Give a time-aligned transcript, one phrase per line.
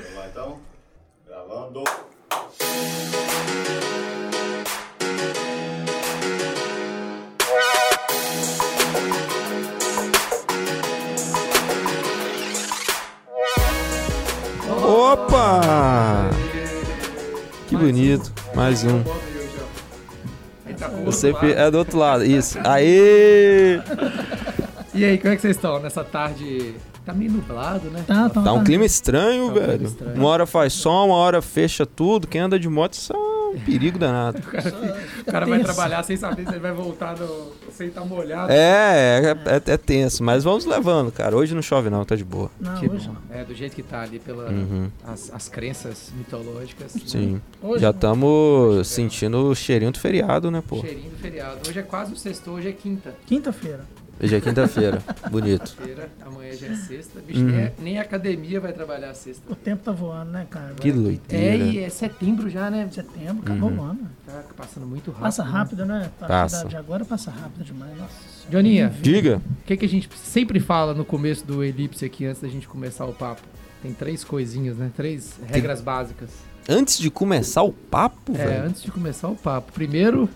[0.00, 0.60] Vamos lá então?
[1.26, 1.82] Gravando.
[14.86, 16.30] Opa!
[17.66, 18.32] Que bonito.
[18.54, 19.02] Mais um.
[21.04, 22.24] Você é do outro lado.
[22.24, 22.56] Isso.
[22.64, 23.80] Aê!
[24.94, 26.76] E aí, como é que vocês estão nessa tarde?
[27.08, 28.04] Tá meio nublado, né?
[28.06, 29.86] Tá, tá, Tá um clima estranho, Tá um clima velho.
[29.86, 30.14] estranho.
[30.16, 32.26] Uma hora faz sol, uma hora fecha tudo.
[32.28, 34.38] Quem anda de moto, isso é um perigo danado.
[35.26, 35.72] O cara vai tenso.
[35.72, 37.52] trabalhar sem saber se ele vai voltar no...
[37.72, 38.52] sem estar molhado.
[38.52, 41.34] É, é, é, é tenso, mas vamos levando, cara.
[41.36, 42.50] Hoje não chove não, tá de boa.
[42.60, 43.14] Não, Que hoje bom.
[43.30, 43.36] não.
[43.36, 46.92] É, do jeito que tá ali, pela Uhum, as, as crenças mitológicas.
[47.06, 47.40] sim.
[47.62, 50.80] Hoje Já estamos sentindo o cheirinho do feriado, né, pô?
[50.80, 51.58] Cheirinho do feriado.
[51.68, 53.14] Hoje é quase o sexto, hoje é quinta.
[53.26, 53.84] Quinta-feira.
[54.20, 55.00] Hoje é quinta-feira.
[55.30, 55.76] Bonito.
[55.76, 57.20] Feira, amanhã já é sexta.
[57.20, 57.46] Bicho, Uhum.
[57.52, 59.42] nem, a- nem a academia vai trabalhar sexta.
[59.52, 60.74] O tempo tá voando, né, cara?
[60.74, 61.64] Que É, doideira.
[61.64, 62.88] e é setembro já, né?
[62.90, 63.78] Setembro, acabou Uhum.
[63.78, 64.00] o ano.
[64.26, 65.22] Tá passando muito rápido.
[65.22, 65.50] Passa né?
[65.50, 66.10] rápido, né?
[66.20, 66.66] A Passa.
[66.66, 67.96] de agora passa rápido demais.
[67.96, 68.12] Nossa.
[68.50, 69.36] Joninha, Diga.
[69.62, 72.66] o que, que a gente sempre fala no começo do Elipse aqui, antes da gente
[72.66, 73.42] começar o papo?
[73.82, 74.90] Tem três coisinhas, né?
[74.96, 76.30] Três regras básicas.
[76.68, 79.72] Antes de começar o papo, É, velho, antes de começar o papo.
[79.72, 80.28] Primeiro,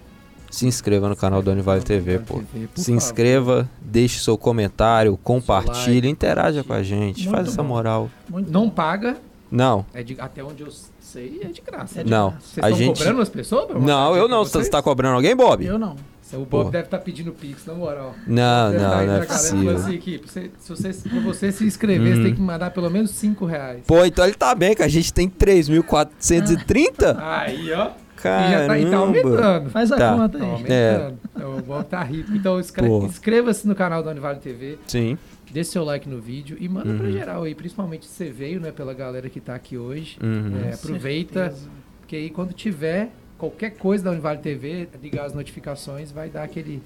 [0.53, 2.41] se inscreva no canal do Anivale TV, pô.
[2.75, 2.97] Se favor.
[2.97, 7.69] inscreva, deixe seu comentário, compartilhe, like, interaja com a gente, Muito faz essa bom.
[7.69, 8.11] moral.
[8.29, 8.71] Muito Não bom.
[8.71, 9.17] paga,
[9.51, 10.69] Não, é de- até onde eu
[11.01, 12.01] sei, é de graça.
[12.01, 12.31] É de não.
[12.31, 12.47] graça.
[12.47, 12.99] Vocês A estão gente.
[12.99, 13.67] cobrando as pessoas?
[13.67, 14.45] pra Não, eu não.
[14.45, 14.69] Você vocês?
[14.69, 15.65] tá cobrando alguém, Bob?
[15.65, 15.97] Eu não.
[16.35, 16.71] O Bob Porra.
[16.71, 18.15] deve estar pedindo Pix, na moral.
[18.27, 19.77] Não, Deve tá não, não é possível.
[19.77, 22.17] assim, aqui, pra você, se você, pra você se inscrever, Uhum.
[22.17, 23.83] você tem que mandar pelo menos 5 reais.
[23.87, 27.17] Pô, então ele tá bem, que a gente tem 3.430?
[27.19, 27.91] Aí, ó.
[28.29, 28.97] E já tá, e tá Caramba.
[29.07, 29.71] aumentando.
[29.71, 30.17] Faz a Tá.
[30.17, 30.51] conta Tá aí.
[30.51, 31.19] aumentando.
[31.35, 32.33] Então, o Bob tá rico.
[32.35, 32.61] Então
[33.05, 35.19] inscreva-se no canal da Univale TV, Sim.
[35.51, 37.13] dê seu like no vídeo e manda pra Uhum.
[37.13, 40.19] geral aí, principalmente se você veio, né, pela galera que tá aqui hoje.
[40.23, 40.53] Uhum.
[40.69, 41.69] É, aproveita, Certeza.
[42.01, 46.83] porque aí quando tiver qualquer coisa da Univale TV, ligar as notificações, vai dar aquele.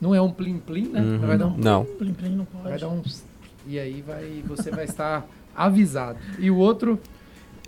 [0.00, 1.00] Não é um plim-plim, né?
[1.00, 1.18] Uhum.
[1.18, 1.56] Vai dar um.
[1.56, 1.84] Não.
[1.84, 2.64] Plim, plim, não pode.
[2.68, 3.02] Vai dar um.
[3.66, 6.18] E aí vai, você vai estar avisado.
[6.38, 7.00] E o outro,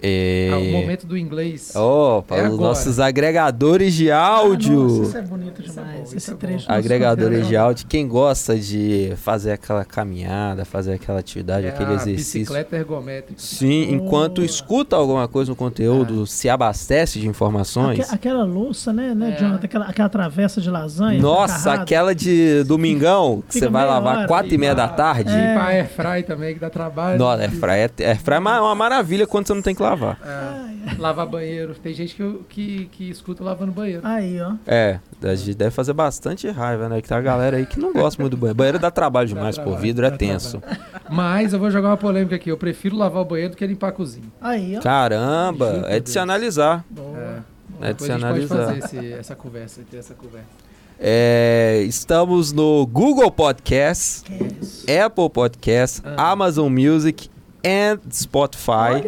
[0.03, 0.51] É...
[0.53, 1.73] ah, o momento do inglês.
[1.75, 2.69] Ó, para É os agora.
[2.69, 4.79] nossos agregadores de Ah, áudio.
[4.83, 6.07] nossa, isso é bonito é demais.
[6.09, 6.71] isso Esse é trecho.
[6.73, 11.95] Agregadores de áudio, quem gosta de fazer aquela caminhada, fazer aquela atividade, é aquele a
[11.95, 12.41] exercício.
[12.41, 13.41] bicicleta ergométrica.
[13.41, 14.47] Sim, enquanto Boa.
[14.47, 18.01] escuta alguma coisa no conteúdo, se abastece de informações.
[18.01, 19.41] Aque- aquela louça, né, né, É.
[19.41, 19.65] Jonathan?
[19.65, 21.21] Aquela, aquela travessa de lasanha.
[21.21, 24.29] Nossa, aquela de domingão, que Fica você vai lavar hora.
[24.29, 25.31] quatro e meia da tarde.
[25.33, 25.51] É.
[25.51, 27.19] E pra airfry também, que dá trabalho.
[27.19, 30.19] Nossa, airfry é, airfry é uma uma maravilha quando você não tem que lavar.
[30.25, 31.75] É, lavar banheiro.
[31.75, 34.03] Tem gente que, que, que escuta lavando banheiro.
[34.05, 34.53] Aí, ó.
[34.67, 37.01] É, a gente deve fazer bastante raiva, né?
[37.01, 38.57] Que tem a galera aí que não gosta muito do banheiro.
[38.57, 39.71] Banheiro dá trabalho demais, Dá pô.
[39.71, 40.63] trabalho, Vidro é tenso.
[41.11, 42.51] Mas eu vou jogar uma polêmica aqui.
[42.51, 44.27] Eu prefiro lavar o banheiro do que limpar a cozinha.
[44.41, 44.81] Aí, ó.
[44.81, 46.85] Caramba, Juro é de se analisar.
[46.91, 47.19] Boa.
[47.19, 47.39] É.
[47.81, 48.57] É de Depois se a gente pode analisar.
[48.67, 50.47] fazer esse- essa conversa, ter essa conversa.
[51.01, 54.25] É, estamos no Google Podcast?
[55.05, 56.33] Apple Podcast, Ah.
[56.33, 57.31] Amazon Music
[57.63, 59.03] e Spotify.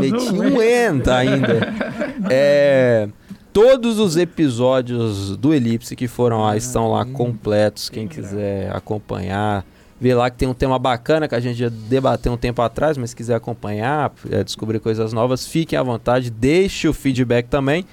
[0.00, 1.74] Meti um ent ainda.
[2.30, 3.08] É,
[3.52, 7.90] todos os episódios do Elipse que foram lá estão lá completos.
[7.90, 9.64] Quem quiser acompanhar,
[10.00, 12.96] vê lá que tem um tema bacana que a gente já debateu um tempo atrás,
[12.96, 17.84] mas se quiser acompanhar, é, descobrir coisas novas, fiquem à vontade, deixe o feedback também.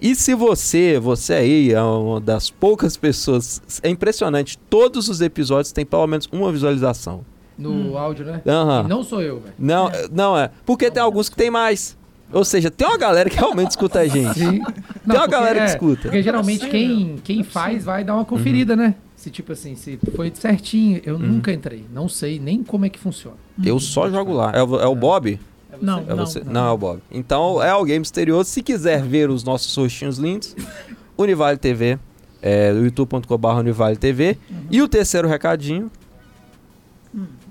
[0.00, 5.72] E se você, você aí é uma das poucas pessoas, é impressionante, todos os episódios
[5.72, 7.24] têm pelo menos uma visualização.
[7.60, 8.40] No áudio, né?
[8.46, 8.84] Aham.
[8.84, 9.54] E não sou eu, velho.
[9.58, 10.50] Não, é, não é.
[10.64, 11.96] Porque tem alguns que tem mais.
[12.32, 14.38] Ou seja, tem uma galera que realmente escuta a gente.
[14.38, 14.60] Sim.
[14.62, 16.02] Tem uma galera que escuta.
[16.02, 18.94] Porque geralmente Não é quem, quem Não é faz vai dar uma conferida, né?
[19.16, 21.00] Se tipo assim, se foi certinho.
[21.04, 21.84] Eu nunca entrei.
[21.92, 23.36] Não sei nem como é que funciona.
[23.64, 24.52] Eu só jogo lá.
[24.54, 25.38] É, o- é o Bob?
[25.72, 25.84] É você?
[25.84, 26.40] Não, É você?
[26.44, 26.66] Não, não.
[26.68, 27.00] é o Bob.
[27.10, 28.48] Então é alguém misterioso.
[28.48, 30.54] Se quiser ver os nossos rostinhos lindos,
[31.18, 31.98] Univale TV,
[32.40, 34.38] é, youtube.com.br Univale TV.
[34.70, 35.90] E o terceiro recadinho,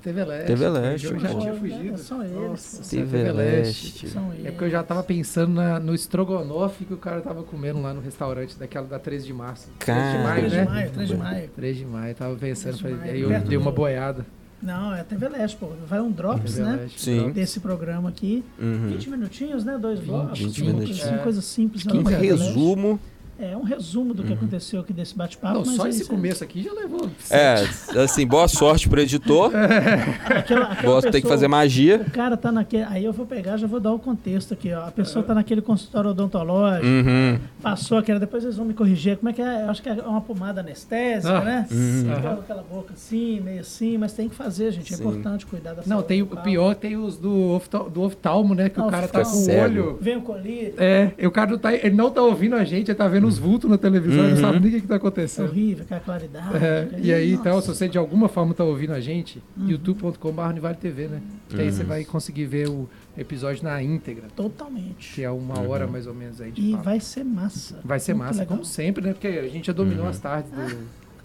[0.02, 0.48] TV Leste.
[0.48, 1.98] TV Leste, Eu já tinha É, fugido.
[1.98, 2.36] são eles.
[2.36, 4.08] Nossa, TV Leste.
[4.08, 7.82] São É porque eu já tava pensando na- no estrogonofe que o cara tava comendo
[7.82, 9.70] lá no restaurante daquela da 13 de março.
[9.80, 10.66] 13 de maio, 3 de né?
[10.66, 11.50] maio, 3 de maio.
[11.56, 12.64] 3 de maio, tava pensando.
[12.64, 14.26] 3 de falei- maio, aí eu perto dei uma boiada.
[14.62, 15.68] Não, é TV Leste, pô.
[15.88, 16.76] Vai um Drops, TV né?
[16.82, 17.32] Leste, Sim.
[17.32, 18.44] Desse programa aqui.
[18.60, 19.78] uhum, 20 minutinhos, né?
[19.78, 20.40] Dois 20, blocos.
[20.40, 21.00] 20 uma minutinhos.
[21.02, 21.18] coisa É.
[21.24, 21.84] coisa simples.
[21.84, 22.18] que em né?
[22.18, 23.00] resumo
[23.42, 25.54] É um resumo do que aconteceu aqui desse bate-papo.
[25.60, 27.10] Não, mas só é esse começo aqui já levou.
[27.30, 27.56] É,
[28.04, 29.52] assim, boa sorte pro editor.
[30.26, 32.04] Aquela, aquela Boa, tem que pessoa- fazer magia.
[32.06, 32.84] O cara tá naquele.
[32.84, 34.88] Aí eu vou pegar, já vou dar o contexto aqui, ó.
[34.88, 37.40] A pessoa tá naquele consultório odontológico, Uhum.
[37.62, 39.18] passou aquela, depois eles vão me corrigir.
[39.18, 39.64] Como é que é?
[39.66, 41.68] Eu acho que é uma pomada anestésica, Ah, né?
[41.72, 42.12] uhum.
[42.14, 44.94] Aquela, aquela boca assim, meio assim, mas tem que fazer, gente.
[44.94, 45.04] É Sim.
[45.04, 48.70] importante cuidar da Não, tem o pior, tem os do, oftal- do oftalmo, né?
[48.70, 49.98] Que o Ah, cara tá com o olho.
[50.02, 50.74] Vem o colírio.
[50.78, 53.29] É, e o cara não tá, ele não tá ouvindo a gente, ele tá vendo
[53.30, 54.42] os vultos na televisão, ele não Uhum.
[54.54, 55.48] sabe nem o que, É acontecendo.
[55.50, 56.58] horrível, aquela claridade.
[56.58, 57.42] É, e aí, nossa.
[57.42, 59.70] então, se você de alguma forma tá ouvindo a gente, Uhum.
[59.70, 61.22] youtube.com.br Univale TV, né?
[61.48, 65.14] Que aí você vai conseguir ver o episódio na íntegra, Totalmente.
[65.14, 66.84] que é uma hora mais ou menos aí de E papo.
[66.84, 67.80] vai ser massa.
[67.84, 68.58] Vai ser Muito massa, legal.
[68.58, 69.14] como sempre, né?
[69.14, 70.10] Porque a gente já dominou Uhum.
[70.10, 70.78] as tardes do,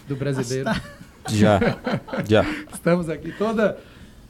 [0.08, 0.70] do brasileiro.
[1.30, 1.58] Já.
[2.28, 2.44] Já.
[2.70, 3.78] Estamos aqui toda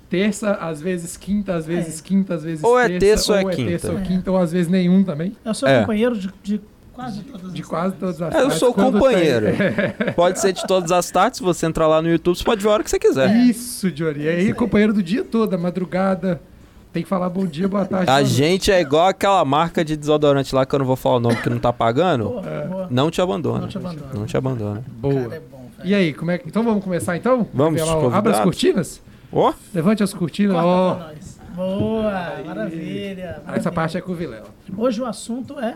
[0.09, 3.51] terça, às vezes quinta, às vezes quinta, às vezes Ou é terça ou é ou
[3.51, 3.69] quinta.
[3.71, 4.03] terça ou É.
[4.03, 5.37] quinta, ou às vezes nenhum também.
[5.45, 5.81] É o seu É.
[5.81, 6.61] companheiro de, de
[6.95, 9.47] quase todas De as quase todas as É, eu sou companheiro.
[9.47, 11.39] tem- Pode ser de todas as tardes.
[11.39, 13.35] Se você entrar lá no YouTube, você pode ver a hora que você quiser.
[13.37, 14.21] Isso, Johnny.
[14.25, 16.41] E aí, companheiro do dia todo, da madrugada.
[16.93, 18.09] Tem que falar bom dia, boa tarde.
[18.09, 21.17] A boa gente é igual aquela marca de desodorante lá que eu não vou falar
[21.17, 22.29] o nome que não tá pagando.
[22.29, 22.89] Boa, boa.
[22.89, 23.59] Não te abandona.
[23.63, 24.11] Não te abandona.
[24.15, 24.85] Não te abandona.
[24.87, 25.35] Boa.
[25.35, 25.65] É bom.
[25.83, 26.49] E aí, como é que.
[26.49, 27.49] Então vamos começar então?
[27.53, 27.83] Vamos.
[28.13, 29.03] Abra as cortinas.
[29.33, 30.55] Ó, Levante as cortinas.
[30.57, 30.95] Ó.
[30.95, 31.35] nós.
[31.57, 32.13] Boa,
[32.47, 33.73] maravilha, Essa maravilha.
[33.73, 34.47] parte é com o Vilela.
[34.77, 35.75] Hoje o assunto é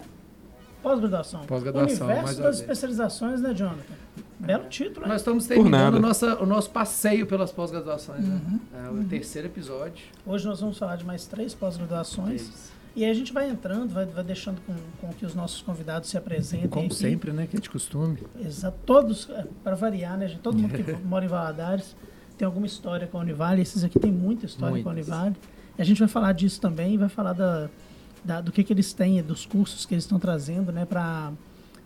[0.83, 1.41] pós-graduação.
[1.47, 3.95] Pós-graduação, Universo das especializações, né, Jonathan?
[4.39, 5.13] Belo título, né?
[5.13, 8.25] Nós estamos terminando nossa, o nosso passeio pelas pós-graduações.
[8.25, 8.61] Uhum.
[8.73, 8.87] Né?
[8.87, 10.05] É o terceiro episódio.
[10.25, 12.71] Hoje nós vamos falar de mais três pós-graduações.
[12.95, 16.09] E aí a gente vai entrando, vai, vai deixando com, com que os nossos convidados
[16.09, 16.69] se apresentem.
[16.69, 16.95] Como aqui.
[16.95, 17.47] sempre, né?
[17.47, 18.19] Que é de costume.
[18.41, 18.77] Exato.
[18.87, 19.29] Todos,
[19.63, 20.41] para variar, né, gente?
[20.41, 21.97] Todo mundo que mora em Valadares
[22.37, 23.61] tem alguma história com a Univale.
[23.63, 25.09] Esses aqui tem muita história com a Muitas.
[25.09, 25.37] Univale.
[25.77, 27.69] E a gente vai falar disso também, vai falar da,
[28.25, 31.33] da- do que, que eles têm, dos cursos que eles estão trazendo, né, para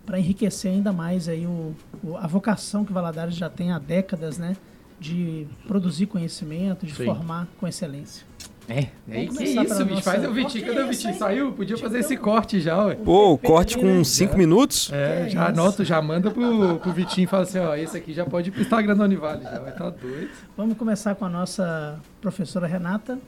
[0.05, 4.37] para enriquecer ainda mais aí o, o- a vocação que Valadares já tem há décadas,
[4.37, 4.56] né,
[4.99, 7.05] de produzir conhecimento, de Sim.
[7.05, 8.25] formar com excelência.
[8.69, 10.02] É, Vamos que começar isso, bicho.
[10.02, 10.67] Faz o Vitinho.
[10.67, 11.14] Cadê o Vitinho?
[11.19, 11.52] Saiu?
[11.52, 12.94] Podia fazer esse corte já, ué.
[12.94, 13.82] pô, o corte né?
[13.99, 14.88] com 5 minutos.
[14.93, 15.61] É, já isso.
[15.61, 18.52] anota, já manda pro, pro Vitinho e fala assim, ó, esse aqui já pode ir
[18.52, 20.31] pro Instagram da Univale, já vai tá doido.
[20.56, 23.19] Vamos começar com a nossa professora Renata,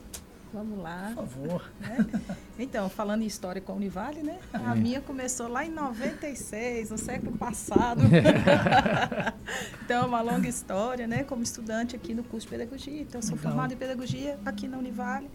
[0.55, 1.12] Vamos lá.
[1.17, 1.71] por favor.
[2.56, 4.39] Então, falando em história com a Univale, né?
[4.53, 4.56] É.
[4.59, 8.03] A minha começou lá em 96, no século passado.
[9.85, 11.25] então, é uma longa história, né?
[11.25, 13.03] Como estudante aqui no curso de pedagogia.
[13.03, 13.51] Então, sou Legal.
[13.51, 15.29] formada em pedagogia aqui na Univale.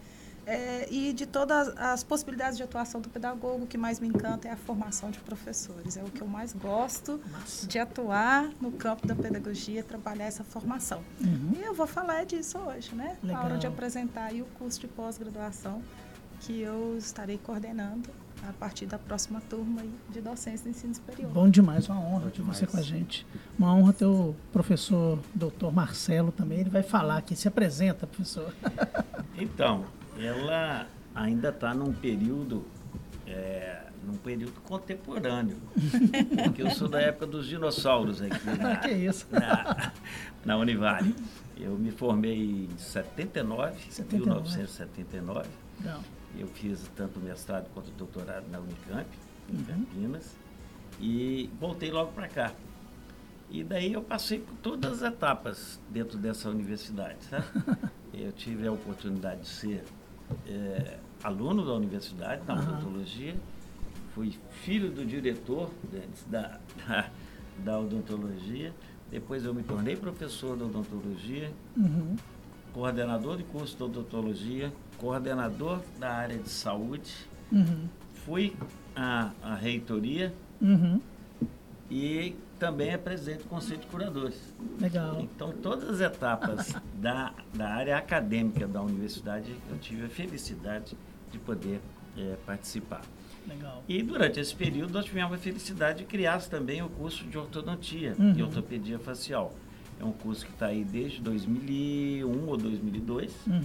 [0.50, 4.48] É, e de todas as possibilidades de atuação do pedagogo, o que mais me encanta
[4.48, 5.96] é a formação de professores.
[5.96, 7.68] É o que eu mais gosto Massa.
[7.68, 11.04] de atuar no campo da pedagogia, trabalhar essa formação.
[11.22, 11.52] Uhum.
[11.56, 13.16] E eu vou falar disso hoje, né?
[13.22, 13.44] Legal.
[13.44, 15.84] Na hora de apresentar aí o curso de pós-graduação
[16.40, 18.10] que eu estarei coordenando
[18.48, 21.30] a partir da próxima turma de docência do ensino superior.
[21.32, 22.72] Bom demais, uma honra ter você demais.
[22.72, 23.28] com a gente.
[23.58, 26.62] Uma honra ter o professor doutor Marcelo também.
[26.62, 27.36] Ele vai falar aqui.
[27.36, 28.52] Se apresenta, professor.
[29.38, 29.86] Então,
[30.20, 32.66] ela ainda está num período,
[33.28, 35.58] é, num período contemporâneo,
[36.44, 39.28] porque eu sou da época dos dinossauros aqui na, que isso.
[39.32, 39.92] na,
[40.46, 41.16] na Univale.
[41.58, 44.42] Eu me formei em 79, 79.
[44.42, 45.50] 1979.
[45.82, 46.02] Não.
[46.38, 49.08] Eu fiz tanto mestrado quanto doutorado na Unicamp,
[49.50, 49.64] em Uhum.
[49.66, 50.36] Campinas,
[51.02, 52.52] e voltei logo para cá.
[53.50, 57.18] E daí eu passei por todas as etapas dentro dessa universidade.
[57.30, 57.46] Sabe?
[58.14, 59.84] eu tive a oportunidade de ser
[60.48, 62.74] eh, aluno da universidade, na Aham.
[62.74, 63.36] odontologia,
[64.14, 67.10] fui filho do diretor né, da, da,
[67.58, 68.74] da odontologia,
[69.12, 72.16] depois eu me tornei professor de odontologia, Uhum.
[72.74, 77.12] coordenador de curso de odontologia, coordenador da área de saúde,
[77.52, 77.88] Uhum.
[78.26, 78.56] fui
[78.96, 81.00] à, à reitoria Uhum.
[81.90, 84.54] e também é presidente do Conselho de Curadores.
[84.80, 85.20] Legal.
[85.22, 90.96] Então, todas as etapas da, da área acadêmica da universidade, eu tive a felicidade
[91.32, 91.80] de poder
[92.18, 93.02] eh, participar.
[93.48, 93.84] Legal.
[93.88, 98.16] E durante esse período, nós tivemos a felicidade de criar também o curso de ortodontia
[98.20, 98.34] Uhum.
[98.36, 99.54] e ortopedia facial.
[100.00, 103.34] É um curso que está aí desde 2001 ou 2002.
[103.48, 103.62] Uhum.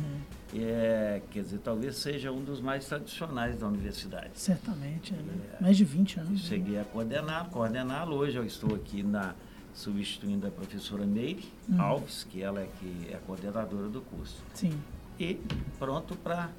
[0.55, 4.31] É, quer dizer, talvez seja um dos mais tradicionais da universidade.
[4.35, 5.13] Certamente.
[5.13, 5.57] Né?
[5.61, 6.31] Mais de 20 anos.
[6.31, 6.49] né?
[6.49, 8.17] Cheguei a coordenar, coordená-lo.
[8.17, 9.35] Hoje eu estou aqui na
[9.75, 11.81] substituindo a professora Meire Uhum.
[11.81, 14.37] Alves, que ela é que é a coordenadora do curso.
[14.55, 14.73] Sim.
[15.19, 15.41] E
[15.79, 16.51] pronto para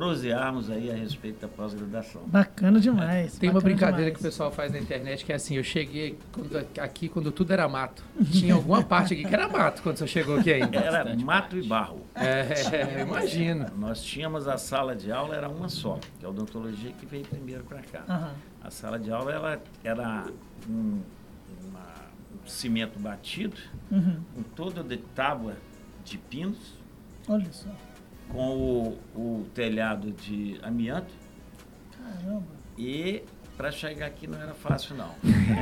[0.00, 2.20] prosearmos aí a respeito da pós-graduação.
[2.26, 3.38] Bacana demais.
[3.38, 4.34] Tem uma bacana brincadeira que o demais.
[4.34, 8.04] pessoal faz na internet que é assim, eu cheguei quando- aqui quando tudo era mato.
[8.30, 10.76] Tinha alguma parte aqui que era mato quando você chegou aqui ainda.
[10.78, 12.02] Era mato e barro.
[12.14, 13.70] É, eu imagino.
[13.78, 17.24] Nós tínhamos a sala de aula, era uma só, que é a odontologia que veio
[17.24, 18.04] primeiro para cá.
[18.06, 18.32] Aham.
[18.62, 20.26] A sala de aula ela era
[20.68, 21.00] um,
[21.66, 22.06] uma-
[22.44, 23.56] um cimento batido,
[23.90, 24.20] Uhum.
[24.34, 25.54] com todo de tábua
[26.04, 26.76] de pinos,
[27.28, 27.70] Olha só.
[28.28, 31.12] Com o, o telhado de amianto
[31.96, 32.42] Caramba.
[32.78, 33.22] e
[33.56, 35.10] para chegar aqui não era fácil não.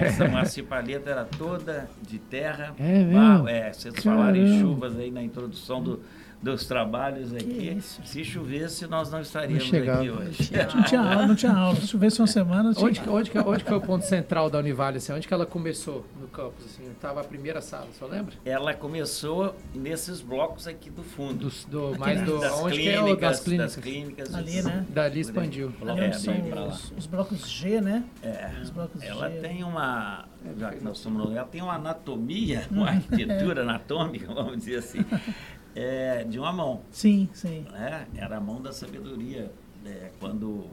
[0.00, 2.74] Essa macia-paleta era toda de terra.
[2.78, 3.12] É mesmo?
[3.12, 3.48] barro.
[3.48, 4.60] É, vocês falaram em Caramba.
[4.60, 6.00] chuvas aí na introdução do-
[6.44, 7.74] dos trabalhos aqui.
[7.76, 8.00] isso.
[8.04, 10.00] Se chovesse, nós não estaríamos chegava.
[10.00, 10.50] aqui hoje.
[10.74, 11.74] Não tinha aula, não tinha aula.
[11.76, 14.50] Se chovesse uma semana, tinha Onde, que- onde, que, onde que foi o ponto central
[14.50, 14.98] da Univale?
[14.98, 15.12] Assim?
[15.12, 16.66] Onde que ela começou no campus?
[16.66, 16.82] Assim?
[17.00, 18.34] Tava a primeira sala, só lembra?
[18.44, 21.48] Ela começou nesses blocos aqui do fundo.
[21.68, 23.76] Do, do, mais do, das, onde clínicas, que é o das das clínicas?
[23.76, 24.34] clínicas.
[24.34, 24.86] Ali, né?
[24.90, 25.72] Dali expandiu.
[25.80, 26.34] Ali É, são
[26.68, 28.04] os, os blocos G, né?
[28.22, 28.50] É.
[28.62, 29.36] Os blocos Ela G.
[29.38, 30.26] tem uma,
[30.58, 35.04] já que nós estamos no ela tem uma anatomia, uma arquitetura anatômica, vamos dizer assim,
[35.74, 36.80] é, de uma mão.
[36.90, 37.64] Sim, sim.
[37.70, 38.06] né?
[38.16, 39.50] Era a mão da sabedoria.
[39.86, 40.66] é, quando,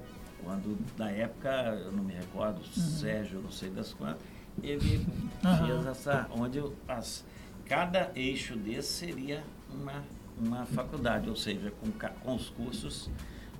[0.43, 1.50] quando, na época,
[1.86, 4.22] eu não me recordo, Sérgio, não sei das quantas,
[4.63, 5.05] ele
[5.43, 5.65] Uhum.
[5.67, 7.25] Fez essa, onde as,
[7.65, 9.43] cada eixo desse seria
[9.74, 10.03] uma,
[10.38, 11.91] uma faculdade, ou seja, com,
[12.24, 13.10] com os cursos.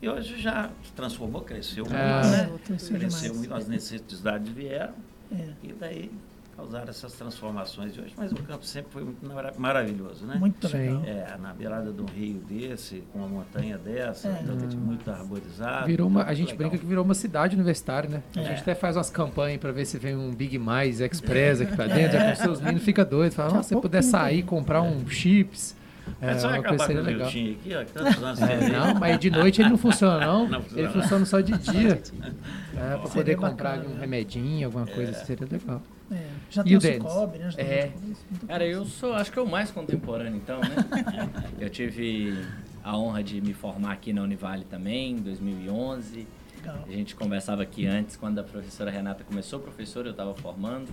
[0.02, 2.22] E hoje já se transformou, cresceu muito, Ah.
[2.22, 2.52] né?
[2.70, 4.94] É, cresceu muito, as necessidades vieram
[5.32, 5.50] É.
[5.64, 6.12] e daí
[6.62, 8.14] causaram essas transformações de hoje.
[8.16, 10.36] Mas o campo sempre foi muito mara- maravilhoso, né?
[10.36, 10.78] Muito Sim.
[10.78, 11.04] legal.
[11.06, 14.42] É, na beirada de um rio desse, com uma montanha dessa, É.
[14.44, 15.88] então, muito arborizado.
[15.88, 16.58] Virou uma, a gente legal.
[16.70, 18.24] brinca que virou uma cidade universitária, né?
[18.36, 18.44] A É.
[18.46, 21.88] gente até faz umas campanhas pra ver se vem um Big Mais Express aqui pra
[21.88, 22.18] dentro.
[22.20, 23.32] Já com seus meninos fica doido.
[23.34, 25.76] Fala, Daqui a nossa, se pouco puder sair, comprar um chips.
[26.22, 27.22] É, É só uma acabar coisa com seria o.
[27.22, 30.48] Miltinho aqui, ó, que tantos anos É, não, mas de noite ele não funciona, não.
[30.50, 30.92] Não ele funciona.
[30.94, 31.90] funciona só de dia.
[31.92, 34.02] É, pra Seria poder comprar bacana, um né?
[34.02, 35.82] remedinho, alguma coisa assim, seria legal.
[36.12, 36.28] É.
[36.50, 37.12] Já E tem o Denis?
[37.12, 37.52] Cicobi, né?
[37.52, 37.92] Já É.
[38.30, 40.76] muita Cara, eu sou, acho que é o mais contemporâneo, então, né?
[41.60, 42.38] eu tive
[42.84, 46.28] a honra de me formar aqui na Univale também, em 2011.
[46.58, 46.84] Legal.
[46.88, 50.88] A gente conversava aqui antes, quando a professora Renata começou, professora, eu estava formando.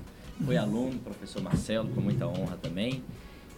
[0.45, 3.03] Fui aluno, professor Marcelo, com muita honra também.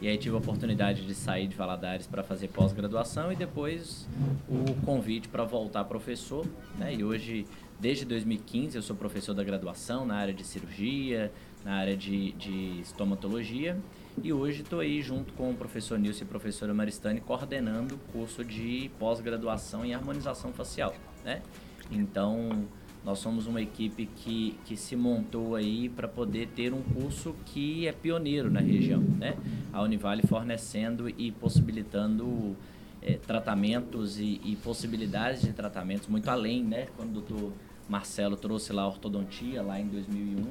[0.01, 4.09] E aí tive a oportunidade de sair de Valadares para fazer pós-graduação e depois
[4.49, 6.47] o convite para voltar professor.
[6.79, 6.95] Né?
[6.95, 7.47] E hoje,
[7.79, 11.31] desde 2015, eu sou professor da graduação na área de cirurgia,
[11.63, 13.79] na área de, de estomatologia.
[14.23, 17.99] E hoje estou aí junto com o professor Nilson e a professora Maristane coordenando o
[18.11, 20.95] curso de pós-graduação em harmonização facial.
[21.23, 21.43] Né?
[21.91, 22.67] Então,
[23.05, 27.87] nós somos uma equipe que, que se montou aí para poder ter um curso que
[27.87, 29.37] é pioneiro na região, né?
[29.73, 32.55] A Univale fornecendo e possibilitando
[33.01, 36.89] eh, tratamentos e, e possibilidades de tratamentos muito além, né?
[36.97, 37.53] Quando o doutor
[37.89, 40.45] Marcelo trouxe lá a ortodontia, lá em 2001,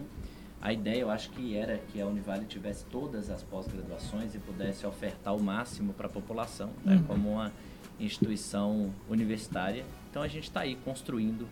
[0.61, 4.85] a ideia, eu acho que era que a Univale tivesse todas as pós-graduações e pudesse
[4.85, 6.95] ofertar o máximo para a população, né?
[6.95, 7.03] Uhum.
[7.03, 7.53] como uma
[7.99, 9.85] instituição universitária.
[10.09, 11.47] Então a gente está aí construindo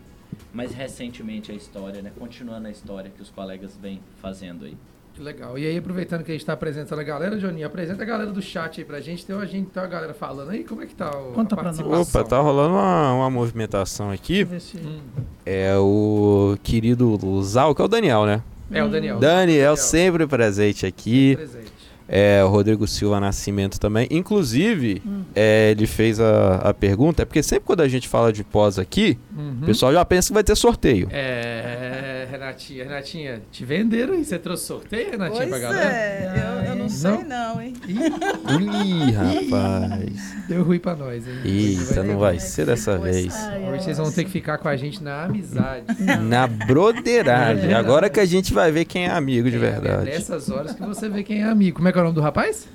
[0.54, 2.12] mais recentemente a história, né?
[2.18, 4.76] continuando a história que os colegas vêm fazendo aí.
[5.14, 5.58] Que legal.
[5.58, 8.40] E aí, aproveitando que a gente tá apresentando a galera, Johnny, apresenta a galera do
[8.40, 9.26] chat aí pra gente.
[9.26, 11.58] Tem, a gente, tem a galera falando aí, como é que tá o, Conta a
[11.64, 12.02] participação?
[12.02, 14.46] Opa, tá rolando uma, uma movimentação aqui.
[14.60, 15.00] Se- Hum.
[15.44, 18.44] É o querido Zal, que é o Daniel, né?
[18.70, 19.18] É, o Daniel.
[19.18, 21.36] Daniel sempre presente aqui.
[21.36, 21.72] Presente.
[22.10, 24.08] É, o Rodrigo Silva Nascimento também.
[24.10, 25.24] Inclusive, Hum.
[25.36, 28.80] é, ele fez a, a pergunta, é porque sempre quando a gente fala de pós
[28.80, 29.58] aqui, Uhum.
[29.62, 31.08] o pessoal já pensa que vai ter sorteio.
[31.12, 34.24] É, Renatinha, Renatinha, te venderam aí.
[34.24, 35.90] Você trouxe sorteio, Renatinha, Pois pra galera?
[35.92, 37.74] é, eu, eu não sei não, hein?
[37.88, 40.36] Ih, rapaz.
[40.48, 41.34] Deu ruim pra nós, hein?
[41.44, 43.34] Eita, não vai é ser dessa vez.
[43.36, 45.86] Ai, Hoje vocês vão ter que ficar com a gente na amizade.
[46.22, 47.72] Na broderagem.
[47.72, 47.74] É.
[47.74, 50.06] Agora que a gente vai ver quem é amigo de É verdade.
[50.06, 51.78] nessas horas que você vê quem é amigo.
[51.78, 52.68] Como é que é o nome do rapaz?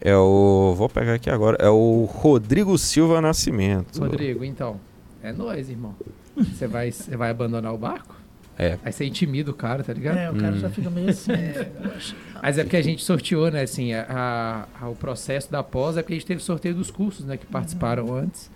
[0.00, 0.74] É o.
[0.76, 1.56] Vou pegar aqui agora.
[1.60, 4.00] É o Rodrigo Silva Nascimento.
[4.00, 4.80] Rodrigo, então.
[5.22, 5.94] É nóis, irmão.
[6.36, 8.14] Você vai, você vai abandonar o barco?
[8.58, 8.78] É.
[8.84, 10.16] Aí você intimida o cara, tá ligado?
[10.16, 10.58] É, o cara Hum.
[10.58, 11.32] já fica meio assim.
[11.82, 12.16] poxa.
[12.42, 13.62] Mas é porque a gente sorteou, né?
[13.62, 17.26] Assim, a, a- o processo da pós é porque a gente teve sorteio dos cursos,
[17.26, 17.36] né?
[17.36, 18.50] Que participaram antes.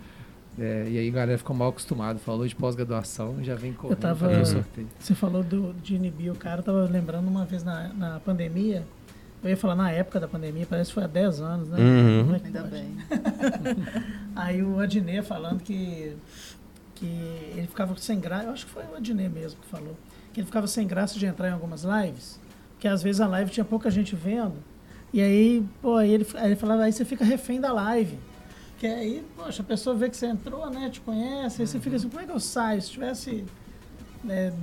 [0.59, 2.19] É, e aí a galera ficou mal acostumada.
[2.19, 4.87] Falou de pós-graduação já vem correndo tava- fazer o sorteio.
[4.99, 8.83] Você falou do, de inibir o cara, eu tava lembrando uma vez na, na pandemia.
[9.43, 11.77] Eu ia falar na época da pandemia, parece que foi há 10 anos, né?
[11.79, 12.35] Uhum.
[12.35, 12.71] É Ainda pode?
[12.71, 12.87] bem.
[14.35, 16.13] Aí o Adnet falando que,
[17.01, 19.97] que ele ficava sem graça, eu acho que foi o Adnet mesmo que falou,
[20.31, 22.39] que ele ficava sem graça de entrar em algumas lives,
[22.79, 24.53] que às vezes a live tinha pouca gente vendo,
[25.11, 28.17] e aí, pô, aí ele, aí ele falava, aí você fica refém da live.
[28.69, 30.89] Porque aí, poxa, a pessoa vê que você entrou, né?
[30.89, 32.81] Te conhece, aí você fica assim, como é que eu saio?
[32.81, 33.43] Se tivesse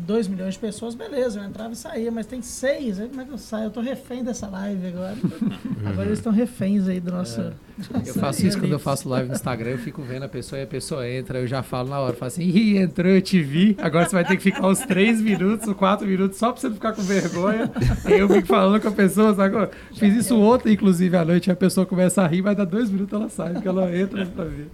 [0.06, 3.24] 2 milhões de pessoas, beleza, eu entrava e saía, mas tem seis, aí como é
[3.24, 3.64] que eu saio?
[3.64, 5.16] Eu tô refém dessa live agora.
[5.84, 7.40] agora eles estão reféns aí do nosso.
[8.04, 10.64] Eu faço isso quando eu faço live no Instagram, eu fico vendo a pessoa e
[10.64, 13.76] a pessoa entra, eu já falo na hora, falo assim, ih, entrou, eu te vi,
[13.80, 16.74] agora você vai ter que ficar uns 3 minutos, 4 minutos, só pra você não
[16.74, 17.70] ficar com vergonha.
[18.04, 19.68] Aí eu fico falando com a pessoa, sabe?
[19.94, 23.12] Fiz isso ontem, inclusive, à noite, a pessoa começa a rir, vai dar dois minutos
[23.12, 24.66] ela sai, porque ela entra pra ver.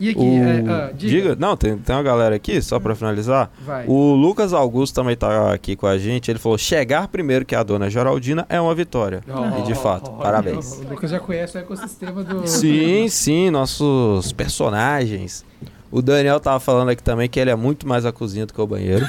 [0.00, 1.10] E aqui, O- é, ah, diga.
[1.12, 3.50] Diga, não, tem, tem uma galera aqui, só pra finalizar.
[3.64, 3.84] Vai.
[3.86, 6.30] O Lucas Augusto também tá aqui com a gente.
[6.30, 9.20] Ele falou: chegar primeiro que a dona Geraldina é uma vitória.
[9.28, 10.78] Oh, e de fato, oh, parabéns.
[10.80, 12.46] O Lucas já conhece o ecossistema do.
[12.48, 15.44] Sim, sim, nossos personagens.
[15.92, 18.60] O Daniel tava falando aqui também que ele é muito mais a cozinha do que
[18.60, 19.06] o banheiro.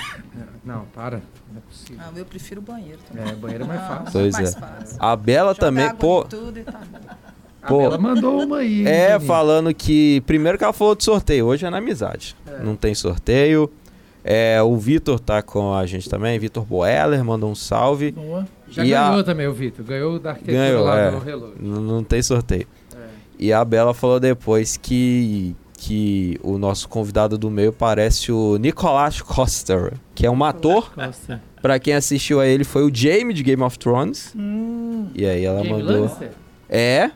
[0.65, 1.21] Não, para.
[1.51, 2.01] Não é possível.
[2.05, 3.31] Ah, eu prefiro o banheiro também.
[3.31, 4.11] É, banheiro é mais Ah, fácil.
[4.11, 4.51] Pois é.
[4.59, 4.97] fácil.
[4.99, 7.09] A Bela Jogar também, água pô, tudo e tá bom.
[7.61, 7.77] A pô.
[7.79, 8.79] Bela mandou uma aí.
[8.81, 9.27] hein, é Juninho?
[9.27, 12.35] falando que primeiro que ela falou de sorteio, hoje é na amizade.
[12.63, 13.71] Não tem sorteio.
[14.23, 18.11] É, o Vitor tá com a gente também, Vitor Boeller mandou um salve.
[18.11, 18.47] Boa.
[18.69, 19.83] Já E ganhou a- também o Vitor.
[19.83, 21.11] Ganhou da arquitetura Ganhou, lá é.
[21.11, 21.55] no relógio.
[21.59, 22.67] N- Não tem sorteio.
[22.95, 22.97] É.
[23.39, 29.21] E a Bela falou depois que, que o nosso convidado do meio parece o Nicolas
[29.21, 30.91] Coster, que é um ator.
[31.59, 34.33] Pra quem assistiu a ele, foi o Jamie de Game of Thrones.
[34.35, 35.95] Hum, E aí ela Jamie mandou.
[36.01, 36.31] Lannister?
[36.69, 37.11] É,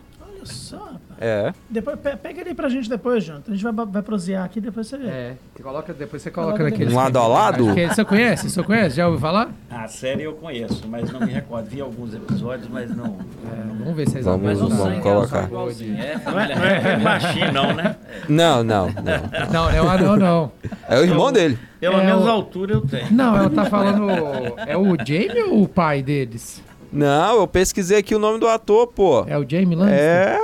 [0.46, 1.52] só, é.
[1.68, 3.52] Depois, pe- pega ele pra gente depois, Jonathan.
[3.52, 5.06] A gente vai, vai prosear aqui, depois você vê.
[5.08, 5.36] É.
[5.54, 6.92] Você coloca, depois você coloca Coloca naquele.
[6.92, 7.74] Um lado a lado?
[7.74, 8.48] Que Você conhece?
[8.50, 8.96] Você conhece?
[8.96, 9.50] Já ouviu falar?
[9.70, 11.68] A série eu conheço, mas não me recordo.
[11.68, 13.18] Vi alguns episódios, mas não.
[13.46, 15.38] É, vamos ver se vocês Vamos- Mas o vamos sangue colocar.
[15.38, 15.96] é só igualzinho.
[15.98, 17.96] É, Não é, não é machinho, não, né?
[18.28, 18.92] Não, não, não.
[18.92, 20.52] Não, não é o anão, não.
[20.88, 21.58] É o irmão dele.
[21.80, 23.12] Pela É menos o- altura eu tenho.
[23.12, 24.08] Não, ela tá falando.
[24.66, 26.62] É o Jamie ou o pai deles?
[26.96, 29.24] Não, eu pesquisei aqui o nome do ator, pô.
[29.26, 29.98] É o Jamie Lannister?
[30.00, 30.38] É,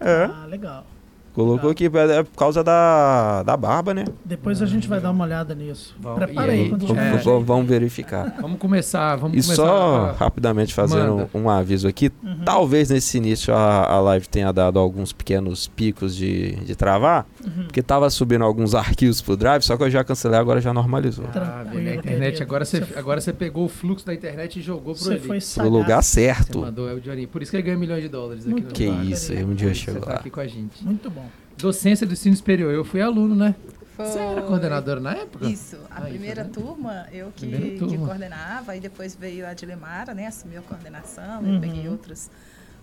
[0.00, 0.24] é.
[0.24, 0.84] Ah, legal.
[1.32, 4.04] Colocou aqui, é por causa da, da barba, né?
[4.24, 5.92] Depois a gente vai dar uma olhada nisso.
[5.98, 6.68] Vamos- Prepara e aí aí?
[6.68, 7.16] quando V- tiver.
[7.18, 8.36] v- Vamos verificar.
[8.40, 9.16] Vamos começar.
[9.16, 9.54] Vamos E começar.
[9.66, 12.12] só a- rapidamente fazendo um, um aviso aqui.
[12.22, 12.38] Uhum.
[12.44, 17.64] Talvez nesse início a, a live tenha dado alguns pequenos picos de, de travar, Uhum.
[17.64, 21.26] porque tava subindo alguns arquivos pro drive, só que eu já cancelei, agora já normalizou.
[21.34, 22.42] Ah, velho, a internet.
[22.42, 25.20] Agora você, Você- agora você pegou o fluxo da internet e jogou pro Você ali.
[25.20, 26.60] foi Pro lugar Você certo.
[26.60, 27.26] mandou, é o Johnny.
[27.26, 29.54] Por isso que ele ganha milhões de dólares aqui Muito no Que isso, aí um
[29.54, 30.16] dia Você chegou tá lá.
[30.18, 30.84] aqui com a gente.
[30.84, 31.26] Muito bom.
[31.58, 32.72] Docência do ensino superior.
[32.72, 33.54] Eu fui aluno, né?
[33.96, 34.06] Foi.
[34.06, 35.46] Você era coordenadora na época?
[35.46, 35.76] Isso.
[35.88, 36.66] A Aí, primeira tá vendo?
[36.66, 38.06] turma, eu que, Primeira que turma.
[38.06, 40.26] coordenava, aí depois veio a Dilemara, né?
[40.26, 41.54] Assumiu a coordenação, Uhum.
[41.54, 42.28] eu peguei outras,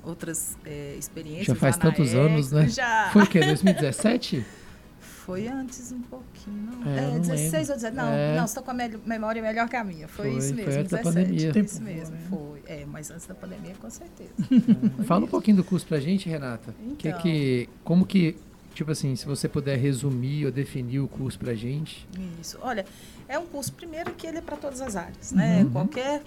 [0.04, 1.48] outras eh, experiências.
[1.48, 2.68] Já faz tantos ECO, anos, né?
[2.68, 3.10] Já.
[3.14, 3.40] Foi o quê?
[3.40, 4.46] 2017?
[5.00, 6.92] Foi antes um pouquinho, não?
[6.92, 7.60] É, É, não 16 lembro.
[7.74, 7.96] ou 17.
[7.96, 8.38] Não, É.
[8.38, 10.08] não, tá com a me- memória melhor que a minha.
[10.08, 11.04] Foi, Foi, isso foi mesmo, antes da 17.
[11.04, 11.54] pandemia.
[11.54, 12.22] Tempo Isso mesmo, né?
[12.30, 12.62] foi.
[12.66, 14.32] É, mas antes da pandemia, com certeza.
[15.06, 16.74] Fala um pouquinho do curso pra gente, Renata.
[16.98, 17.22] Que Então.
[17.22, 18.36] que, como que,
[18.74, 22.08] tipo assim, se você puder resumir ou definir o curso pra gente.
[22.42, 22.58] Isso.
[22.62, 22.84] Olha,
[23.32, 25.64] é um curso, primeiro, que ele é para todas as áreas, né?
[25.64, 25.72] Uhum.
[25.72, 26.22] Qualquer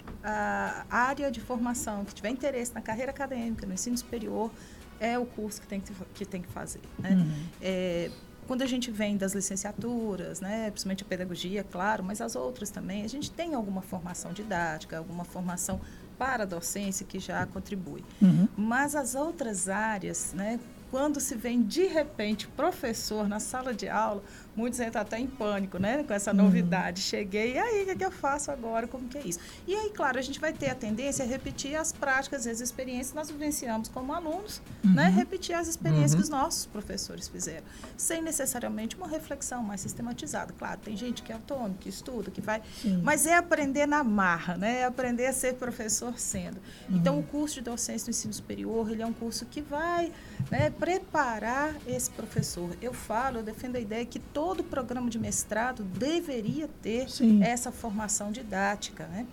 [0.90, 4.51] área de formação que tiver interesse na carreira acadêmica, no ensino superior,
[4.99, 7.11] é o curso que tem que, que, tem que fazer, né?
[7.11, 7.47] Uhum.
[7.61, 8.11] É,
[8.47, 13.03] quando a gente vem das licenciaturas, né, principalmente a pedagogia, claro, mas as outras também,
[13.03, 15.81] a gente tem alguma formação didática, alguma formação
[16.19, 18.03] para a docência que já contribui.
[18.21, 18.49] Uhum.
[18.57, 20.59] Mas as outras áreas, né,
[20.90, 24.23] quando se vem de repente professor na sala de aula,
[24.57, 27.01] muitos entram até em pânico, né, com essa novidade.
[27.01, 28.87] Cheguei, e aí, o que, é que eu faço agora?
[28.87, 29.38] Como que é isso?
[29.67, 32.61] E aí, claro, a gente vai ter a tendência a repetir as práticas e as
[32.61, 36.19] experiências que nós vivenciamos como alunos, né, repetir as experiências Uhum.
[36.19, 37.64] que os nossos professores fizeram,
[37.97, 40.53] sem necessariamente uma reflexão mais sistematizada.
[40.59, 43.01] Claro, tem gente que é autônomo, que estuda, que vai Sim.
[43.03, 44.81] mas é aprender na marra, né?
[44.81, 46.59] É aprender a ser professor sendo.
[46.90, 50.12] Então, o curso de docência no ensino superior, ele é um curso que vai
[50.51, 52.71] né, preparar esse professor.
[52.83, 57.43] Eu falo, eu defendo a ideia que todo programa de mestrado deveria ter Sim.
[57.43, 59.27] essa formação didática, né?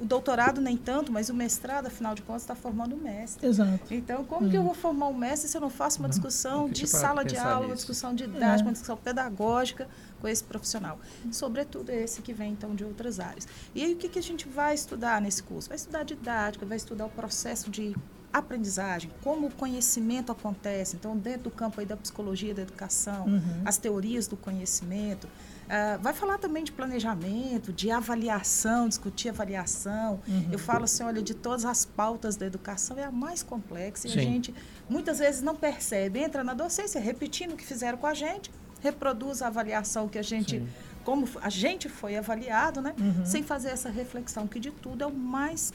[0.00, 3.46] O doutorado nem tanto, mas o mestrado, afinal de contas, está formando um mestre.
[3.46, 3.92] Exato.
[3.92, 6.86] Então, como que eu vou formar um mestre se eu não faço uma discussão de
[6.86, 7.76] sala de aula, uma nisso.
[7.76, 8.62] discussão didática, É.
[8.62, 9.88] uma discussão pedagógica
[10.20, 10.98] com esse profissional?
[11.30, 13.46] Sobretudo esse que vem, então, de outras áreas.
[13.74, 15.68] E aí, o que, que a gente vai estudar nesse curso?
[15.68, 17.94] Vai estudar didática, vai estudar o processo de
[18.38, 20.96] aprendizagem, como o conhecimento acontece.
[20.96, 23.62] Então, dentro do campo aí da psicologia da educação, Uhum.
[23.64, 25.28] as teorias do conhecimento.
[25.68, 30.20] Ah, vai falar também de planejamento, de avaliação, discutir avaliação.
[30.28, 30.48] Uhum.
[30.52, 34.06] Eu falo assim, olha, de todas as pautas da educação, é a mais complexa.
[34.06, 34.18] E Sim.
[34.18, 34.54] a gente
[34.88, 36.20] muitas vezes não percebe.
[36.20, 40.22] Entra na docência, repetindo o que fizeram com a gente, reproduz a avaliação que a
[40.22, 40.68] gente, Sim.
[41.04, 42.94] como a gente foi avaliado, né?
[42.98, 43.26] Uhum.
[43.26, 45.72] Sem fazer essa reflexão, que de tudo é o mais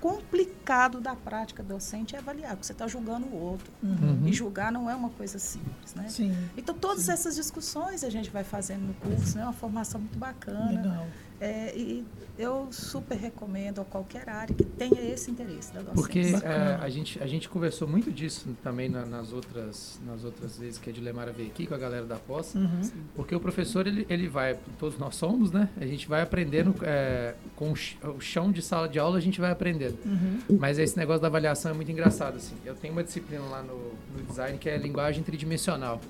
[0.00, 3.70] complicado da prática docente é avaliar, porque você está julgando o outro.
[3.82, 4.26] Uhum.
[4.26, 6.08] E julgar não é uma coisa simples, né?
[6.08, 6.36] Sim.
[6.56, 9.44] Então, todas essas discussões a gente vai fazendo no curso, né?
[9.44, 10.70] Uma formação muito bacana.
[10.70, 11.06] Legal.
[11.40, 12.04] É, e
[12.36, 15.94] eu super recomendo a qualquer área que tenha esse interesse da docência.
[15.94, 20.58] Porque é, a, gente, a gente conversou muito disso também na- nas, outras, nas outras
[20.58, 22.54] vezes que a Dilemara veio aqui com a galera da pós.
[22.54, 22.80] Uhum.
[23.14, 25.68] Porque o professor, ele, ele vai, todos nós somos, né?
[25.80, 29.50] A gente vai aprendendo é, com o chão de sala de aula, a gente vai
[29.52, 29.98] aprendendo.
[30.04, 30.58] Uhum.
[30.58, 32.56] Mas esse negócio da avaliação é muito engraçado, assim.
[32.64, 36.00] Eu tenho uma disciplina lá no, no design que é linguagem tridimensional.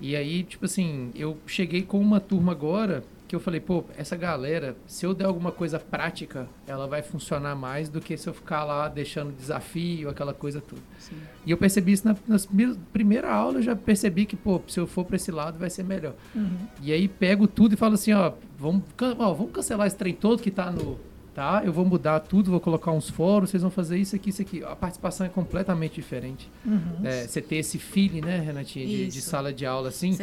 [0.00, 4.16] E aí, tipo assim, eu cheguei com uma turma agora que eu falei, pô, essa
[4.16, 8.32] galera, se eu der alguma coisa prática, ela vai funcionar mais do que se eu
[8.34, 10.80] ficar lá deixando desafio, aquela coisa toda.
[11.44, 12.16] E eu percebi isso na,
[12.50, 15.68] minhas- primeira aula, eu já percebi que, pô, se eu for pra esse lado vai
[15.68, 16.14] ser melhor.
[16.34, 16.56] Uhum.
[16.82, 18.82] E aí pego tudo e falo assim, ó, vamos,
[19.18, 20.98] ó, vamos cancelar esse trem todo que tá no.
[21.34, 21.62] Tá?
[21.64, 24.62] Eu vou mudar tudo, vou colocar uns fóruns, vocês vão fazer isso aqui, isso aqui.
[24.62, 26.48] A participação é completamente diferente.
[26.64, 27.00] Uhum.
[27.02, 30.16] É, você ter esse feeling, né, Renatinha, de, de sala de aula assim.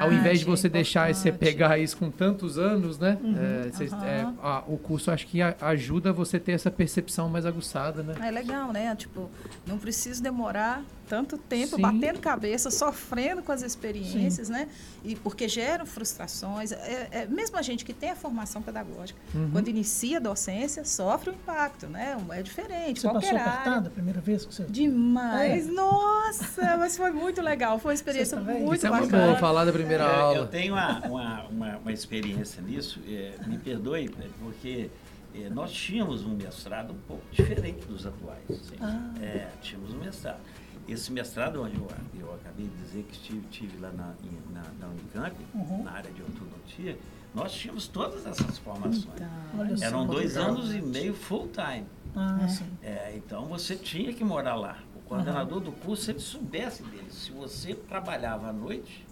[0.00, 3.16] Ao invés de é você deixar e você pegar isso com tantos anos, né?
[3.24, 3.34] Uhum.
[3.38, 8.02] é, é, a- o curso acho que a- ajuda você ter essa percepção mais aguçada,
[8.02, 8.14] né?
[8.20, 8.94] É legal, né?
[8.96, 9.30] Tipo,
[9.66, 11.82] não preciso demorar tanto tempo Sim.
[11.82, 14.68] batendo cabeça, sofrendo com as experiências, né?
[15.04, 16.72] E porque geram frustrações.
[16.72, 19.50] É, é- mesmo a gente que tem a formação pedagógica, Uhum.
[19.52, 22.16] quando inicia a docência, sofre um impacto, né?
[22.30, 23.00] É diferente.
[23.00, 23.44] Você passou área.
[23.44, 24.64] apertada a primeira vez que você.
[24.64, 25.68] Demais!
[25.68, 25.70] É.
[25.70, 27.78] Nossa, mas foi muito legal.
[27.78, 29.26] Foi uma experiência muito Isso é bacana.
[29.26, 30.36] boa, falar da primeira É, aula.
[30.38, 34.90] Eu tenho uma, uma, uma, uma experiência nisso, é, me perdoe, é, porque
[35.34, 38.38] é, nós tínhamos um mestrado um pouco diferente dos atuais.
[38.50, 38.76] assim.
[38.80, 39.10] Ah.
[39.20, 40.38] É, tínhamos um mestrado.
[40.86, 41.88] Esse mestrado, onde eu,
[42.20, 44.14] eu acabei de dizer que estive, tive lá na,
[44.52, 45.82] na, na Unicamp, Uhum.
[45.84, 46.98] na área de ortodontia,
[47.34, 49.06] nós tínhamos todas essas formações.
[49.14, 49.84] Então, Olha só.
[49.86, 51.86] Eram dois anos e meio full time.
[52.14, 52.66] Ah, sim.
[52.82, 54.78] É, então você tinha que morar lá.
[54.94, 59.04] O coordenador do curso, se ele soubesse dele, se você trabalhava à noite,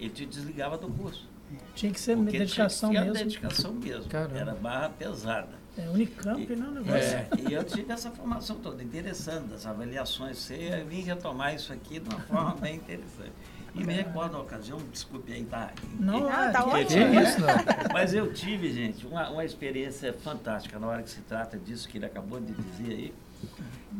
[0.00, 1.28] ele te desligava do curso.
[1.74, 3.28] Tinha que ser Porque dedicação tinha que ser mesmo.
[3.40, 4.08] dedicação mesmo.
[4.10, 4.38] Caramba.
[4.38, 5.61] Era barra pesada.
[5.78, 7.16] É, Unicamp, não é um negócio.
[7.16, 10.36] É, e eu tive essa formação toda, interessante, as avaliações.
[10.38, 13.32] Você vim retomar isso aqui de uma forma bem interessante.
[13.74, 15.70] E me recordo uma ocasião, desculpe aí, tá?
[15.98, 17.10] Não, Ah, é, tá que- ótimo.
[17.10, 17.48] Que isso, não?
[17.90, 21.96] Mas eu tive, gente, uma, uma experiência fantástica na hora que se trata disso que
[21.96, 23.14] ele acabou de dizer aí.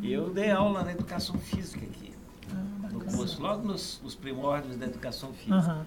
[0.03, 2.13] Eu dei aula na educação física aqui,
[2.51, 5.55] Ah, no curso, logo nos, nos primórdios da educação física.
[5.55, 5.85] Aham.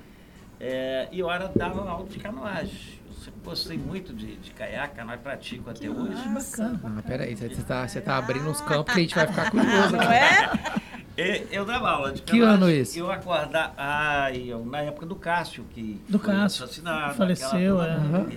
[0.59, 2.95] É, e eu era dava aula de canoagem.
[3.24, 6.29] Sempre gostei muito de, de caiaque, canoagem pratico até hoje.
[6.29, 6.81] Bacana.
[6.98, 9.96] Ah, peraí, você tá, você tá abrindo uns campos que a gente vai ficar curioso.
[9.96, 10.50] Não é?
[11.18, 12.98] E eu dava aula de Que ano esse?
[12.98, 13.72] Eu acordava.
[13.79, 17.14] Ah, eu, na época do Cássio, que Do foi Cássio, assassinado.
[17.14, 17.94] faleceu, é.
[17.96, 18.29] toda.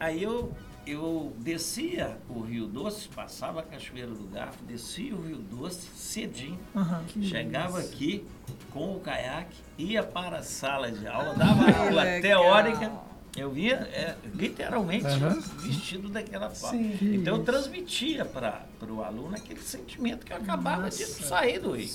[0.00, 0.50] Aí eu,
[0.86, 6.58] eu descia o Rio Doce, passava a Cachoeira do Garfo, descia o Rio Doce cedinho,
[6.74, 7.02] Aham.
[7.20, 8.26] chegava aqui
[8.72, 12.22] com o caiaque, ia para a sala de aula, dava Que aula legal.
[12.22, 12.92] teórica.
[13.36, 15.40] Eu via é, literalmente Aham.
[15.58, 16.78] vestido daquela forma.
[16.78, 17.14] Sim.
[17.14, 21.22] Então eu transmitia para o aluno aquele sentimento que eu acabava de Nossa.
[21.22, 21.88] sair do Rio.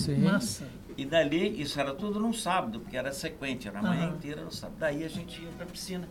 [0.98, 4.15] E dali, isso era tudo num sábado, porque era sequente, era a manhã Aham.
[4.15, 4.78] inteira no sábado.
[4.80, 6.08] Daí a gente ia para a piscina.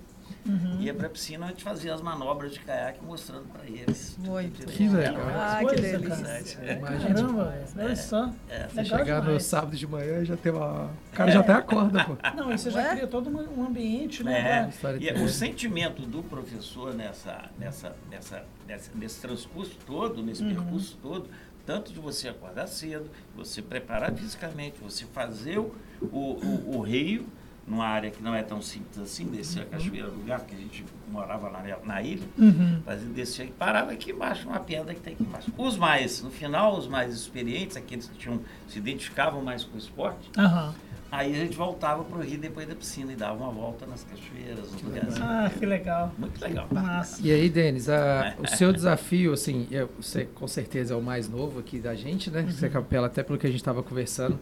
[0.47, 0.81] Uhum.
[0.81, 4.15] Ia para a piscina, a gente fazia as manobras de caiaque mostrando para eles.
[4.19, 5.17] Muito Que legal.
[5.35, 6.57] Ah, que Coisa, delícia.
[6.61, 6.73] cara.
[6.75, 7.15] Imagina.
[7.15, 8.31] Caramba, olha só.
[8.51, 8.67] É.
[8.69, 9.43] Você Legal chegar no demais.
[9.45, 10.85] sábado de manhã e já tem uma.
[10.85, 12.17] O cara já até acorda, pô.
[12.37, 14.69] Não, e você já cria todo um ambiente, É, né?
[14.69, 20.55] História e o sentimento do professor nessa, nessa, nessa, nessa- nesse transcurso todo, nesse Uhum.
[20.55, 21.27] percurso todo,
[21.65, 27.27] tanto de você acordar cedo, você preparar fisicamente, você fazer o, o, o, o rio,
[27.67, 30.59] numa área que não é tão simples assim, descer a Cachoeira do Garfo, que a
[30.59, 32.83] gente morava na, na ilha, Uhum.
[32.85, 35.51] mas ele descia e parava aqui embaixo, uma pedra que tem aqui embaixo.
[35.57, 39.79] Os mais, no final, os mais experientes, aqueles que tinham, se identificavam mais com o
[39.79, 40.75] esporte, Aham.
[41.17, 44.05] Aí a gente voltava para o rio depois da piscina e dava uma volta nas
[44.05, 45.15] cachoeiras, nos lugares.
[45.21, 46.13] Ah, que legal.
[46.19, 46.67] Muito legal.
[46.71, 47.21] Massa.
[47.23, 51.29] E aí, Denis, a- o seu desafio, assim, é- você com certeza é o mais
[51.29, 52.43] novo aqui da gente, né?
[52.51, 54.39] Você é capela, até pelo que a gente estava conversando.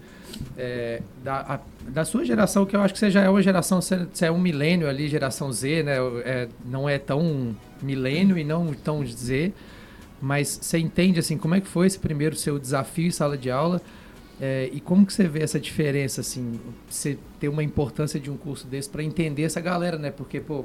[0.56, 3.80] É, da, a- da sua geração, que eu acho que você já é uma geração,
[3.80, 5.96] você, você é um milênio ali, geração Z, né?
[6.24, 9.52] É, não é tão milênio e não tão Z,
[10.20, 13.50] mas você entende, assim, como é que foi esse primeiro seu desafio em sala de
[13.50, 13.80] aula?
[14.44, 18.36] É, e como que você vê essa diferença, assim, você ter uma importância de um
[18.36, 20.10] curso desse para entender essa galera, né?
[20.10, 20.64] Porque, pô,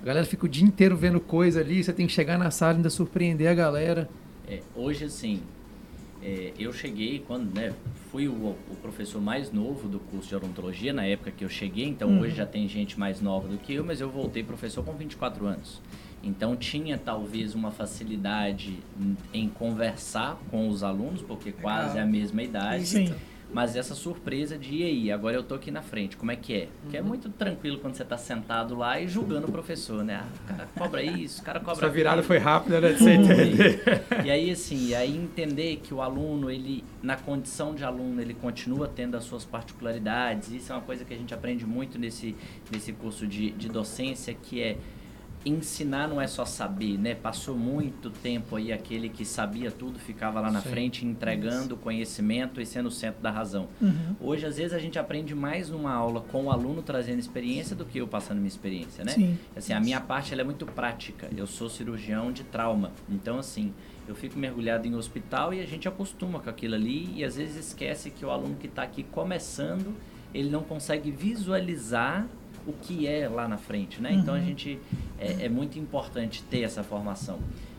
[0.00, 2.74] a galera fica o dia inteiro vendo coisa ali, você tem que chegar na sala
[2.74, 4.08] e ainda surpreender a galera.
[4.46, 5.42] É, hoje, assim,
[6.22, 7.74] é, eu cheguei quando, né,
[8.12, 11.86] fui o, o, professor mais novo do curso de odontologia na época que eu cheguei,
[11.86, 12.20] então uhum.
[12.20, 15.46] hoje já tem gente mais nova do que eu, mas eu voltei professor com 24
[15.46, 15.82] anos.
[16.22, 18.78] Então tinha talvez uma facilidade
[19.32, 22.86] em conversar com os alunos, porque quase é a mesma idade.
[22.86, 23.14] Sim.
[23.52, 26.52] Mas essa surpresa de, e aí, agora eu tô aqui na frente, como é que
[26.52, 26.68] é?
[26.82, 27.06] Porque é uhum.
[27.06, 30.20] muito tranquilo quando você tá sentado lá e julgando o professor, né?
[30.20, 32.92] Ah, o cara cobra isso, o cara cobra Essa virada foi rápida, né?
[32.92, 33.80] De você entender.
[34.24, 38.88] E aí, assim, aí entender que o aluno, ele, na condição de aluno, ele continua
[38.88, 40.50] tendo as suas particularidades.
[40.50, 42.34] Isso é uma coisa que a gente aprende muito nesse,
[42.70, 44.76] nesse curso de, de docência, que é
[45.48, 47.14] ensinar não é só saber, né?
[47.14, 50.70] Passou muito tempo aí aquele que sabia tudo, ficava lá na Sim.
[50.70, 53.68] frente entregando conhecimento e sendo o centro da razão.
[53.80, 54.16] Uhum.
[54.20, 57.84] Hoje, às vezes, a gente aprende mais numa aula com o aluno trazendo experiência do
[57.84, 59.12] que eu passando minha experiência, né?
[59.12, 59.38] Sim.
[59.54, 61.28] Assim, a minha parte ela é muito prática.
[61.36, 62.90] Eu sou cirurgião de trauma.
[63.08, 63.72] Então, assim,
[64.08, 67.68] eu fico mergulhado em hospital e a gente acostuma com aquilo ali e às vezes
[67.68, 69.94] esquece que o aluno que está aqui começando,
[70.34, 72.26] ele não consegue visualizar
[72.66, 74.10] o que é lá na frente, né?
[74.10, 74.18] Uhum.
[74.18, 74.44] Então a uhum.
[74.44, 74.78] gente
[75.18, 77.38] é, é, muito importante ter essa formação.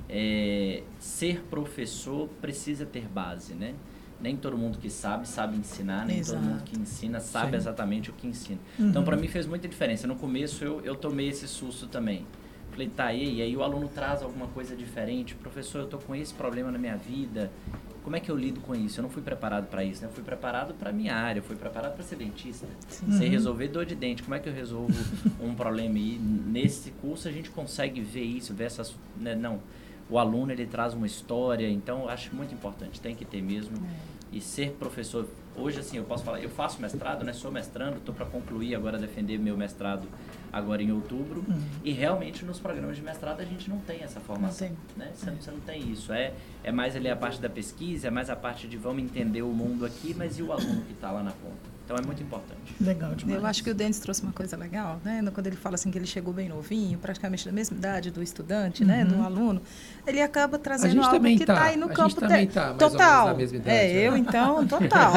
[0.10, 3.74] É, ser professor precisa ter base, né?
[4.20, 6.40] Nem todo mundo que sabe sabe ensinar, nem Exato.
[6.40, 7.58] todo mundo que ensina sabe Sim.
[7.58, 8.60] exatamente o que ensina.
[8.80, 8.90] Uhum.
[8.90, 10.08] Então para mim fez muita diferença.
[10.08, 12.26] No começo eu, eu tomei esse susto também.
[12.72, 15.34] Falei, tá, e aí o aluno traz alguma coisa diferente.
[15.34, 17.52] Professor, eu tô com esse problema na minha vida
[18.08, 19.02] como é que eu lido com isso?
[19.02, 20.08] Eu não fui preparado para isso, né?
[20.08, 22.66] Eu fui preparado para minha área, eu fui preparado para ser dentista.
[23.06, 23.20] Uhum.
[23.20, 24.24] resolver dor de dente.
[24.24, 24.94] Como é que eu resolvo
[25.44, 26.00] um problema?
[26.00, 28.96] E nesse curso a gente consegue ver isso, ver essas...
[29.20, 29.36] Né?
[29.36, 29.60] Não,
[30.10, 33.76] o aluno ele traz uma história, então eu acho muito importante, tem que ter mesmo.
[33.76, 34.38] É.
[34.38, 37.34] E ser professor, hoje assim, eu posso falar, eu faço mestrado, né?
[37.34, 40.08] Sou mestrando, estou para concluir agora defender meu mestrado
[40.52, 41.44] agora em outubro.
[41.48, 41.62] Uhum.
[41.84, 44.70] E realmente nos programas de mestrado a gente não tem essa formação.
[44.96, 45.12] Não né?
[45.14, 45.34] Você, é.
[45.34, 46.14] você, não tem isso.
[46.14, 49.42] É, é mais ali a parte da pesquisa, é mais a parte de vamos entender
[49.42, 51.77] o mundo aqui, mas e o aluno que está lá na ponta?
[51.88, 52.76] Então é muito importante.
[52.82, 53.40] Legal demais.
[53.40, 55.24] Eu acho que o Denis trouxe uma coisa legal, né?
[55.34, 58.82] Quando ele fala assim que ele chegou bem novinho, praticamente da mesma idade do estudante,
[58.82, 58.90] uhum.
[58.90, 59.06] né?
[59.06, 59.24] Do uhum.
[59.24, 59.62] aluno,
[60.06, 62.48] ele acaba trazendo algo que está tá aí no a campo dele.
[62.48, 63.40] Tá, total.
[63.40, 63.94] Idade, é, né?
[63.94, 65.14] eu então, total.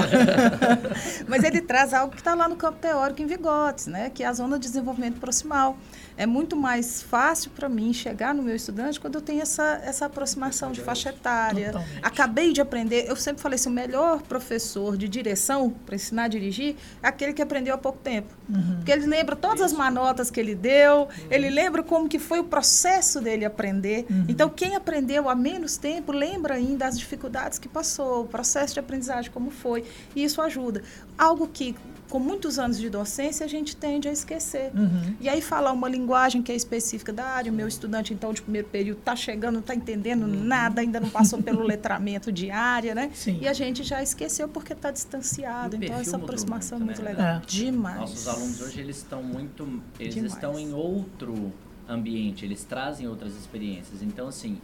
[1.26, 4.08] Mas ele traz algo que está lá no campo teórico em Vigotes, né?
[4.08, 5.76] Que é a zona de desenvolvimento proximal
[6.20, 10.04] é muito mais fácil para mim chegar no meu estudante quando eu tenho essa, essa
[10.04, 11.72] aproximação de faixa etária.
[11.72, 11.98] Totalmente.
[12.02, 16.28] Acabei de aprender, eu sempre falei assim, o melhor professor de direção para ensinar a
[16.28, 18.34] dirigir é aquele que aprendeu há pouco tempo.
[18.50, 18.76] Uhum.
[18.76, 21.08] Porque ele lembra todas as manotas que ele deu, uhum.
[21.30, 24.04] ele lembra como que foi o processo dele aprender.
[24.10, 24.26] Uhum.
[24.28, 28.80] Então, quem aprendeu há menos tempo lembra ainda as dificuldades que passou, o processo de
[28.80, 30.82] aprendizagem como foi, e isso ajuda.
[31.16, 31.74] Algo que
[32.10, 34.72] com muitos anos de docência, a gente tende a esquecer.
[34.74, 35.14] Uhum.
[35.20, 38.42] E aí falar uma linguagem que é específica da área, o meu estudante, então, de
[38.42, 40.44] primeiro período, está chegando, não está entendendo uhum.
[40.44, 43.10] nada, ainda não passou pelo letramento de área, né?
[43.14, 43.38] Sim.
[43.40, 45.76] E a gente já esqueceu porque está distanciado.
[45.76, 47.24] Então, essa aproximação muito, é muito né?
[47.24, 47.36] legal.
[47.36, 47.42] É.
[47.46, 48.00] Demais.
[48.00, 49.82] Nossos alunos hoje, eles estão muito...
[49.98, 50.34] Eles Demais.
[50.34, 51.52] estão em outro
[51.88, 54.02] ambiente, eles trazem outras experiências.
[54.02, 54.58] Então, assim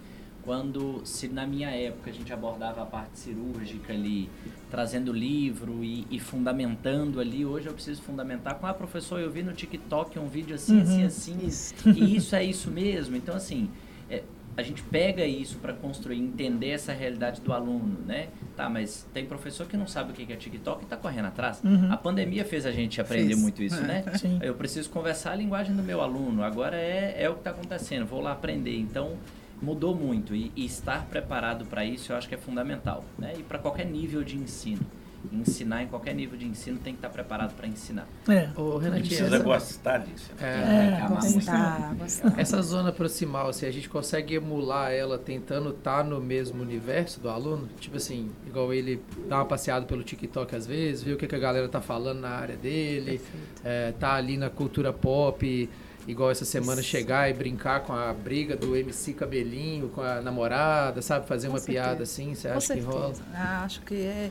[0.47, 4.31] quando se na minha época a gente abordava a parte cirúrgica ali,
[4.71, 9.29] trazendo livro e, e fundamentando ali, hoje eu preciso fundamentar com a ah, professor, eu
[9.29, 11.89] vi no TikTok um vídeo assim, assim uhum, assim, assim, isso.
[11.91, 13.17] e isso é isso mesmo.
[13.17, 13.69] Então assim,
[14.09, 14.23] é,
[14.57, 18.29] a gente pega isso para construir, entender essa realidade do aluno, né?
[18.57, 21.61] Tá, mas tem professor que não sabe o que é TikTok e está correndo atrás.
[21.65, 21.93] Uhum.
[21.93, 23.41] A pandemia fez a gente aprender fez.
[23.41, 24.05] muito isso, né?
[24.15, 24.39] Sim.
[24.41, 26.45] Eu preciso conversar a linguagem do meu aluno.
[26.45, 28.07] Agora é, é o que está acontecendo.
[28.07, 28.79] Vou lá aprender.
[28.79, 29.19] Então
[29.61, 33.35] mudou muito e, e estar preparado para isso eu acho que é fundamental, né?
[33.39, 34.85] E para qualquer nível de ensino.
[35.33, 38.07] Ensinar em qualquer nível de ensino tem que estar preparado para ensinar.
[38.29, 38.49] É.
[38.57, 39.45] O Renatinho, precisa essa...
[39.45, 40.31] gostar disso.
[40.41, 42.41] É, é, é gostar, gostar.
[42.41, 47.19] Essa zona proximal, se a gente consegue emular ela tentando estar tá no mesmo universo
[47.19, 51.17] do aluno, tipo assim, igual ele dá uma passeada pelo TikTok às vezes, ver o
[51.17, 53.21] que, que a galera tá falando na área dele,
[53.65, 55.69] é, tá ali na cultura pop,
[56.07, 61.03] igual essa semana chegar e brincar com a briga do MC Cabelinho com a namorada,
[61.03, 61.27] sabe?
[61.27, 61.85] Fazer com uma certeza.
[61.85, 63.15] piada assim, você acha que rola?
[63.35, 64.31] Ah, acho que é,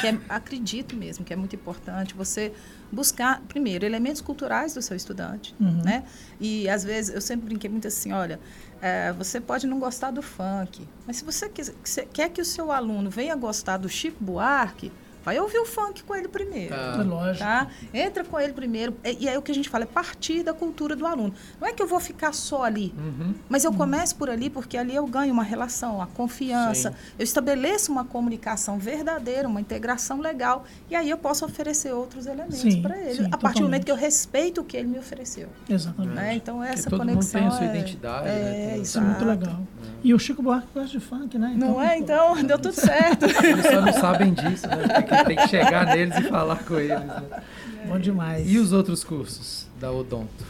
[0.00, 2.52] que é, acredito mesmo que é muito importante você
[2.90, 5.82] buscar, primeiro, elementos culturais do seu estudante, uhum.
[5.82, 6.04] né?
[6.40, 8.38] E às vezes, eu sempre brinquei muito assim, olha,
[8.80, 11.64] é, você pode não gostar do funk, mas se você quer,
[12.12, 14.92] quer que o seu aluno venha gostar do Chico Buarque,
[15.26, 16.72] Vai ouvir o funk com ele primeiro.
[16.72, 16.98] Tá.
[17.00, 17.38] É lógico.
[17.44, 17.66] Tá?
[17.92, 18.96] Entra com ele primeiro.
[19.04, 21.34] E, aí o que a gente fala é partir da cultura do aluno.
[21.60, 23.34] Não é que eu vou ficar só ali, Uhum.
[23.48, 26.90] mas eu começo por ali porque ali eu ganho uma relação, a confiança.
[26.92, 26.96] Sim.
[27.18, 30.64] Eu estabeleço uma comunicação verdadeira, uma integração legal.
[30.88, 33.24] E aí eu posso oferecer outros elementos para ele.
[33.24, 33.84] sim, a partir do momento totalmente.
[33.84, 35.48] que eu respeito o que ele me ofereceu.
[35.68, 36.14] Exatamente.
[36.14, 36.34] Né?
[36.36, 37.40] Então Porque essa todo mundo conexão.
[37.40, 38.70] tem a sua é- identidade, É, né?
[38.74, 39.58] Tem- Isso é muito legal.
[40.04, 41.52] E o Chico Buarque gosta de funk, né?
[41.56, 41.94] Não é?
[41.96, 43.24] pô, Então deu tudo certo.
[43.24, 44.76] Eles só não sabem disso, né?
[45.24, 46.90] Tem que, chegar neles e falar com eles.
[47.06, 47.42] né?
[47.86, 48.50] Bom demais.
[48.50, 50.44] E os outros cursos da Odonto?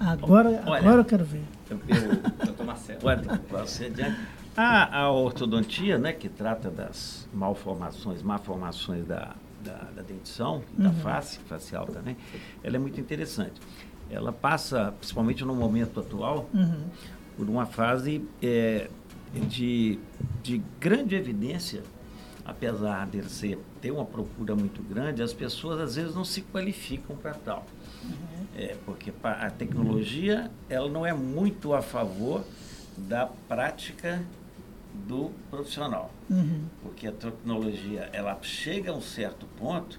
[0.00, 0.80] Agora, Olha.
[0.80, 1.42] agora eu quero ver.
[1.70, 3.00] Eu, eu, Doutor Marcelo.
[3.00, 4.18] Pode você adiante.
[4.56, 11.38] A, a ortodontia, né, que trata das malformações, malformações da, da, da dentição, da face,
[11.48, 12.16] facial também,
[12.62, 13.54] ela é muito interessante.
[14.10, 16.84] Ela passa, principalmente no momento atual, Uhum.
[17.36, 18.90] por uma fase é,
[19.48, 19.98] de,
[20.42, 21.82] de grande evidência,
[22.44, 27.16] apesar de ser, ter uma procura muito grande, as pessoas às vezes não se qualificam
[27.16, 27.66] para tal.
[28.56, 32.44] É, porque a tecnologia ela não é muito a favor
[32.96, 34.22] da prática
[35.06, 36.10] do profissional.
[36.28, 36.64] Uhum.
[36.82, 39.98] Porque a tecnologia ela chega a um certo ponto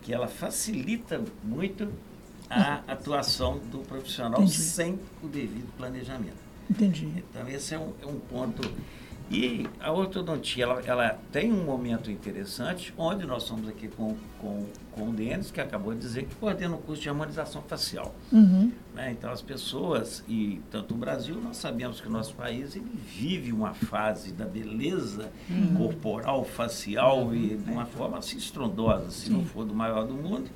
[0.00, 1.88] que ela facilita muito
[2.50, 4.58] a atuação do profissional Entendi.
[4.58, 6.42] sem o devido planejamento.
[6.68, 7.06] Entendi.
[7.16, 8.62] Então, esse é um, é um ponto.
[9.32, 14.66] E a ortodontia, ela, ela tem um momento interessante, onde nós estamos aqui com, com,
[14.90, 18.14] com o Denis, que acabou de dizer que coordena o curso de harmonização facial.
[18.30, 18.70] Uhum.
[18.94, 19.10] né?
[19.12, 23.54] Então, as pessoas, e tanto o Brasil, nós sabemos que o nosso país ele vive
[23.54, 25.32] uma fase da beleza
[25.78, 30.50] corporal, facial, e de uma forma assim estrondosa, se não for do maior do mundo,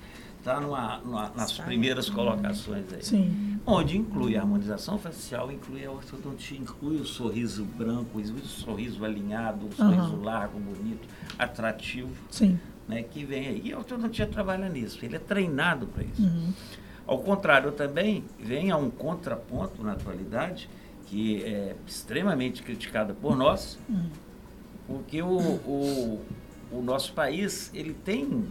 [0.47, 1.65] está numa, numa- nas Está.
[1.65, 3.59] primeiras colocações aí Sim.
[3.67, 9.67] onde inclui a harmonização facial, inclui a ortodontia, inclui o sorriso branco, o sorriso alinhado,
[9.67, 10.23] o sorriso Aham.
[10.23, 12.61] largo, bonito, atrativo, Sim.
[12.87, 13.63] né, que vem aí.
[13.65, 16.23] E a ortodontia trabalha nisso, ele é treinado para isso.
[16.23, 16.53] Uhum.
[17.09, 20.69] Ao contrário, também vem a um contraponto na atualidade,
[21.07, 24.09] que é extremamente criticada por nós, Uhum.
[24.87, 26.25] porque o, o,
[26.71, 28.45] o nosso país, ele tem,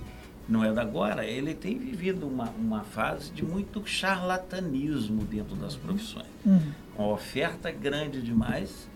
[0.48, 5.76] não é da agora, ele tem vivido uma, uma fase de muito charlatanismo dentro das
[5.76, 6.28] profissões.
[6.46, 6.62] Uhum.
[6.98, 8.88] Uma oferta grande demais,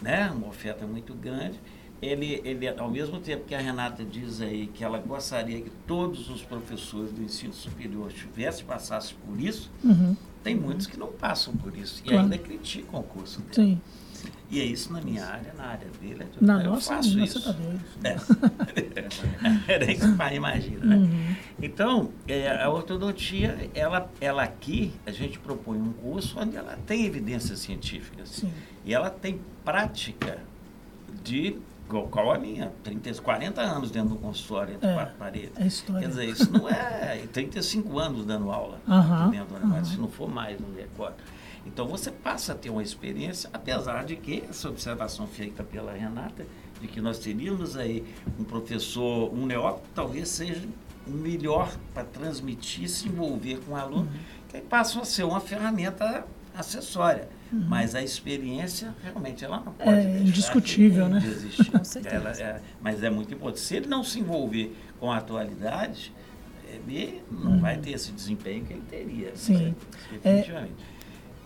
[0.00, 0.30] né?
[0.34, 1.58] uma oferta muito grande.
[2.02, 6.28] Ele, ele, ao mesmo tempo que a Renata diz aí que ela gostaria que todos
[6.28, 10.14] os professores do ensino superior tivessem, passassem por isso, Uhum.
[10.42, 12.24] tem muitos que não passam por isso e Claro.
[12.24, 13.54] ainda criticam o curso dele.
[13.54, 13.80] Sim.
[14.50, 16.22] E é isso na minha área, na área dele.
[16.22, 17.52] é- Na eu nossa, faço nossa, isso.
[17.52, 18.08] tá.
[19.68, 19.72] É.
[19.72, 20.96] Era isso que o pai imagina, né?
[20.96, 21.36] Uhum.
[21.62, 27.04] Então, é, a ortodontia, ela, ela aqui, a gente propõe um curso onde ela tem
[27.06, 28.28] evidências científicas.
[28.28, 28.52] Sim.
[28.84, 30.38] E ela tem prática
[31.22, 31.56] de,
[31.88, 35.52] qual a minha, 30, 40 anos dentro do consultório, entre É, quatro paredes.
[35.56, 36.02] É história.
[36.02, 39.84] Quer dizer, isso não é 35 anos dando aula aqui dentro do negócio, aham.
[39.84, 41.16] se não for mais, não me recordo.
[41.66, 46.46] Então você passa a ter uma experiência, apesar de que essa observação feita pela Renata,
[46.80, 48.04] de que nós teríamos aí
[48.38, 50.66] um professor, um neófito, talvez seja
[51.06, 54.18] o melhor para transmitir, se envolver com o aluno, Uhum.
[54.48, 57.28] que aí passam a ser uma ferramenta acessória.
[57.52, 59.96] Mas a experiência, realmente, ela não pode Uhum.
[59.96, 61.22] É indiscutível, né?
[61.24, 61.70] existir.
[61.70, 62.42] Com certeza.
[62.42, 63.60] É- mas é muito importante.
[63.60, 66.12] Se ele não se envolver com a atualidade,
[66.72, 69.28] ele não vai ter esse desempenho que ele teria.
[69.28, 69.36] Uhum.
[69.36, 69.56] Sim.
[69.66, 69.74] né?
[70.12, 70.74] Definitivamente.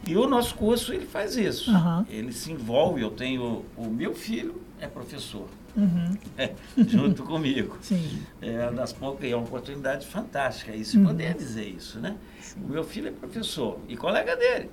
[0.07, 1.71] E o nosso curso, ele faz isso.
[1.71, 2.07] Aham.
[2.09, 3.03] Ele se envolve.
[3.03, 3.65] Eu tenho...
[3.77, 6.17] O meu filho é professor, Uhum.
[6.37, 6.55] é,
[6.89, 7.77] junto comigo.
[7.83, 8.23] Sim.
[8.43, 10.75] É uma das poucas, é uma oportunidade fantástica.
[10.75, 11.05] E se Uhum.
[11.07, 12.17] poder dizer isso, né?
[12.57, 14.71] O meu filho é professor e colega dele.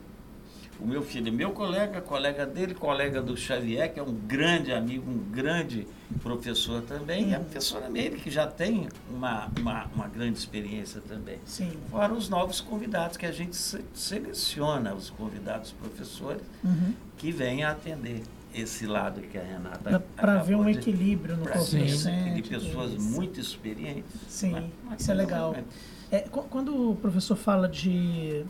[0.79, 4.73] O meu filho é meu colega, colega dele, colega do Xavier, que é um grande
[4.73, 5.87] amigo, um grande
[6.21, 11.37] professor também, e a professora Meire, que já tem uma, uma, uma grande experiência também.
[11.45, 11.71] Sim.
[11.89, 16.93] Fora os novos convidados, que a gente se- seleciona os convidados professores Uhum.
[17.17, 18.21] que vêm atender
[18.53, 21.85] esse lado que a Renata Para ver um de- equilíbrio no Sim.
[21.85, 22.49] de docente.
[22.49, 23.03] pessoas tudo.
[23.03, 24.11] muito experientes.
[24.27, 25.51] Sim, Mas- mas isso é legal.
[25.53, 25.63] né?
[26.11, 28.45] É, qu- quando o professor fala de,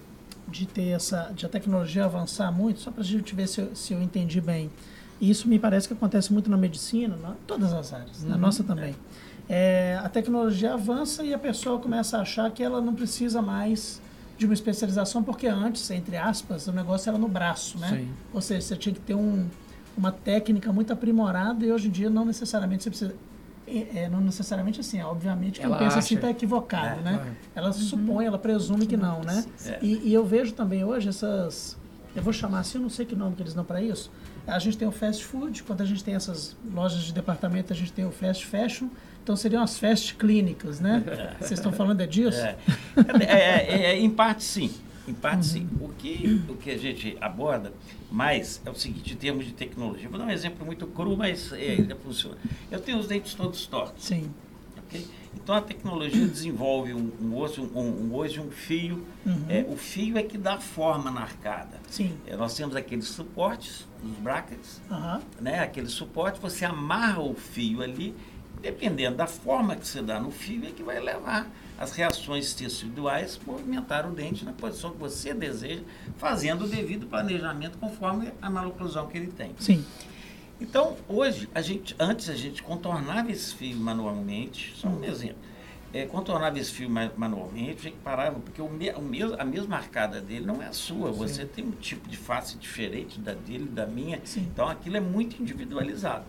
[0.48, 3.76] de ter essa, de a tecnologia avançar muito, só para a gente ver se eu,
[3.76, 4.70] se eu entendi bem,
[5.20, 8.64] e isso me parece que acontece muito na medicina, em todas as áreas, na nossa
[8.64, 8.96] também.
[9.48, 14.02] É, a tecnologia avança e a pessoa começa a achar que ela não precisa mais
[14.38, 17.90] de uma especialização, porque antes, entre aspas, o negócio era no braço, né?
[17.90, 18.10] Sim.
[18.34, 19.48] Ou seja, você tinha que ter um,
[19.96, 23.16] uma técnica muito aprimorada e hoje em dia não necessariamente você precisa.
[23.68, 26.28] É, é, não necessariamente assim, obviamente quem Ela pensa assim acha.
[26.28, 27.14] está equivocado, É, né?
[27.16, 27.32] claro.
[27.56, 29.44] Ela supõe, ela presume que não, né?
[29.66, 29.80] É.
[29.82, 31.78] E, e eu vejo também hoje essas.
[32.16, 34.12] Eu vou chamar assim, eu não sei que nome que eles dão para isso.
[34.48, 37.76] A gente tem o fast food, quando a gente tem essas lojas de departamento, a
[37.76, 38.88] gente tem o fast fashion
[39.24, 41.04] Então seriam as fast clínicas, né?
[41.42, 42.38] Vocês estão falando é disso?
[42.40, 42.56] É,
[43.24, 44.72] é, é, é, em parte sim.
[45.08, 45.70] Em parte sim.
[45.80, 47.72] O que, o que a gente aborda
[48.12, 50.10] mais é o seguinte, em termos de tecnologia.
[50.10, 52.38] Vou dar um exemplo muito cru, mas é, ainda funciona.
[52.72, 54.04] Eu tenho os dentes todos tortos.
[54.04, 54.32] Sim.
[54.78, 55.06] ok?
[55.36, 59.06] Então a tecnologia desenvolve um, um osso, um, um, hoje um fio.
[59.50, 61.80] É, o fio é que dá forma na arcada.
[61.90, 62.18] Sim.
[62.26, 65.22] É, nós temos aqueles suportes, os brackets, Aham.
[65.40, 65.60] né?
[65.60, 68.16] Aquele suporte, você amarra o fio ali,
[68.62, 73.40] dependendo da forma que você dá no fio, é que vai levar as reações teciduais
[73.46, 75.82] movimentar o dente na posição que você deseja,
[76.18, 79.52] fazendo o devido planejamento conforme a maloclusão que ele tem.
[79.60, 79.84] Sim.
[80.60, 85.38] Então, hoje, a gente, antes a gente contornava esse fio manualmente, só um exemplo.
[85.94, 89.44] É, contornava esse fio ma- manualmente, a gente parava, porque o me, o mes- a
[89.46, 91.12] mesma arcada dele não é a sua.
[91.12, 94.20] Você tem um tipo de face diferente da dele, da minha.
[94.26, 94.42] Sim.
[94.52, 96.26] Então, aquilo é muito individualizado.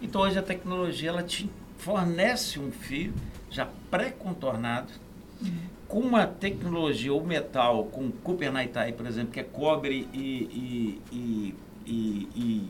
[0.00, 1.48] Então, hoje a tecnologia ela te
[1.78, 3.12] fornece um fio
[3.50, 4.92] já pré-contornado,
[5.86, 11.54] com uma tecnologia ou metal, com Cooper Nightai, por exemplo, que é cobre e, e,
[11.86, 12.68] e, e-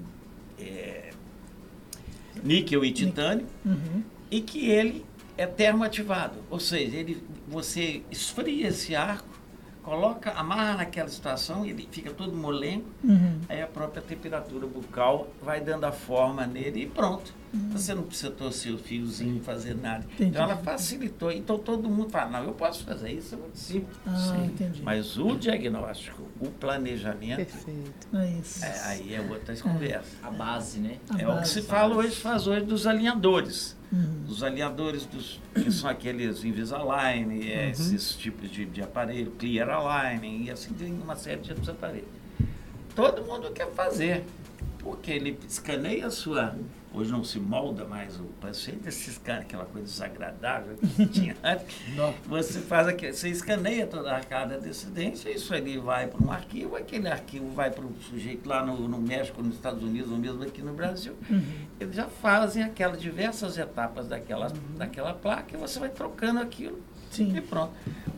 [0.60, 1.10] é,
[2.42, 4.02] níquel e titânio, Uhum.
[4.30, 5.04] e que ele
[5.36, 9.27] é termoativado, ou seja, ele, você esfria esse arco,
[9.92, 13.40] coloca, amarra naquela situação, ele fica todo molengo, Uhum.
[13.48, 17.32] aí a própria temperatura bucal vai dando a forma nele e pronto.
[17.72, 20.04] Você não precisa torcer o fiozinho, fazer nada.
[20.04, 20.28] Entendi.
[20.32, 21.32] Então ela facilitou.
[21.32, 23.96] Então todo mundo fala, não, eu posso fazer isso, é muito simples.
[24.06, 24.82] Ah, entendi.
[24.82, 28.08] Mas o diagnóstico, o planejamento, Perfeito.
[28.14, 28.62] É isso.
[28.62, 30.10] é, aí é outra conversa.
[30.22, 30.98] A base, né?
[31.08, 31.52] A É o que base.
[31.54, 33.77] se fala hoje, faz hoje dos alinhadores.
[33.90, 34.24] Uhum.
[34.28, 37.70] Os alinhadores dos, que são aqueles Invisalign, Uhum.
[37.70, 42.08] esses tipos de, de aparelho, Clear Align, e assim tem uma série de outros aparelhos.
[42.94, 44.24] Todo mundo quer fazer,
[44.80, 46.54] porque ele escaneia a sua.
[46.98, 51.36] Hoje não se molda mais o paciente, esse escane, aquela coisa desagradável que tinha.
[52.26, 56.74] Você faz aqui, você escaneia toda a desse dente, isso ali vai para um arquivo,
[56.74, 60.42] aquele arquivo vai para o sujeito lá no, no México, nos Estados Unidos, ou mesmo
[60.42, 61.14] aqui no Brasil.
[61.78, 66.82] Eles já fazem aquelas diversas etapas daquela, daquela placa e você vai trocando aquilo
[67.12, 67.36] Sim.
[67.36, 67.74] e pronto.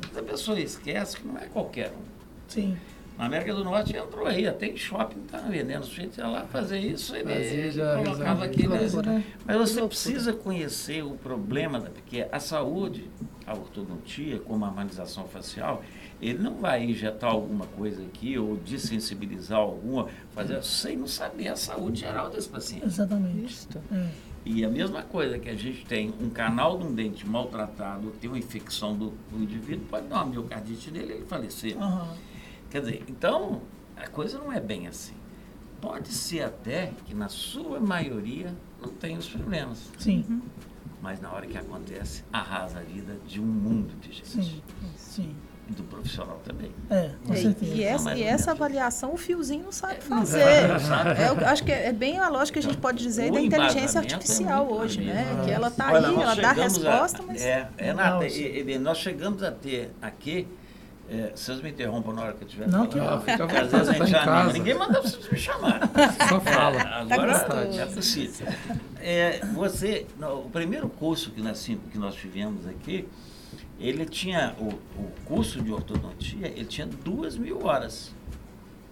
[0.09, 2.03] Mas a pessoa esquece que não é qualquer um.
[2.49, 2.79] Sim.
[3.21, 5.83] Na América do Norte entrou aí, até em shopping está vendendo.
[5.83, 8.49] O sujeito ia lá fazer isso, ele Fazia, já colocava.
[8.49, 9.23] Que loucura.
[9.45, 13.11] Mas você precisa conhecer o problema, da- porque a saúde,
[13.47, 15.83] a ortodontia, como a harmonização facial,
[16.23, 21.57] ele não vai injetar alguma coisa aqui ou desensibilizar alguma, fazer sem não saber a
[21.57, 22.87] saúde geral desse paciente.
[22.87, 23.69] Exatamente.
[23.93, 24.07] É.
[24.47, 28.31] E a mesma coisa que a gente tem um canal de um dente maltratado, tem
[28.31, 31.77] uma infecção do, do indivíduo, pode dar uma miocardite nele e ele falecer.
[31.77, 32.09] Aham.
[32.71, 33.61] Quer dizer, então
[33.97, 35.15] a coisa não é bem assim.
[35.81, 40.43] Pode ser até que na sua maioria não tenha os problemas, Sim.
[41.01, 44.29] mas na hora que acontece, arrasa a vida de um mundo de gente.
[44.29, 44.63] Sim.
[44.97, 45.35] Sim.
[45.69, 46.71] E do profissional também.
[46.91, 47.75] É, com E, certeza.
[47.75, 48.49] e essa, e ou essa menos.
[48.49, 50.81] avaliação o fiozinho não sabe não fazer.
[50.81, 51.21] sabe.
[51.23, 53.35] É, eu acho que é, é bem a lógica que a gente pode dizer O
[53.35, 55.15] da inteligência é artificial muito hoje, mesmo.
[55.15, 55.43] né?
[55.45, 57.41] Que ela está aí, ela dá resposta, a, mas.
[57.43, 58.27] É, Renata,
[58.81, 60.47] nós chegamos a ter aqui.
[61.13, 63.21] É, vocês me interrompam na hora que eu estiver Não, que não.
[63.21, 64.53] Fica à às vezes vontade, a gente tá em já casa.
[64.53, 65.81] Ninguém manda vocês me chamar.
[66.29, 66.77] Só fala.
[66.81, 66.83] É,
[67.15, 67.81] agora gostoso.
[67.81, 68.47] é possível.
[69.01, 73.09] É, você, no- o primeiro curso que nós, que nós tivemos aqui,
[73.81, 78.13] ele tinha, o, o curso de ortodontia, ele tinha duas mil horas.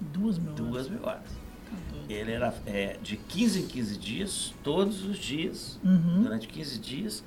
[0.01, 0.53] Duas mil.
[0.55, 0.89] Duas horas.
[0.91, 1.23] mil horas.
[1.71, 1.97] Tá.
[2.09, 6.23] Ele era é, de 15 em 15 dias, todos os dias, Uhum.
[6.23, 7.23] durante 15 dias,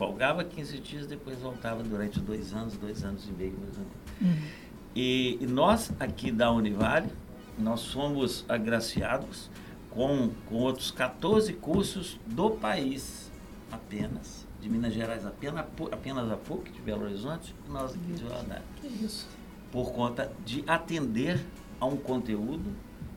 [0.00, 4.40] folgava 15 dias, depois voltava durante dois anos, dois anos e meio, mais ou menos.
[4.42, 4.48] Uhum.
[4.96, 7.10] E, e nós aqui da Univale,
[7.58, 9.50] nós somos agraciados
[9.90, 13.30] com, com outros 14 cursos do país
[13.70, 18.24] apenas, de Minas Gerais apenas, apenas a PUC de Belo Horizonte e nós aqui de
[18.24, 19.28] Valadares, Que isso.
[19.70, 21.38] por conta de atender
[21.78, 22.64] a um conteúdo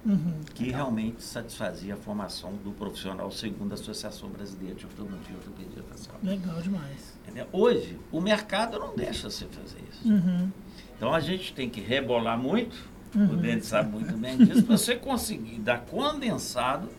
[0.05, 0.33] Uhum.
[0.53, 5.83] que realmente satisfazia a formação do profissional segundo a Associação Brasileira de Ortodontia e Ortopedia
[5.89, 6.17] Facial.
[6.21, 7.13] Legal demais.
[7.23, 7.47] Entendeu?
[7.53, 10.07] Hoje, o mercado não deixa você fazer isso.
[10.11, 10.49] Uhum.
[10.97, 12.75] Então a gente tem que rebolar muito,
[13.15, 13.37] o Uhum.
[13.37, 16.89] Dente sabe muito bem disso, para você conseguir dar condensado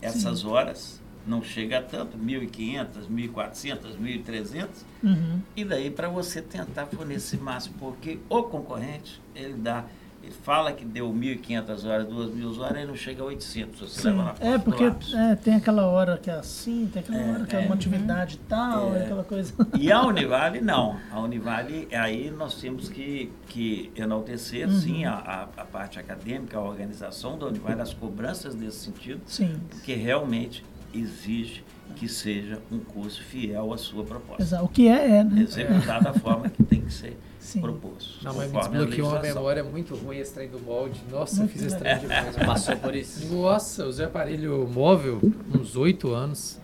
[0.00, 4.68] essas horas, não chega a tanto, 1.500, 1.400, 1.300,
[5.02, 5.40] Uhum.
[5.54, 9.84] e daí para você tentar fornecer máximo, porque o concorrente, ele dá,
[10.22, 14.08] ele fala que deu 1.500 horas, 2.000 horas, ele não chega a 800, você Sim.
[14.08, 17.46] leva na É, porque é, tem aquela hora que é assim, tem aquela É, hora
[17.46, 17.66] que é é.
[17.66, 19.04] uma atividade tal, É.
[19.04, 19.54] aquela coisa.
[19.78, 20.98] E a Univale não.
[21.10, 24.78] A Univale, aí nós temos que, que enaltecer, Uhum.
[24.80, 29.58] sim, a, a, a parte acadêmica, a organização da Univale, as cobranças nesse sentido, Sim.
[29.70, 34.42] porque realmente exige que seja um curso fiel à sua proposta.
[34.42, 34.64] Exato.
[34.64, 35.42] O que é, é, né?
[35.42, 37.60] Executado da forma que tem que ser Sim.
[37.60, 38.22] proposto.
[38.22, 41.00] Não, mas me desbloqueou uma memória muito ruim esse trem do molde.
[41.10, 42.36] Nossa, eu fiz esse trem demais.
[42.36, 43.32] Passou por isso.
[43.34, 45.20] Nossa, eu usei aparelho móvel
[45.54, 46.60] uns oito anos.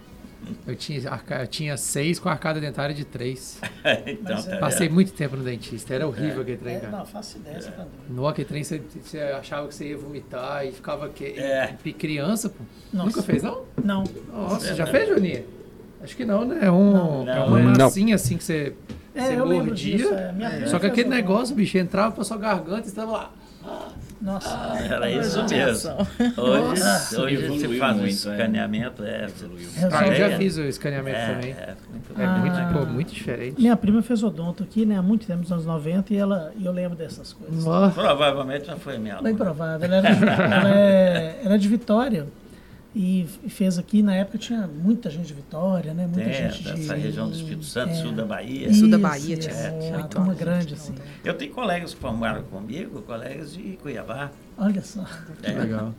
[0.66, 3.58] Eu tinha, arca- eu tinha seis com arcada dentária de três.
[4.06, 4.94] então, Mas tá é- Passei vendo?
[4.94, 6.96] muito tempo no dentista, era horrível aquele trem, É, cara.
[6.98, 7.90] não, faço ideia, você tá doido.
[8.08, 11.74] No aquele trem você, você achava que você ia vomitar e ficava que, É.
[11.84, 12.62] e criança, pô.
[12.92, 13.06] Nossa.
[13.08, 13.62] Nunca fez, não?
[13.82, 14.04] Não.
[14.32, 15.44] Nossa, já fez, Juninho?
[16.02, 16.58] Acho que não, né?
[16.62, 16.92] É, um,
[17.24, 17.28] Não.
[17.28, 17.84] é uma Não.
[17.84, 18.74] massinha assim que você,
[19.14, 19.96] É, você mordia.
[19.96, 20.14] disso.
[20.14, 23.32] É, Só que aquele negócio, bicho, entrava pra sua garganta e estava lá.
[24.20, 24.48] Nossa.
[24.90, 25.92] Era isso mesmo.
[26.38, 28.08] Hoje, Nossa, hoje faz o muito, é.
[28.32, 29.26] escaneamento, é.
[29.92, 31.50] Ah, eu já fiz o escaneamento é, também.
[31.52, 32.40] é, muito É bem.
[32.40, 32.70] muito, Ah.
[32.72, 33.60] pô, muito diferente.
[33.60, 36.72] Minha prima fez odonto aqui, né, há muito tempo, nos anos 90, e, ela, eu
[36.72, 37.62] lembro dessas coisas.
[37.64, 37.92] Nossa.
[38.00, 39.44] Provavelmente já foi minha Bem aluna.
[39.44, 39.84] provável.
[39.86, 40.08] Ela, era,
[40.56, 42.26] ela é, ela é de Vitória.
[42.98, 46.06] E fez aqui, na época tinha muita gente de Vitória, né?
[46.06, 46.72] Muita É, gente de.
[46.72, 48.72] dessa região do Espírito Santo, é, sul da Bahia.
[48.72, 50.94] Sul da Bahia isso, tinha é, uma muito turma gente, grande, assim.
[51.22, 54.30] Eu tenho colegas que formaram comigo, colegas de Cuiabá.
[54.56, 55.04] Olha só,
[55.42, 55.94] É, Legal.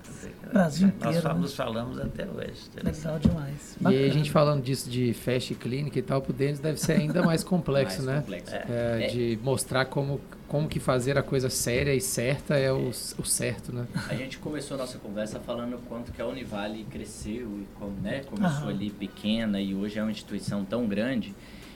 [0.51, 1.21] Brasil Nós inteiro.
[1.21, 1.39] fa- né?
[1.39, 2.61] nos falamos até hoje.
[2.83, 3.77] Legal demais.
[3.79, 6.93] E aí a gente falando disso de fast clínica e tal, pro Denis deve ser
[6.93, 8.21] ainda mais complexo, Mais né?
[8.21, 8.55] complexo.
[8.55, 9.07] É, É.
[9.09, 13.73] De mostrar como, como que fazer a coisa séria e certa é o, o certo,
[13.73, 13.85] né?
[14.09, 17.91] A gente começou a nossa conversa falando o quanto que a Univale cresceu e como,
[18.01, 18.69] né, começou Aham.
[18.69, 21.35] ali pequena e hoje é uma instituição tão grande.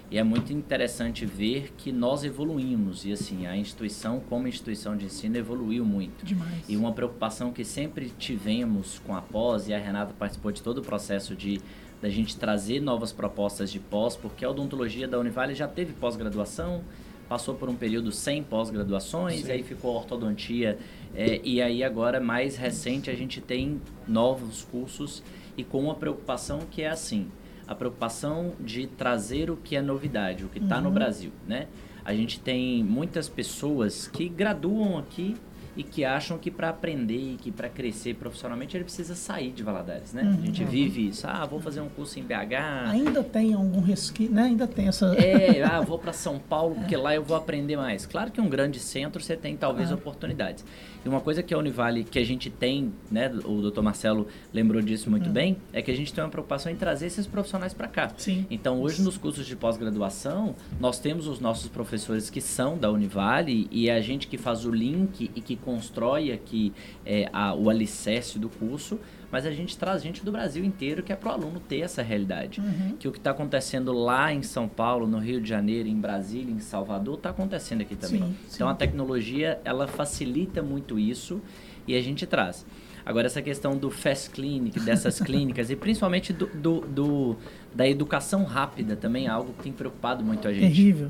[0.09, 5.05] E é muito interessante ver que nós evoluímos e assim, a instituição como instituição de
[5.05, 6.25] ensino evoluiu muito.
[6.25, 6.65] Demais.
[6.67, 10.79] E uma preocupação que sempre tivemos com a pós, e a Renata participou de todo
[10.79, 11.61] o processo de
[12.01, 16.83] da gente trazer novas propostas de pós, porque a odontologia da Univale já teve pós-graduação,
[17.31, 20.77] passou por um período sem pós-graduações, aí ficou ortodontia,
[21.15, 25.23] é, e aí agora, mais recente, a gente tem novos cursos
[25.55, 27.29] e com uma preocupação que é assim,
[27.65, 30.93] a preocupação de trazer o que é novidade, o que está no Uhum.
[30.93, 31.67] Brasil, né?
[32.03, 35.37] A gente tem muitas pessoas que graduam aqui
[35.75, 39.63] e que acham que para aprender e que para crescer profissionalmente ele precisa sair de
[39.63, 40.23] Valadares, né?
[40.23, 40.33] Uhum.
[40.41, 41.25] A gente vive isso.
[41.27, 42.89] Ah, vou fazer um curso em BH.
[42.89, 44.43] Ainda tem algum resquício, né?
[44.43, 45.15] Ainda tem essa.
[45.15, 48.05] É, ah, vou para São Paulo porque lá eu vou aprender mais.
[48.05, 49.95] Claro que um grande centro você tem talvez Ah.
[49.95, 50.65] oportunidades.
[51.03, 53.81] E uma coisa que a Univale, que a gente tem, né, o Dr.
[53.81, 57.25] Marcelo lembrou disso muito bem, é que a gente tem uma preocupação em trazer esses
[57.25, 58.11] profissionais para cá.
[58.17, 58.45] Sim.
[58.51, 63.67] Então, hoje nos cursos de pós-graduação, nós temos os nossos professores que são da Univale
[63.71, 66.71] e é a gente que faz o link e que constrói aqui
[67.05, 68.99] é, a- o alicerce do curso,
[69.31, 72.01] mas a gente traz gente do Brasil inteiro que é para o aluno ter essa
[72.01, 72.59] realidade.
[72.59, 72.95] Uhum.
[72.99, 76.53] Que o que está acontecendo lá em São Paulo, no Rio de Janeiro, em Brasília,
[76.53, 78.19] em Salvador, está acontecendo aqui também.
[78.21, 78.73] Sim, Então, sim.
[78.73, 81.41] a tecnologia, ela facilita muito isso
[81.87, 82.65] e a gente traz.
[83.03, 87.35] Agora, essa questão do fast clinic, dessas clínicas, e principalmente do, do- do-
[87.73, 90.67] da educação rápida também é algo que tem preocupado muito a gente.
[90.75, 91.09] Terrível.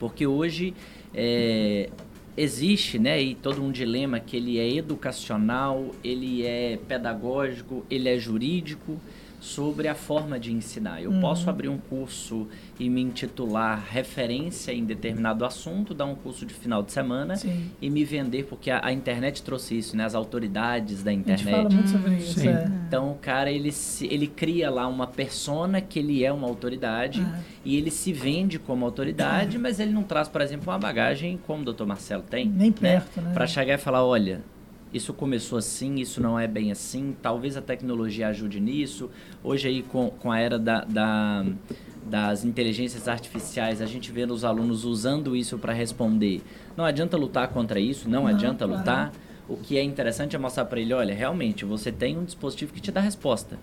[0.00, 0.74] Porque hoje
[1.14, 1.88] é,
[2.42, 8.18] existe, né, e todo um dilema que ele é educacional, ele é pedagógico, ele é
[8.18, 8.98] jurídico
[9.40, 11.02] sobre a forma de ensinar.
[11.02, 11.20] Eu Uhum.
[11.20, 12.46] posso abrir um curso
[12.78, 17.70] e me intitular referência em determinado assunto, dar um curso de final de semana Sim.
[17.80, 21.22] e me vender, porque a, a internet trouxe isso, né, as autoridades da A gente
[21.22, 21.50] internet.
[21.50, 22.38] fala muito sobre isso.
[22.40, 22.48] Sim.
[22.48, 22.70] É.
[22.86, 27.20] Então o cara ele, se, ele cria lá uma persona que ele é uma autoridade
[27.20, 27.40] Ah.
[27.64, 31.62] e ele se vende como autoridade, mas ele não traz, por exemplo, uma bagagem como
[31.62, 31.84] o Dr.
[31.86, 32.46] Marcelo tem.
[32.46, 33.32] Nem perto, né?
[33.32, 34.42] Para chegar e falar, olha,
[34.92, 39.08] isso começou assim, isso não é bem assim, talvez a tecnologia ajude nisso.
[39.42, 41.44] Hoje aí com, com a era da, da-
[42.04, 46.40] das inteligências artificiais, a gente vê os alunos usando isso para responder.
[46.76, 48.78] Não adianta lutar contra isso, não, Não, adianta claro.
[48.80, 49.12] lutar.
[49.48, 52.80] O que é interessante é mostrar para ele, olha, realmente, você tem um dispositivo que
[52.80, 53.58] te dá resposta.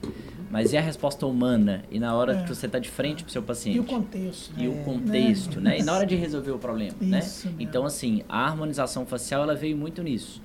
[0.51, 1.83] Mas e a resposta humana?
[1.89, 2.43] E na hora É.
[2.43, 3.77] que você está de frente para o seu paciente?
[3.77, 4.51] E o contexto.
[4.57, 4.83] e o É.
[4.83, 5.79] contexto, né?
[5.79, 7.19] E na hora de resolver o problema, né?
[7.19, 7.61] Isso mesmo.
[7.61, 10.41] Então, assim, a harmonização facial, ela veio muito nisso.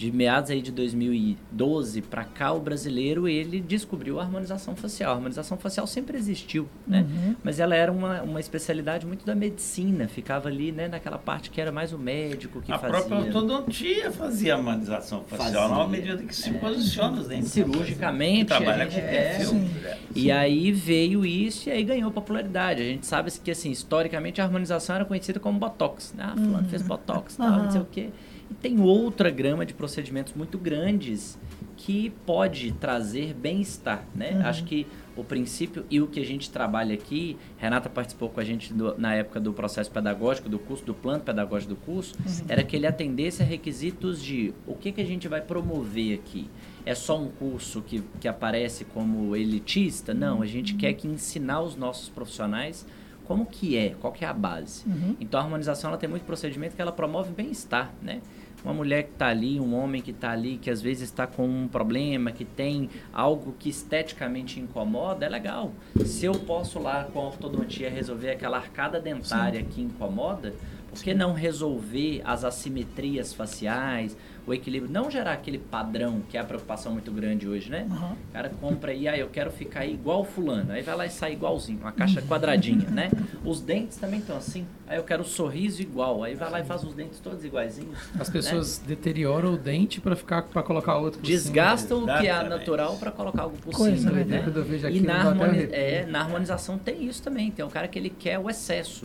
[0.00, 5.12] De meados aí de 2012 para cá, o brasileiro, ele descobriu a harmonização facial.
[5.12, 7.06] A harmonização facial sempre existiu, né?
[7.06, 7.36] Uhum.
[7.44, 11.60] Mas ela era uma, uma especialidade muito da medicina, ficava ali, né, naquela parte que
[11.60, 12.96] era mais o médico que a fazia.
[12.96, 15.84] própria ortodontia fazia harmonização facial, Fazia.
[15.84, 17.50] na medida que se posiciona os dentes.
[17.50, 19.48] Cirurgicamente, trabalha a com gente- perfil.
[19.48, 19.70] Sim.
[20.14, 22.80] E aí veio isso e aí ganhou popularidade.
[22.80, 26.14] A gente sabe que, assim, historicamente a harmonização era conhecida como Botox.
[26.16, 26.24] né?
[26.26, 27.62] Ah, fulano fez Botox, tal, Aham.
[27.64, 28.08] não sei o quê.
[28.50, 31.38] E tem outra grama de procedimentos muito grandes
[31.76, 34.32] que pode trazer bem-estar, né?
[34.34, 34.46] Uhum.
[34.46, 34.86] Acho que
[35.16, 38.98] o princípio e o que a gente trabalha aqui, Renata participou com a gente do-
[38.98, 42.14] na época do processo pedagógico do curso, do plano pedagógico do curso,
[42.48, 46.50] era que ele atendesse a requisitos de o que, que a gente vai promover aqui.
[46.84, 50.12] É só um curso que, que aparece como elitista?
[50.12, 52.86] Não, a gente quer que ensinar os nossos profissionais
[53.24, 54.84] como que é, qual que é a base.
[54.88, 55.16] Uhum.
[55.20, 58.20] Então a harmonização ela tem muito procedimento que ela promove bem-estar, né?
[58.64, 61.46] Uma mulher que está ali, um homem que está ali, que às vezes está com
[61.46, 65.72] um problema, que tem algo que esteticamente incomoda, é legal.
[66.04, 70.54] Se eu posso lá com a ortodontia resolver aquela arcada dentária que incomoda,
[70.90, 74.16] por que não resolver as assimetrias faciais,
[74.46, 77.86] o equilíbrio, não gerar aquele padrão que é a preocupação muito grande hoje, né?
[77.88, 78.12] Uhum.
[78.12, 80.72] O cara compra aí, ah, eu quero ficar igual fulano.
[80.72, 83.10] Aí vai lá e sai igualzinho, uma caixa quadradinha, né?
[83.44, 84.66] Os dentes também estão assim.
[84.88, 86.24] Aí eu quero o sorriso igual.
[86.24, 87.96] Aí vai lá e faz os dentes todos iguaizinhos.
[88.18, 91.38] As pessoas deterioram o dente pra ficar para colocar outro por cima.
[91.38, 94.24] Desgastam o que é natural para colocar algo por Coisa, cima, né?
[94.24, 94.40] né?
[94.42, 97.50] Quando eu vejo E aquilo, na, harmoni- é, na harmonização tem isso também.
[97.52, 99.04] Tem um cara que ele quer o excesso.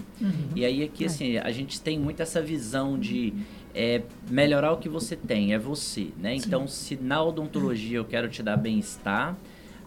[0.55, 3.33] E aí aqui, assim, a gente tem muito essa visão de
[3.73, 6.35] é, melhorar o que você tem, é você, né?
[6.35, 9.35] Então, se na odontologia eu quero te dar bem-estar,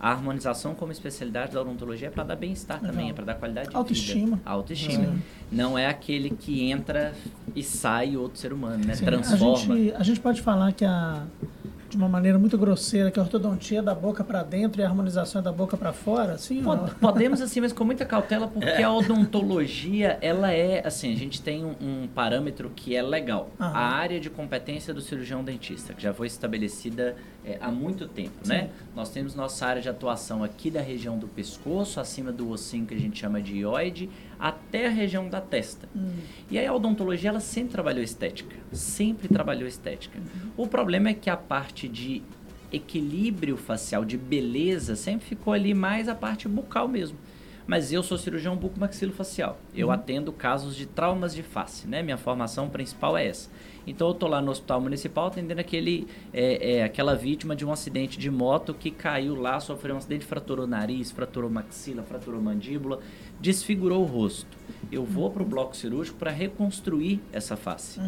[0.00, 3.70] a harmonização como especialidade da odontologia é para dar bem-estar também, é para dar qualidade
[3.70, 4.36] de Autoestima.
[4.36, 4.50] vida.
[4.50, 5.04] Autoestima.
[5.04, 5.22] Sim.
[5.50, 7.14] Não é aquele que entra
[7.56, 8.94] e sai outro ser humano, né?
[8.94, 9.74] Sim, Transforma.
[9.74, 11.24] A gente, a gente pode falar que a,
[11.88, 14.88] de uma maneira muito grosseira que a ortodontia é da boca para dentro e a
[14.88, 16.58] harmonização é da boca para fora, assim?
[16.58, 16.84] ou não?
[16.84, 21.40] Pod- Podemos assim, mas com muita cautela, porque a odontologia, ela é, assim, a gente
[21.40, 23.50] tem um, um parâmetro que é legal.
[23.58, 23.72] Aham.
[23.74, 27.16] A área de competência do cirurgião dentista, que já foi estabelecida
[27.48, 28.68] é, há muito tempo, né?
[28.94, 32.94] Nós temos nossa área de atuação aqui da região do pescoço, acima do ossinho que
[32.94, 35.88] a gente chama de ióide, até a região da testa.
[36.50, 38.54] E aí a odontologia, ela sempre trabalhou estética.
[38.70, 40.18] Sempre trabalhou estética.
[40.56, 42.22] O problema é que a parte de
[42.70, 47.16] equilíbrio facial, de beleza, sempre ficou ali mais a parte bucal mesmo.
[47.66, 49.58] Mas eu sou cirurgião bucomaxilofacial.
[49.74, 52.02] Eu atendo casos de traumas de face, né?
[52.02, 53.50] Minha formação principal é essa.
[53.90, 57.72] Então eu tô lá no hospital municipal atendendo aquele, é, é, aquela vítima de um
[57.72, 62.40] acidente de moto que caiu lá, sofreu um acidente, fraturou o nariz, fraturou maxila, fraturou
[62.40, 63.00] mandíbula,
[63.40, 64.56] desfigurou o rosto.
[64.90, 68.00] Eu vou para o bloco cirúrgico para reconstruir essa face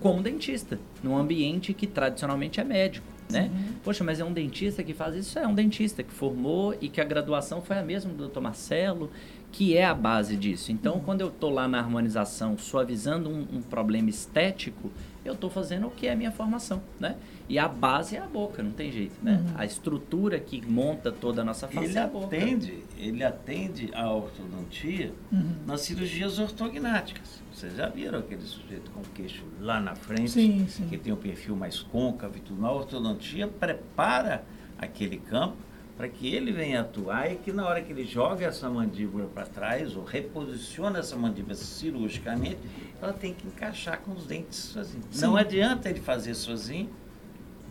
[0.00, 3.50] como dentista, num ambiente que tradicionalmente é médico, né?
[3.84, 5.38] Poxa, mas é um dentista que faz isso?
[5.38, 8.40] É um dentista que formou e que a graduação foi a mesma do Dr.
[8.40, 9.10] Marcelo,
[9.52, 10.70] que é a base disso.
[10.72, 14.90] Então, quando eu estou lá na harmonização, suavizando um, um problema estético,
[15.24, 17.16] eu estou fazendo o que é a minha formação, né?
[17.48, 19.44] E a base é a boca, não tem jeito, né?
[19.56, 22.26] A estrutura que monta toda a nossa face Ele é a boca.
[22.26, 25.56] atende, ele atende a ortodontia Uhum.
[25.66, 27.42] nas cirurgias ortognáticas.
[27.52, 30.86] Vocês já viram aquele sujeito com o queixo lá na frente, Sim, sim.
[30.88, 32.64] que tem o perfil mais côncavo e tudo.
[32.64, 34.44] A ortodontia prepara
[34.78, 35.56] aquele campo
[36.00, 39.44] para que ele venha atuar e que na hora que ele joga essa mandíbula para
[39.44, 42.56] trás ou reposiciona essa mandíbula cirurgicamente,
[43.02, 45.04] ela tem que encaixar com os dentes sozinho.
[45.16, 46.88] Não adianta ele fazer sozinho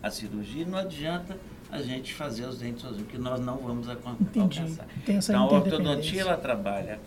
[0.00, 1.36] a cirurgia, não adianta
[1.72, 4.86] a gente fazer os dentes sozinho, que nós não vamos alcançar.
[5.08, 7.00] Então, a ortodontia ela trabalha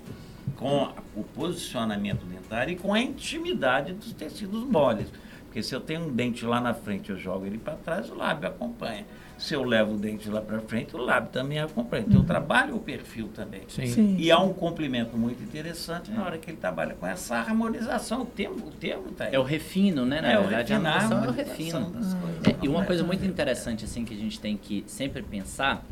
[0.57, 5.07] com o posicionamento dentário e com a intimidade dos tecidos moles.
[5.45, 8.15] Porque se eu tenho um dente lá na frente, eu jogo ele para trás, o
[8.15, 9.05] lábio acompanha.
[9.43, 12.05] Se eu levo o dente lá para frente, o lábio também acompanha.
[12.07, 13.59] Então, eu trabalho o perfil também.
[13.67, 13.87] Sim.
[13.87, 14.15] Sim.
[14.17, 18.21] E há um complemento muito interessante na hora que ele trabalha com essa harmonização.
[18.21, 19.35] O termo, o termo tá aí.
[19.35, 20.21] É o refino, né?
[20.21, 21.89] Na É, o verdade, a refinar, harmonização é o refino.
[21.91, 22.47] das coisas.
[22.47, 25.83] É, e uma coisa muito interessante assim que a gente tem que sempre pensar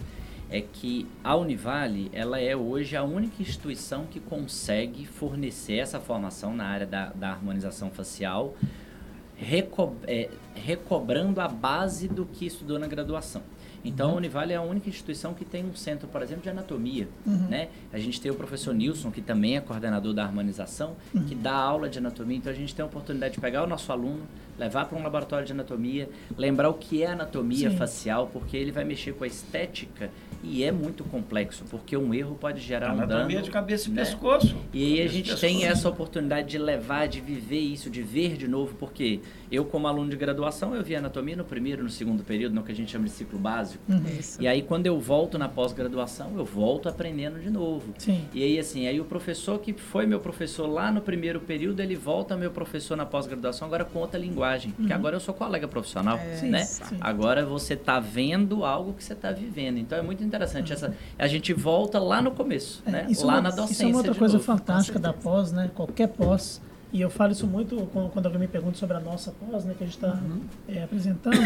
[0.49, 6.55] é que a Univale ela é hoje a única instituição que consegue fornecer essa formação
[6.55, 8.53] na área da, da harmonização facial,
[9.41, 13.41] reco- é, recobrando a base do que estudou na graduação.
[13.83, 17.07] Então, a Univale é a única instituição que tem um centro, por exemplo, de anatomia.
[17.25, 17.69] Né?
[17.91, 20.95] A gente tem o professor Nilson, que também é coordenador da harmonização,
[21.27, 22.37] que dá aula de anatomia.
[22.37, 24.21] Então, a gente tem a oportunidade de pegar o nosso aluno,
[24.59, 27.77] levar para um laboratório de anatomia, lembrar o que é anatomia Sim.
[27.77, 30.11] facial, porque ele vai mexer com a estética
[30.43, 33.13] e é muito complexo, porque um erro pode gerar um dano.
[33.13, 34.03] Anatomia de cabeça e né?
[34.03, 34.55] pescoço.
[34.73, 38.01] E aí a Cabeça e gente tem essa oportunidade de levar, de viver isso, de
[38.01, 39.19] ver de novo, porque
[39.51, 42.71] eu, como aluno de graduação, eu vi anatomia no primeiro no segundo período, no que
[42.71, 43.83] a gente chama de ciclo básico.
[44.17, 44.41] Isso.
[44.41, 47.93] E aí, quando eu volto na pós-graduação, eu volto aprendendo de novo.
[47.97, 48.25] Sim.
[48.33, 51.95] E aí, assim, aí o professor que foi meu professor lá no primeiro período, ele
[51.95, 54.71] volta meu professor na pós-graduação agora com outra linguagem.
[54.71, 56.63] Porque agora eu sou colega profissional, É, né?
[56.63, 56.95] sim.
[57.01, 59.77] Agora você tá vendo algo que você tá vivendo.
[59.77, 60.71] Então é muito interessante.
[60.71, 63.05] Essa, a gente volta lá no começo, É, né?
[63.09, 64.45] isso, lá é uma, na docência isso é uma outra coisa novo.
[64.45, 65.69] fantástica da pós, né?
[65.75, 66.61] Qualquer pós
[66.93, 69.83] E eu falo isso muito quando, alguém me pergunta sobre a nossa pós, né, que
[69.83, 70.41] a gente está Uhum.
[70.67, 71.37] é, apresentando,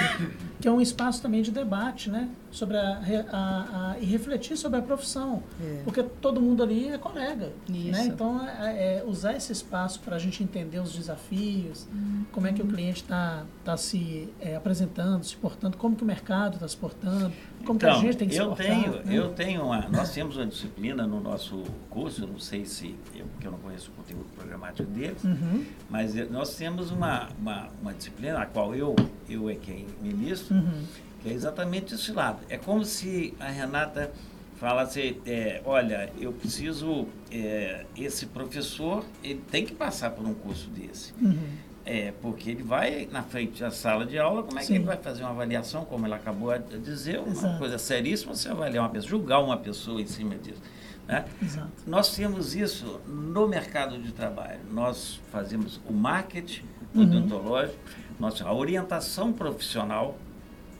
[0.60, 3.00] que é um espaço também de debate, né, sobre a,
[3.32, 5.82] a- a- e refletir sobre a profissão, É.
[5.84, 7.92] porque todo mundo ali é colega, Isso.
[7.92, 8.06] né?
[8.08, 11.88] Então é, é usar esse espaço para a gente entender os desafios,
[12.32, 16.08] como é que o cliente está tá se é, apresentando, se portando, como que o
[16.08, 17.32] mercado está se portando,
[17.66, 18.66] como que a Então, gente tem que se eu portar.
[18.66, 19.04] tenho, né?
[19.18, 23.46] eu tenho uma, nós temos uma disciplina no nosso curso, não sei se, eu, porque
[23.48, 25.35] eu não conheço o conteúdo programático deles, Uhum,
[25.90, 28.96] mas eh, nós temos uma, uma, uma disciplina a qual eu,
[29.30, 30.84] eu é quem ministro, uhum.
[31.22, 32.40] que é exatamente esse lado.
[32.50, 34.12] É como se a Renata
[34.56, 40.70] falasse, é, olha, eu preciso, é, esse professor, ele tem que passar por um curso
[40.70, 41.14] desse.
[41.22, 41.38] Uhum.
[41.86, 44.76] É, porque ele vai na frente da sala de aula, como é que Sim.
[44.76, 47.60] ele vai fazer uma avaliação, como ela acabou de dizer, uma Exato.
[47.60, 50.62] coisa seríssima, você avaliar uma pessoa, julgar uma pessoa em cima disso.
[51.08, 51.26] Né?
[51.42, 51.70] Exato.
[51.86, 54.60] Nós temos isso no mercado de trabalho.
[54.72, 57.02] Nós fazemos o marketing Uhum.
[57.04, 57.78] odontológico,
[58.18, 60.18] nós, a orientação profissional,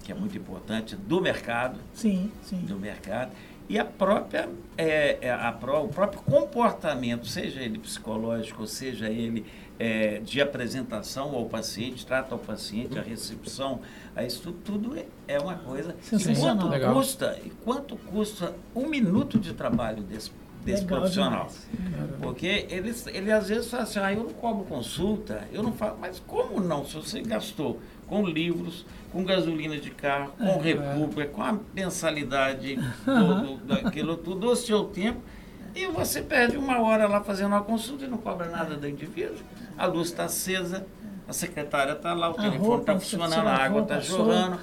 [0.02, 2.60] que é muito importante, do mercado, Sim, sim.
[2.62, 3.32] do mercado,
[3.68, 4.48] e a própria,
[4.78, 9.46] é, é, a o próprio comportamento, seja ele psicológico, seja ele
[9.78, 13.82] é, de apresentação ao paciente, trata ao paciente, a recepção,
[14.16, 15.96] a isso tudo, é- é uma coisa.
[16.02, 16.56] E Sensacional.
[16.58, 16.94] quanto Legal.
[16.94, 20.32] custa, e quanto custa um minuto de trabalho desse,
[20.64, 21.48] desse Legal profissional?
[21.48, 22.20] demais.
[22.22, 25.98] Porque ele, ele às vezes fala assim, ah, eu não cobro consulta, eu não faço,
[26.00, 26.86] mas como não?
[26.86, 30.62] Se você gastou com livros, com gasolina de carro, com É.
[30.62, 35.20] república, com a mensalidade do, do, daquilo tudo, o seu tempo,
[35.76, 39.38] e você perde uma hora lá fazendo uma consulta e não cobra nada do indivíduo.
[39.78, 40.86] A luz está acesa,
[41.28, 44.60] a secretária está lá, o A telefone está funcionando, a água está jorrando.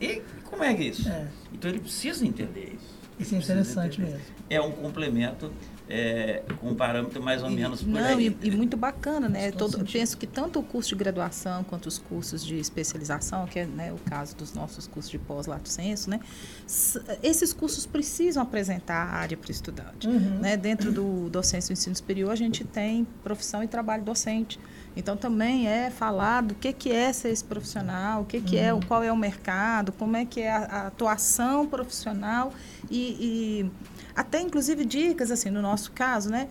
[0.00, 1.08] E como é que é isso?
[1.08, 1.28] É.
[1.52, 3.00] Então ele precisa entender isso.
[3.18, 4.20] Isso é interessante mesmo.
[4.48, 5.52] É um complemento
[5.92, 8.34] é, com um parâmetro mais ou menos por Não, aí.
[8.42, 9.50] e, e muito bacana, né?
[9.50, 13.66] Todo penso que tanto o curso de graduação quanto os cursos de especialização, que é
[13.66, 16.20] né, o caso dos nossos cursos de pós-lato senso, né?
[17.22, 20.06] Esses cursos precisam apresentar a área para o estudante.
[20.06, 20.38] Uhum.
[20.38, 20.56] Né?
[20.56, 24.58] Dentro do docência e ensino superior, a gente tem profissão e trabalho docente.
[24.96, 28.72] Então, também é falar do que, que é ser esse profissional, o que, que é,
[28.74, 32.52] o- qual é o mercado, como é que é a, a atuação profissional
[32.90, 33.70] e, e
[34.14, 36.48] até, inclusive, dicas, assim, no nosso caso, né?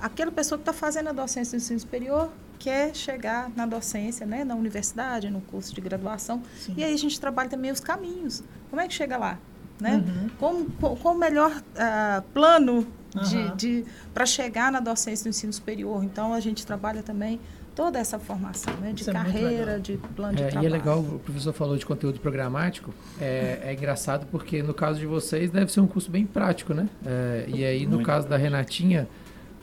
[0.00, 4.44] Aquela pessoa que está fazendo a docência no ensino superior quer chegar na docência, né?
[4.44, 6.42] Na universidade, no curso de graduação.
[6.58, 6.74] Sim.
[6.76, 8.42] E aí a gente trabalha também os caminhos.
[8.70, 9.38] Como é que chega lá?
[9.80, 9.96] Né?
[9.96, 10.28] Uhum.
[10.38, 12.86] Como, co- qual o melhor ah, plano
[13.28, 13.56] de, Aham.
[13.56, 13.84] de,
[14.14, 16.02] para chegar na docência do ensino superior?
[16.02, 17.38] Então, a gente trabalha também
[17.76, 18.90] toda essa formação, né?
[18.92, 19.78] De Isso é carreira, legal.
[19.80, 20.66] de plano de É, e trabalho.
[20.74, 22.92] é legal, o professor falou de conteúdo programático.
[23.20, 26.88] É, é engraçado porque no caso de vocês deve ser um curso bem prático, né?
[27.04, 29.06] É, e aí no Muito caso da Renatinha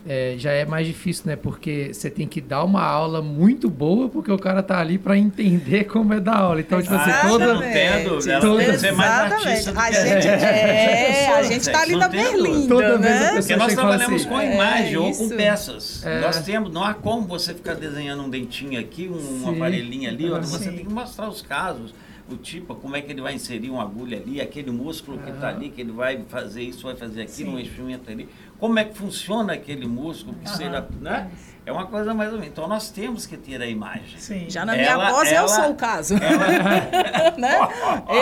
[0.06, 1.34] é, já é mais difícil, né?
[1.36, 5.16] Porque você tem que dar uma aula muito boa porque o cara tá ali para
[5.16, 6.60] entender como é dar aula.
[6.60, 7.54] Então, tipo assim, Ah, toda.
[7.54, 11.96] não tem dúvida, ela toda- ser mais artista A gente, é, a gente tá ali
[11.96, 13.32] na berlinda, Toda né?
[13.34, 16.04] Porque nós trabalhamos assim, com é, imagem ou com peças.
[16.04, 16.20] É.
[16.20, 19.56] Nós temos, não há como você ficar desenhando um dentinho aqui, um Sim.
[19.56, 20.46] aparelhinho ali, outro.
[20.46, 20.76] você Sim.
[20.76, 21.94] tem que mostrar os casos,
[22.30, 25.48] o tipo, como é que ele vai inserir uma agulha ali, aquele músculo que está
[25.48, 27.56] ali, que ele vai fazer isso, vai fazer aquilo, Sim.
[27.56, 28.28] um instrumento ali.
[28.64, 31.30] Como é que funciona aquele músculo, que será, né?
[31.66, 32.52] É uma coisa mais ou menos.
[32.52, 34.18] Então nós temos que ter a imagem.
[34.18, 34.46] Sim.
[34.50, 36.14] Já na minha Ela- pós eu ela- sou o caso.
[37.38, 37.56] né?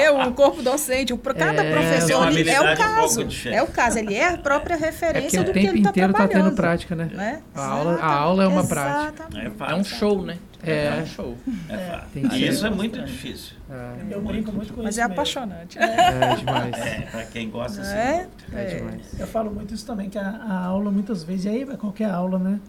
[0.04, 3.24] Eu, o corpo docente, o, cada É, professor ali é o um caso.
[3.24, 3.58] diferente.
[3.58, 5.90] É o caso, ele é a própria É referência o do que tempo ele está
[5.90, 6.44] inteiro tá trabalhando.
[6.46, 7.10] tendo prática, né?
[7.12, 7.42] né?
[7.54, 9.24] A aula- a aula é uma prática.
[9.34, 10.38] É É um show, né?
[10.64, 11.00] É.
[11.02, 11.36] um show.
[11.68, 12.06] É fácil.
[12.26, 12.36] E ser.
[12.48, 13.56] isso é muito difícil.
[13.68, 15.00] É, Eu brinco muito com Mas isso.
[15.00, 15.14] é mesmo.
[15.14, 15.76] apaixonante.
[15.76, 16.74] é demais.
[16.78, 18.28] É, para quem gosta, assim, É?
[18.52, 18.64] É É.
[18.76, 19.00] demais.
[19.18, 22.08] Eu falo muito isso também, que a, a aula muitas vezes, e aí vai qualquer
[22.10, 22.60] aula, né?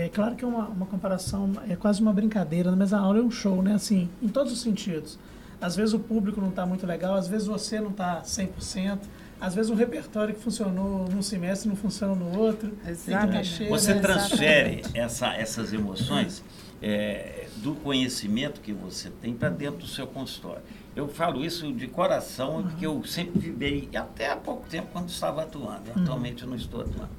[0.00, 2.76] É claro que é uma, uma comparação, é quase uma brincadeira, né?
[2.78, 3.74] mas a aula é um show, né?
[3.74, 5.18] Assim, em todos os sentidos.
[5.60, 9.00] Às vezes o público não está muito legal, às vezes você não está 100%,
[9.40, 12.72] às vezes um repertório que funcionou num semestre não funciona no outro.
[12.86, 13.36] Exatamente.
[13.36, 14.00] mexer, Você né?
[14.00, 16.44] transfere essa, essas emoções
[16.80, 20.62] é, do conhecimento que você tem para dentro do seu consultório.
[20.94, 25.42] Eu falo isso de coração, porque eu sempre vibrei, até há pouco tempo, quando estava
[25.42, 25.90] atuando.
[25.94, 27.10] Atualmente eu não estou atuando.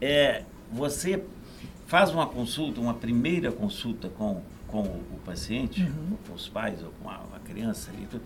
[0.00, 0.42] É,
[0.72, 1.22] você
[1.86, 6.16] faz uma consulta, uma primeira consulta com, com o paciente, Uhum.
[6.26, 8.22] com os pais ou com a, a criança ali, tudo,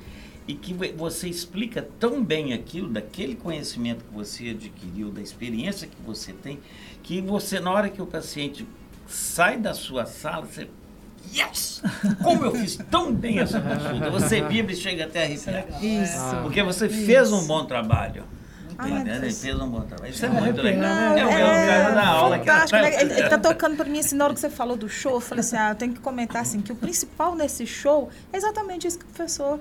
[0.46, 5.86] e que vo- você explica tão bem aquilo, daquele conhecimento que você adquiriu, da experiência
[5.86, 6.59] que você tem,
[7.02, 8.66] que você, na hora que o paciente
[9.06, 10.68] sai da sua sala, você.
[11.34, 11.82] Yes!
[12.22, 14.09] Como eu fiz tão bem essa consulta!
[14.11, 15.84] Você vibra e chega até a arrepiar.
[15.84, 16.36] Isso.
[16.42, 18.24] Porque você fez um bom trabalho.
[18.80, 19.24] Entendendo?
[19.24, 19.32] Ele
[19.86, 20.10] trabalho.
[20.12, 20.82] Isso é, É, muito é, legal.
[20.82, 22.38] não, É o mesmo cara da aula.
[22.38, 22.66] que tá-?
[23.00, 25.20] Ele, ele tá tocando para mim assim, na hora que você falou do show, eu
[25.20, 28.86] falei assim, ah, eu tenho que comentar assim, que o principal nesse show é exatamente
[28.86, 29.58] isso que o professor,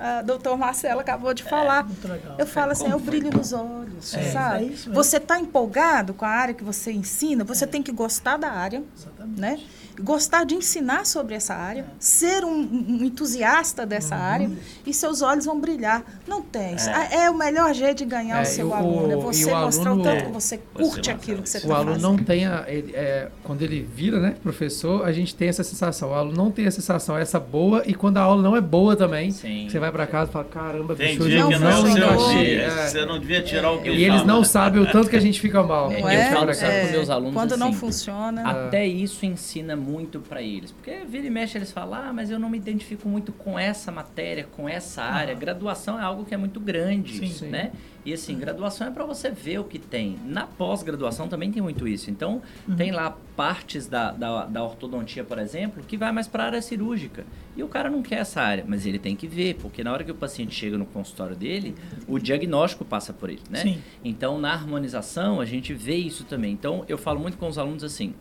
[0.00, 1.84] ah, doutor Marcelo, acabou de falar.
[1.84, 2.34] Muito legal.
[2.38, 4.74] Eu falo assim, é o brilho nos olhos, É, sabe?
[4.74, 8.50] é você está empolgado com a área que você ensina, você tem que gostar da
[8.50, 9.15] área, Exatamente.
[9.36, 9.58] Né?
[9.98, 14.20] Gostar de ensinar sobre essa área, ser um, um entusiasta dessa Uhum.
[14.22, 14.50] área
[14.86, 16.04] e seus olhos vão brilhar.
[16.28, 16.76] Não tem.
[17.10, 19.10] É, é o melhor jeito de ganhar É, o seu o- aluno.
[19.10, 21.60] É o você mostrar aluno- o tanto que você curte Você, aquilo que você O
[21.62, 22.10] está aluno fazendo.
[22.10, 26.10] não tem a, ele, é, quando ele vira, né, professor, a gente tem essa sensação.
[26.10, 28.94] O aluno não tem a sensação essa boa e quando a aula não é boa
[28.96, 29.66] também, Sim.
[29.70, 31.76] você vai pra casa e fala, caramba, Tem bicho, dia eu que não é o
[31.86, 32.20] funcionou.
[32.30, 32.62] seu dia.
[32.64, 32.86] É.
[32.88, 35.40] Você não devia tirar o que E eles não sabem o tanto que a gente
[35.40, 35.90] fica mal.
[35.90, 36.30] É, Não eu é?
[36.32, 38.42] falo sempre com meus alunos Quando não assim, funciona.
[38.44, 38.66] Ah.
[38.66, 40.72] Até isso ensina muito para eles.
[40.72, 43.90] Porque vira e mexe eles falam, ah, mas eu não me identifico muito com essa
[43.92, 45.34] matéria, com essa área.
[45.34, 47.28] Graduação é algo que é muito grande, Sim.
[47.28, 47.48] Sim.
[47.48, 47.72] né?
[48.04, 50.16] E assim, graduação é para você ver o que tem.
[50.24, 52.08] Na pós-graduação também tem muito isso.
[52.08, 52.40] Então,
[52.76, 56.62] tem lá partes da, da, da ortodontia, por exemplo, que vai mais para a área
[56.62, 57.26] cirúrgica.
[57.56, 60.04] E o cara não quer essa área, mas ele tem que ver, porque na hora
[60.04, 61.74] que o paciente chega no consultório dele,
[62.06, 63.58] o diagnóstico passa por ele, né?
[63.58, 63.82] Sim.
[64.04, 66.52] Então, na harmonização, a gente vê isso também.
[66.52, 68.14] Então, eu falo muito com os alunos assim: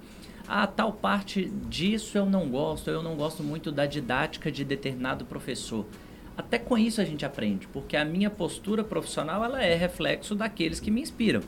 [0.48, 5.26] ah, tal parte disso eu não gosto, eu não gosto muito da didática de determinado
[5.26, 5.86] professor.
[6.38, 10.82] Até com isso a gente aprende, porque a minha postura profissional ela é reflexo daqueles
[10.82, 11.42] que me inspiram.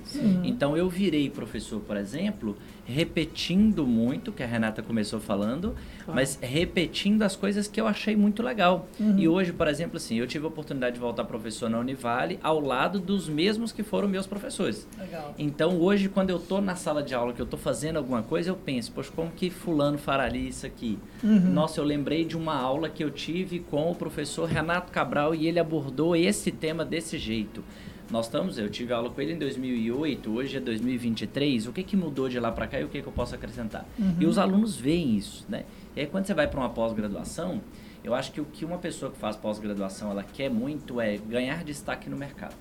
[0.45, 2.57] Então eu virei professor, por exemplo,
[2.87, 5.75] repetindo muito, que a Renata começou falando,
[6.07, 8.87] mas repetindo as coisas que eu achei muito legal.
[9.17, 12.61] E hoje, por exemplo, assim, eu tive a oportunidade de voltar professor na Univale ao
[12.61, 14.87] lado dos mesmos que foram meus professores.
[14.97, 15.35] Legal.
[15.37, 18.51] Então hoje, quando eu tô na sala de aula, que eu tô fazendo alguma coisa,
[18.51, 20.97] eu penso, poxa, como que fulano fararia isso aqui?
[21.21, 25.45] Nossa, eu lembrei de uma aula que eu tive com o professor Renato Cabral e
[25.45, 27.63] ele abordou esse tema desse jeito.
[28.09, 31.97] Nós estamos, eu tive aula com ele em 2008, hoje é 2023, o que que
[31.97, 33.85] mudou de lá para cá e o que que eu posso acrescentar?
[34.17, 35.65] E os alunos veem isso, né?
[35.93, 37.61] E aí quando você vai para uma pós-graduação,
[38.03, 41.65] eu acho que o que uma pessoa que faz pós-graduação, ela quer muito é ganhar
[41.65, 42.55] destaque no mercado.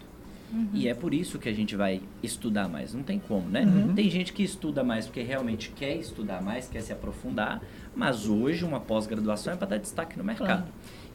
[0.72, 2.94] E é por isso que a gente vai estudar mais.
[2.94, 3.64] Não tem como, né?
[3.94, 7.60] Tem gente que estuda mais porque realmente quer estudar mais, quer se aprofundar,
[7.94, 10.46] mas hoje uma pós-graduação é para dar destaque no mercado.
[10.46, 10.66] Claro.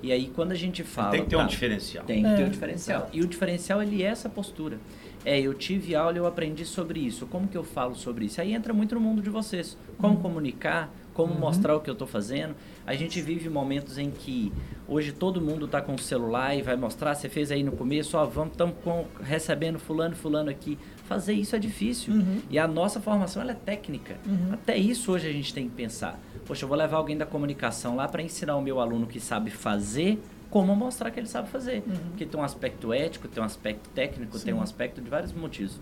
[0.04, 1.12] E aí quando a gente fala.
[1.12, 2.06] Tem que ter um tá, diferencial.
[2.06, 3.10] Tem que ter É, um diferencial.
[3.14, 4.80] E o diferencial ele é essa postura.
[5.24, 7.28] É, eu tive aula, eu aprendi sobre isso.
[7.28, 8.42] Como que eu falo sobre isso?
[8.42, 9.78] Aí entra muito no mundo de vocês.
[10.00, 12.56] Como comunicar, como mostrar o que eu estou fazendo.
[12.86, 14.52] A gente vive momentos em que
[14.88, 17.16] hoje todo mundo está com o celular e vai mostrar.
[17.16, 18.76] Você fez aí no começo, ó, vamos estamos
[19.22, 20.78] recebendo fulano, fulano aqui.
[21.06, 22.14] Fazer isso é difícil.
[22.50, 24.18] E a nossa formação é técnica.
[24.52, 26.20] Até isso hoje a gente tem que pensar.
[26.46, 29.50] Poxa, eu vou levar alguém da comunicação lá para ensinar o meu aluno que sabe
[29.50, 31.82] fazer como mostrar que ele sabe fazer.
[32.10, 35.80] Porque tem um aspecto ético, tem um aspecto técnico, tem um aspecto de vários motivos.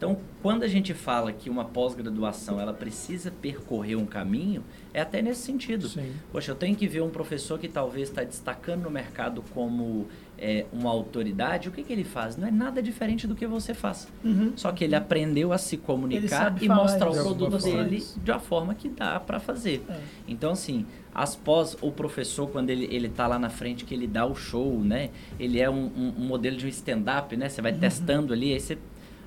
[0.00, 5.20] Então, quando a gente fala que uma pós-graduação ela precisa percorrer um caminho, é até
[5.20, 5.90] nesse sentido.
[5.90, 6.12] Sim.
[6.32, 10.64] Poxa, eu tenho que ver um professor que talvez está destacando no mercado como é,
[10.72, 12.34] uma autoridade, o que, que ele faz?
[12.38, 14.08] Não é nada diferente do que você faz.
[14.56, 18.74] Só que ele aprendeu a se comunicar e mostrar o produto dele de uma forma
[18.74, 19.84] que dá para fazer.
[19.86, 19.98] É.
[20.26, 24.06] Então, assim, as pós, o professor, quando ele, ele tá lá na frente, que ele
[24.06, 25.10] dá o show, né?
[25.38, 27.50] Ele é um, um- um modelo de um stand-up, né?
[27.50, 28.78] Você vai testando ali, aí você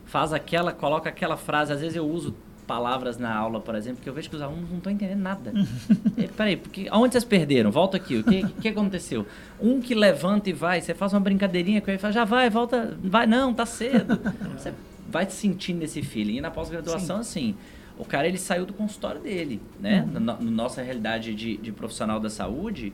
[0.06, 1.74] faz aquela, coloca aquela frase.
[1.74, 4.70] Às vezes eu uso palavras na aula, por exemplo, que eu vejo que os alunos
[4.70, 5.54] não estão entendendo nada.
[6.18, 7.72] e, peraí, porque, aonde vocês perderam?
[7.72, 9.28] Volta aqui, o que, que aconteceu?
[9.62, 12.97] Um que levanta e vai, você faz uma brincadeirinha com ele, fala, já vai, volta,
[13.04, 14.20] vai, não, tá cedo.
[14.58, 14.74] Você
[15.10, 16.38] vai sentindo esse feeling.
[16.38, 17.56] E na pós-graduação, assim,
[17.97, 20.08] o cara ele saiu do consultório dele, né?
[20.12, 22.93] Na, na nossa realidade de, de profissional da saúde,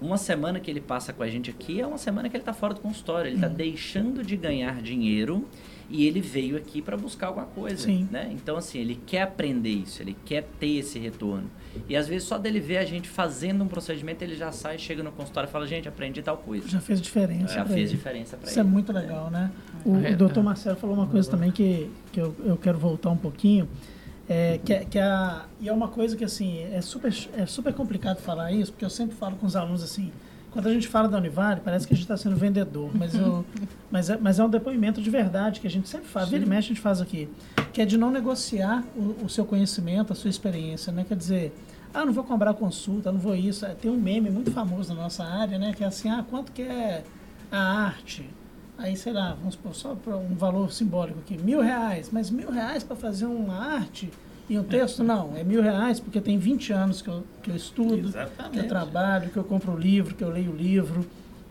[0.00, 2.52] uma semana que ele passa com a gente aqui é uma semana que ele está
[2.52, 3.28] fora do consultório.
[3.28, 5.46] Ele está deixando de ganhar dinheiro
[5.92, 8.08] e ele veio aqui para buscar alguma coisa, Sim.
[8.10, 8.30] né?
[8.32, 11.48] Então, assim, ele quer aprender isso, ele quer ter esse retorno.
[11.88, 15.02] E às vezes só dele ver a gente fazendo um procedimento, ele já sai, chega
[15.02, 16.66] no consultório e fala, gente, aprendi tal coisa.
[16.68, 17.54] Já fez diferença.
[17.54, 17.96] Já pra fez ele.
[17.98, 18.68] diferença para Isso ele.
[18.68, 19.50] é muito legal, né?
[19.84, 20.42] O, É, o doutor é.
[20.42, 23.68] Marcelo falou uma coisa também que, que eu, eu quero voltar um pouquinho.
[24.28, 27.44] É, que, é- que é a, e é uma coisa que assim é super, é
[27.44, 30.12] super complicado falar isso, porque eu sempre falo com os alunos assim,
[30.52, 33.44] quando a gente fala da Univale, parece que a gente está sendo vendedor, mas, eu,
[33.90, 36.48] mas, é, mas é um depoimento de verdade que a gente sempre faz, vira e
[36.48, 37.28] mexe a gente faz aqui,
[37.72, 41.04] que é de não negociar o, o seu conhecimento, a sua experiência, né?
[41.08, 41.54] Quer dizer,
[41.94, 43.64] ah, não vou cobrar consulta, não vou isso.
[43.66, 45.72] É, Tem um meme muito famoso na nossa área, né?
[45.74, 47.02] Que é assim, ah, quanto que é
[47.50, 48.28] a arte?
[48.78, 52.08] Aí, sei lá, vamos supor, só para um valor simbólico aqui, mil reais.
[52.10, 54.10] Mas mil reais para fazer uma arte
[54.52, 55.02] e um texto?
[55.02, 58.08] Não, é mil reais porque tem 20 anos que eu, que eu estudo, que eu
[58.08, 58.68] Exatamente.
[58.68, 61.04] trabalho, que eu compro o livro, que eu leio o livro.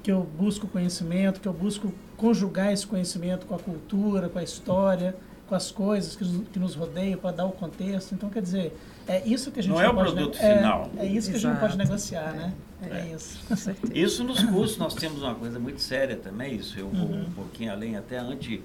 [0.03, 4.43] que eu busco conhecimento, que eu busco conjugar esse conhecimento com a cultura, com a
[4.43, 5.15] história,
[5.47, 8.15] com as coisas que, nos- que nos rodeiam para dar o contexto.
[8.15, 8.75] Então, quer dizer,
[9.07, 10.89] é isso que a gente Não é o pode produto é- final.
[10.97, 11.59] É, isso que a gente Exato.
[11.59, 12.51] pode negociar, né?
[12.81, 13.37] É, isso.
[13.93, 17.21] Isso nos cursos nós temos uma coisa muito séria também, isso eu vou Uhum.
[17.27, 18.59] um pouquinho além, até anti,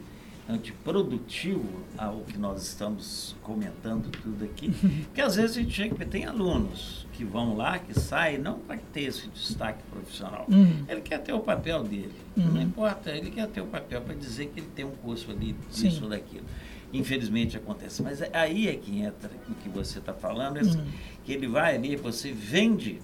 [0.49, 1.65] antiprodutivo
[1.99, 4.71] ao que nós estamos comentando tudo aqui,
[5.07, 8.77] porque às vezes a gente chega, tem alunos que vão lá, que saem, não para
[8.93, 10.47] ter esse destaque profissional.
[10.49, 10.85] Uhum.
[10.89, 12.45] Ele quer ter o papel dele, Uhum.
[12.53, 15.57] não importa, ele quer ter o papel para dizer que ele tem um curso ali,
[15.71, 15.89] Sim.
[15.89, 16.45] disso ou daquilo.
[16.93, 20.85] Infelizmente acontece, mas é- aí é que entra o que você está falando, esse- Uhum.
[21.25, 23.01] que ele vai ali, você vende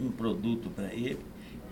[0.00, 1.18] um produto para ele,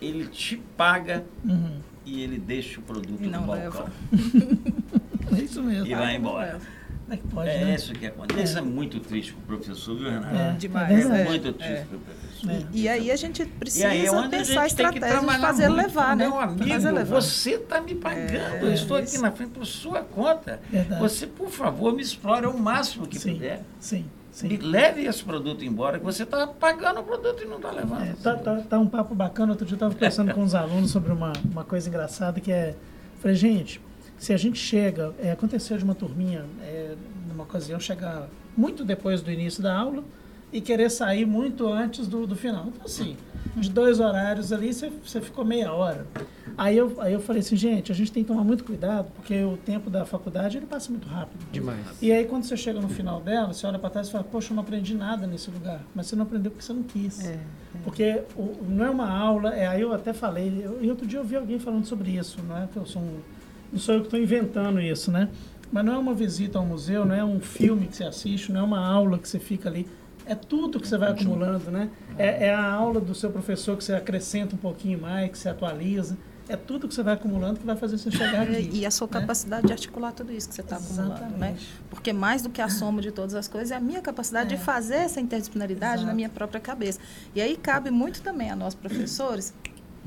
[0.01, 1.79] ele te paga Uhum.
[2.05, 3.87] e ele deixa o produto E no não balcão.
[5.37, 5.87] É isso mesmo.
[5.87, 6.59] E vai embora.
[7.05, 7.74] Como é que pode, É né?
[7.74, 8.43] isso que acontece.
[8.43, 10.35] Isso é muito triste para o professor, viu, Renato?
[10.37, 11.28] É, Demais, é É, verdade.
[11.28, 11.85] muito triste É.
[11.85, 12.51] para o professor.
[12.51, 12.62] É.
[12.72, 15.68] E aí a gente E precisa aí é a pensar que estratégias de trabalhar fazer
[15.68, 15.82] muito.
[15.87, 16.26] levar, né?
[16.28, 17.20] Meu amigo, fazer levar.
[17.20, 18.32] você está me pagando.
[18.35, 20.61] É, eu estou aqui na frente por sua conta.
[20.70, 21.01] Verdade.
[21.03, 23.62] Você, por favor, me explore o máximo que Sim, puder.
[23.78, 24.49] sim, sim.
[24.49, 28.03] Me leve esse produto embora, que você está pagando o produto e não está levando.
[28.03, 29.53] É, tá, tá, tá um papo bacana.
[29.53, 32.74] Outro dia eu estava conversando com os alunos sobre uma, uma coisa engraçada que é.
[33.20, 33.78] Falei, gente,
[34.19, 35.12] se a gente chega.
[35.19, 36.95] É, aconteceu de uma turminha, é,
[37.29, 40.03] numa ocasião, chegar muito depois do início da aula
[40.53, 42.67] e querer sair muito antes do, do final.
[42.69, 43.17] Então, assim,
[43.57, 46.07] de dois horários ali, você, você ficou meia hora.
[46.57, 49.43] Aí eu, aí eu falei assim, gente, a gente tem que tomar muito cuidado, porque
[49.43, 51.45] o tempo da faculdade ele passa muito rápido.
[51.51, 51.81] Demais.
[52.01, 54.53] E aí, quando você chega no final dela, você olha para trás e fala, poxa,
[54.53, 55.81] eu não aprendi nada nesse lugar.
[55.93, 57.25] Mas você não aprendeu porque você não quis.
[57.25, 57.37] É,
[57.83, 61.19] Porque o- não é uma aula, é, aí eu até falei, eu, e outro dia
[61.19, 63.19] eu vi alguém falando sobre isso, não é que eu sou um,
[63.73, 65.29] não sou eu que estou inventando isso, né?
[65.73, 68.61] Mas não é uma visita ao museu, não é um filme que você assiste, não
[68.61, 69.89] é uma aula que você fica ali.
[70.27, 71.91] É tudo que você vai acumulando, né?
[72.17, 75.49] É, é a aula do seu professor que você acrescenta um pouquinho mais, que você
[75.49, 76.17] atualiza.
[76.49, 78.71] É tudo que você vai acumulando que vai fazer você chegar aqui.
[78.73, 79.12] E a sua né?
[79.15, 81.57] capacidade de articular tudo isso que você está acumulando, né?
[81.89, 84.57] Porque mais do que a soma de todas as coisas é a minha capacidade É.
[84.57, 86.07] de fazer essa interdisciplinaridade Exato.
[86.07, 87.01] na minha própria cabeça.
[87.35, 89.55] E aí cabe muito também a nós professores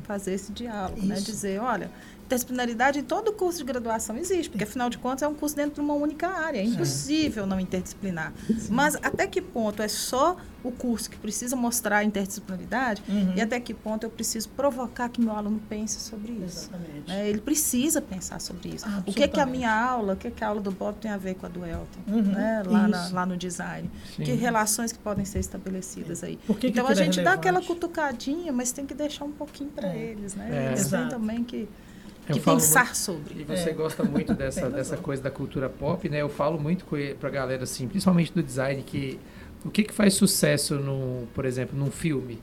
[0.03, 1.15] fazer esse diálogo, né?
[1.15, 1.25] Isso.
[1.25, 1.89] Dizer, olha,
[2.27, 5.75] interdisciplinaridade em todo curso de graduação existe, porque afinal de contas é um curso dentro
[5.75, 8.33] de uma única área, é impossível não interdisciplinar.
[8.69, 13.33] Mas até que ponto é só o curso que precisa mostrar a interdisciplinaridade Uhum.
[13.35, 16.69] e até que ponto eu preciso provocar que meu aluno pense sobre isso?
[16.69, 17.07] Exatamente.
[17.07, 17.29] né?
[17.29, 18.85] Ele precisa pensar sobre isso.
[18.87, 21.09] Ah, o que, que a minha aula, o que, que a aula do Bob tem
[21.11, 22.63] a ver com a do Elton, Uhum, né?
[22.65, 23.89] lá, na- lá no design?
[24.15, 24.23] Sim.
[24.23, 26.37] Que relações que podem ser estabelecidas aí?
[26.47, 29.31] Que que então a aquilo é gente dá aquela cutucadinha, mas tem que deixar um
[29.31, 29.97] pouquinho para É.
[29.97, 30.49] eles, né?
[30.51, 30.67] É.
[30.69, 31.69] Eles têm também que,
[32.33, 33.41] que pensar muito- sobre.
[33.41, 33.73] E você É.
[33.73, 35.03] gosta muito dessa, Tem dessa razão.
[35.03, 36.21] coisa da cultura pop, né?
[36.21, 39.19] Eu falo muito ele- pra galera, assim, principalmente do design, que
[39.65, 42.39] o que, que faz sucesso, no, por exemplo, num filme?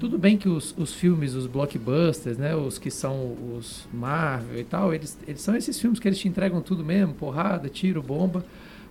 [0.00, 2.56] Tudo bem que os, os filmes, os blockbusters, né?
[2.56, 6.26] Os que são os Marvel e tal, eles, eles são esses filmes que eles te
[6.26, 8.44] entregam tudo mesmo, porrada, tiro, bomba.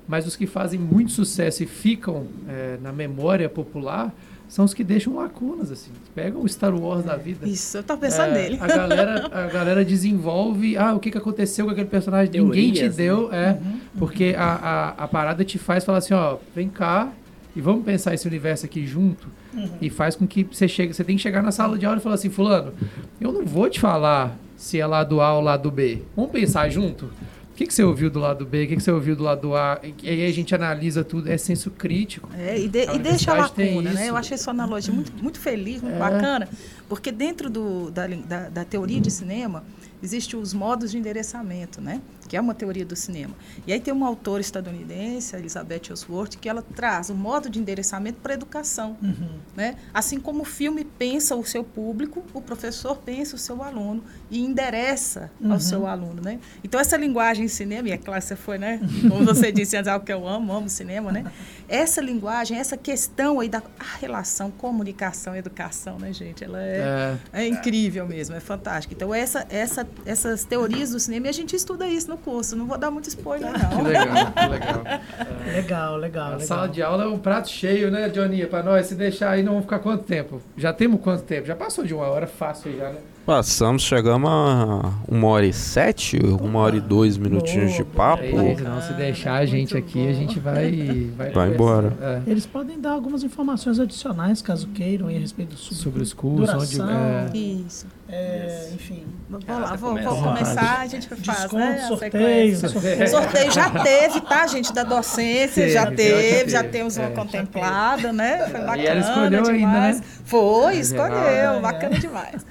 [0.08, 4.14] Mas os que fazem muito sucesso e ficam é, na memória popular
[4.48, 5.92] são os que deixam lacunas, assim.
[6.14, 7.48] Pegam o Star Wars da vida.
[7.48, 8.58] Isso, eu estava pensando É, nele.
[8.62, 12.32] A galera, a galera desenvolve, ah, o que, que aconteceu com aquele personagem?
[12.42, 13.80] Ninguém te Teorias, deu, é, Uhum.
[13.98, 17.12] porque a, a, a parada te faz falar assim, ó, vem cá
[17.56, 19.70] e vamos pensar esse universo aqui junto Uhum.
[19.82, 22.02] e faz com que você chegue, você tem que chegar na sala de aula e
[22.02, 22.74] falar assim, fulano,
[23.22, 26.02] eu não vou te falar se é lado A ou lado B.
[26.16, 27.10] Vamos pensar junto?
[27.56, 28.66] O que, que você ouviu do lado B?
[28.66, 29.80] O que, que você ouviu do lado A?
[30.04, 32.30] E aí a gente analisa tudo, é senso crítico.
[32.38, 34.10] É, e, de- A e deixa a lacuna, né?
[34.10, 36.00] Eu achei sua analogia muito, muito feliz, muito É.
[36.00, 36.50] bacana,
[36.90, 39.64] porque dentro do, da, da, da teoria de cinema
[40.04, 42.02] existem os modos de endereçamento, né?
[42.28, 43.36] Que é uma teoria do cinema.
[43.68, 48.20] E aí tem uma autora estadunidense, Elizabeth Ellsworth, que ela traz o modo de endereçamento
[48.22, 49.38] para a educação, Uhum.
[49.56, 49.76] né?
[49.94, 54.40] Assim como o filme pensa o seu público, o professor pensa o seu aluno e
[54.44, 55.54] endereça Uhum.
[55.54, 56.40] ao seu aluno, né?
[56.64, 58.80] Então essa linguagem em cinema, e é claro você foi, né?
[59.08, 61.26] Como você disse antes, algo que eu amo, amo cinema, né?
[61.68, 63.62] Essa linguagem, essa questão aí da
[64.00, 66.44] relação comunicação educação, né, gente?
[66.44, 68.94] Ela é, É, é incrível mesmo, é fantástico.
[68.94, 72.56] Então essa, essa, essas teorias do cinema, e a gente estuda isso no curso.
[72.56, 73.84] Não vou dar muito spoiler, que não.
[73.84, 74.84] legal, que legal.
[75.56, 76.48] Legal, legal, A legal.
[76.48, 78.46] sala de aula é um prato cheio, né, Johnny?
[78.48, 80.42] Pra nós, se deixar aí, não vamos ficar quanto tempo?
[80.58, 81.46] Já temos quanto tempo?
[81.48, 82.98] Já passou de uma hora fácil aí já, né?
[83.26, 88.22] Passamos, chegamos a uma hora e sete, uma hora e dois minutinhos de papo.
[88.24, 91.10] É isso, não, se deixar a gente aqui, a gente vai...
[91.18, 91.92] Vai, Vai embora.
[92.02, 96.54] É, Eles podem dar algumas informações adicionais, caso queiram, em respeito do sobre os cursos,
[96.56, 96.78] onde...
[96.78, 96.96] duração,
[97.34, 97.88] É, Isso.
[98.08, 100.10] é, enfim, Vou lá, vou, começa.
[100.10, 101.80] vou começar, a gente faz, desconto, né?
[101.84, 102.12] a sorteio,
[102.58, 102.70] sequência.
[102.70, 103.08] sorteio.
[103.10, 107.16] Sorteio já teve, tá, gente, da docência, Teve, já teve, já temos uma É, já
[107.16, 108.48] contemplada, né?
[108.50, 110.00] Foi bacana E ela escolheu ainda, demais.
[110.00, 110.06] né?
[110.26, 111.60] Foi, escolheu, é.
[111.60, 112.46] bacana demais.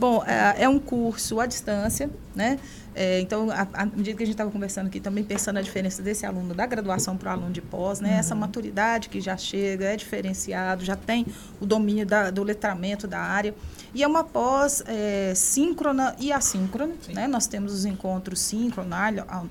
[0.00, 2.58] Bom, é, é um curso à distância, né?
[2.94, 6.24] É, então, à medida que a gente estava conversando aqui, também pensando na diferença desse
[6.24, 8.14] aluno da graduação para o aluno de pós, né?
[8.14, 8.18] Uhum.
[8.18, 11.26] Essa maturidade que já chega, é diferenciado, já tem
[11.60, 13.54] o domínio da, do letramento da área.
[13.94, 17.28] E é uma pós é, síncrona e assíncrona, né?
[17.28, 18.90] Nós temos os encontros síncronos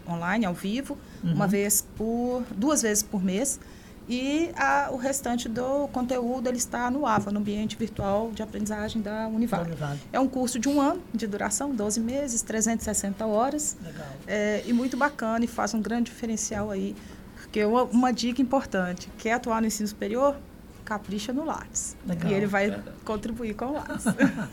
[0.07, 1.33] online, ao vivo, uhum.
[1.33, 3.59] uma vez por, duas vezes por mês.
[4.09, 9.03] E a, o restante do conteúdo ele está no AVA, no ambiente virtual de aprendizagem
[9.03, 9.71] da Univale.
[10.11, 13.77] É um curso de um ano de duração, 12 meses, 360 horas.
[13.83, 14.07] Legal.
[14.25, 16.95] É, e muito bacana e faz um grande diferencial aí.
[17.35, 20.35] Porque uma, uma dica importante, quer atuar no ensino superior?
[20.83, 21.95] Capricha no Lattes.
[22.07, 22.31] Legal.
[22.31, 22.97] E ele vai Verdade.
[23.05, 24.05] contribuir com o Lattes.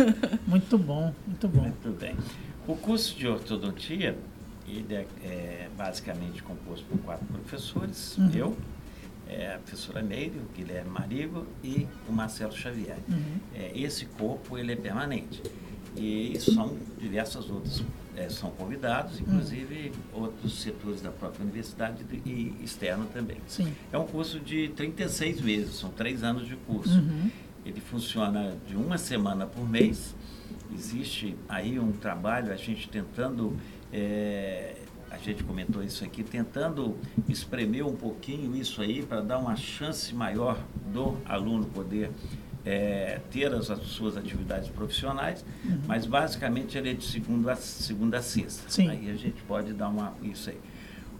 [0.46, 1.62] muito bom, muito bom.
[1.62, 2.14] Muito bem.
[2.68, 4.18] O curso de ortodontia,
[4.68, 8.30] ele é, é basicamente composto por quatro professores, uhum.
[8.34, 8.56] eu,
[9.28, 12.98] é, a professora Neide, o Guilherme Marigo e o Marcelo Xavier.
[13.08, 13.38] Uhum.
[13.54, 15.42] É, esse corpo ele é permanente.
[15.96, 17.82] E são diversas outras,
[18.14, 20.24] é, são convidados, inclusive uhum.
[20.24, 23.38] outros setores da própria universidade e externo também.
[23.46, 23.72] Sim.
[23.90, 26.98] É um curso de 36 meses, são três anos de curso.
[26.98, 27.30] Uhum.
[27.64, 30.14] Ele funciona de uma semana por mês.
[30.72, 33.56] Existe aí um trabalho, a gente tentando
[33.92, 34.76] é,
[35.16, 36.96] a gente comentou isso aqui, tentando
[37.28, 40.58] espremer um pouquinho isso aí para dar uma chance maior
[40.92, 42.10] do aluno poder
[42.64, 45.80] é, ter as, as, suas atividades profissionais, uhum.
[45.86, 48.68] mas basicamente ele é de segunda a, segunda a sexta.
[48.68, 48.88] Sim.
[48.88, 50.58] Aí a gente pode dar uma isso aí.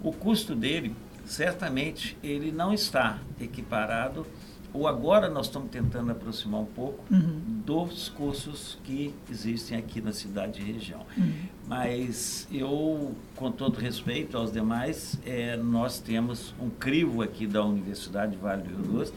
[0.02, 0.94] O custo dele,
[1.24, 4.26] certamente, ele não está equiparado
[4.72, 7.62] ou agora nós estamos tentando aproximar um pouco uhum.
[7.64, 11.00] dos cursos que existem aqui na cidade e região.
[11.16, 11.32] Uhum.
[11.66, 18.36] Mas eu, com todo respeito aos demais, é, nós temos um crivo aqui da Universidade
[18.36, 19.12] Vale do Rio Doce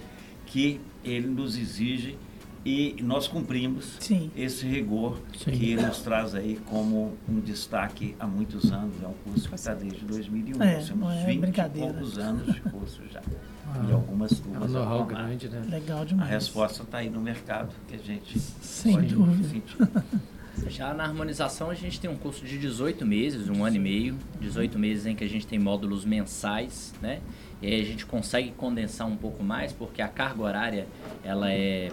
[0.46, 2.18] que ele nos exige
[2.66, 4.30] e nós cumprimos Sim.
[4.36, 5.52] esse rigor Sim.
[5.52, 8.96] que nos traz aí como um destaque há muitos anos.
[9.02, 10.62] É um curso que está desde 2001.
[10.62, 13.22] É, Nós temos é 20 e poucos anos de curso já.
[13.68, 14.74] Ah, e algumas turmas.
[14.74, 15.64] É um grande, né?
[15.70, 16.30] Legal demais.
[16.30, 19.48] A resposta está aí no mercado que a gente Sem pode dúvida.
[19.48, 19.78] sentir.
[20.68, 24.18] Já na harmonização a gente tem um curso de 18 meses, um ano e meio,
[24.42, 27.22] 18 meses em que a gente tem módulos mensais, né?
[27.62, 30.88] E aí a gente consegue condensar um pouco mais, porque a carga horária
[31.24, 31.92] ela é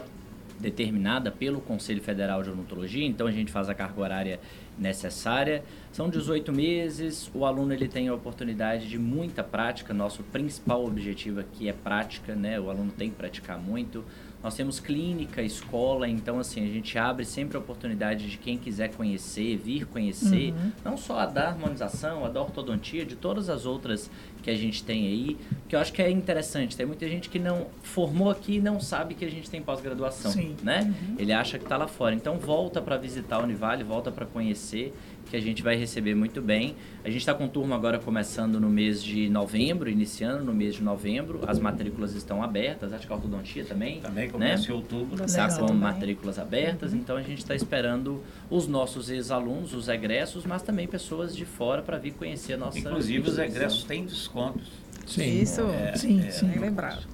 [0.59, 4.41] determinada pelo Conselho Federal de Odontologia, então a gente faz a carga horária
[4.79, 5.63] necessária.
[5.93, 11.41] São 18 meses, o aluno ele tem a oportunidade de muita prática, nosso principal objetivo
[11.41, 12.59] aqui é prática, né?
[12.61, 14.05] O aluno tem que praticar muito.
[14.43, 18.95] Nós temos clínica, escola, então assim, a gente abre sempre a oportunidade de quem quiser
[18.95, 20.73] conhecer, vir conhecer, uhum.
[20.85, 24.11] não só a da harmonização, a da ortodontia, de todas as outras
[24.43, 25.37] que a gente tem aí,
[25.69, 26.77] que eu acho que é interessante.
[26.77, 30.33] Tem muita gente que não formou aqui e não sabe que a gente tem pós-graduação,
[30.63, 30.83] né?
[30.83, 31.17] Uhum.
[31.19, 32.15] Ele acha que está lá fora.
[32.15, 34.95] Então volta para visitar a Univale, volta para conhecer
[35.31, 36.77] que a gente vai receber muito bem.
[37.05, 40.83] A gente está com turma agora começando no mês de novembro, iniciando no mês de
[40.83, 41.41] novembro.
[41.47, 44.01] As matrículas estão abertas, acho que a ortodontia também.
[44.01, 44.69] Também começa né?
[44.71, 45.25] em outubro.
[45.25, 46.99] Está com matrículas abertas, uhum.
[46.99, 51.83] então a gente está esperando os nossos ex-alunos, os egressos, mas também pessoas de fora
[51.83, 52.79] para vir conhecer a nossa.
[52.79, 54.69] Inclusive os egressos têm descontos.
[55.07, 55.41] Sim.
[55.41, 56.49] Isso, é, sim, é, sim.
[56.49, 57.07] Bem lembrado.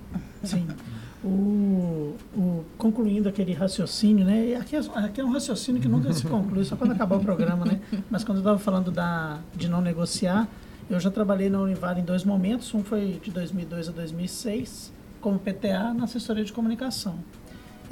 [0.42, 0.66] Sim.
[1.24, 4.56] O, o, concluindo aquele raciocínio, né?
[4.56, 7.64] Aqui é, aqui é um raciocínio que nunca se conclui, só quando acabar o programa,
[7.64, 7.80] né?
[8.10, 10.48] Mas quando eu estava falando da, de não negociar,
[10.90, 12.74] eu já trabalhei na Univar em dois momentos.
[12.74, 17.16] Um foi de 2002 a 2006, como PTA na assessoria de comunicação.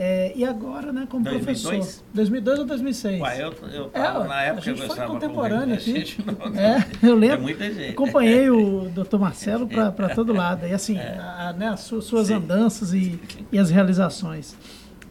[0.03, 1.63] É, e agora, né, como 2002?
[1.69, 2.05] professor.
[2.15, 3.21] 2002 ou 2006?
[3.21, 6.17] Ué, eu, eu tava, é, na época a gente foi contemporâneo aqui.
[6.57, 7.37] É, eu lembro.
[7.37, 7.91] É muita gente.
[7.91, 9.19] Acompanhei o Dr.
[9.19, 10.67] Marcelo para todo lado.
[10.67, 11.19] E assim, é.
[11.19, 12.35] a, né, as suas Sim.
[12.35, 13.21] andanças e,
[13.53, 14.57] e as realizações.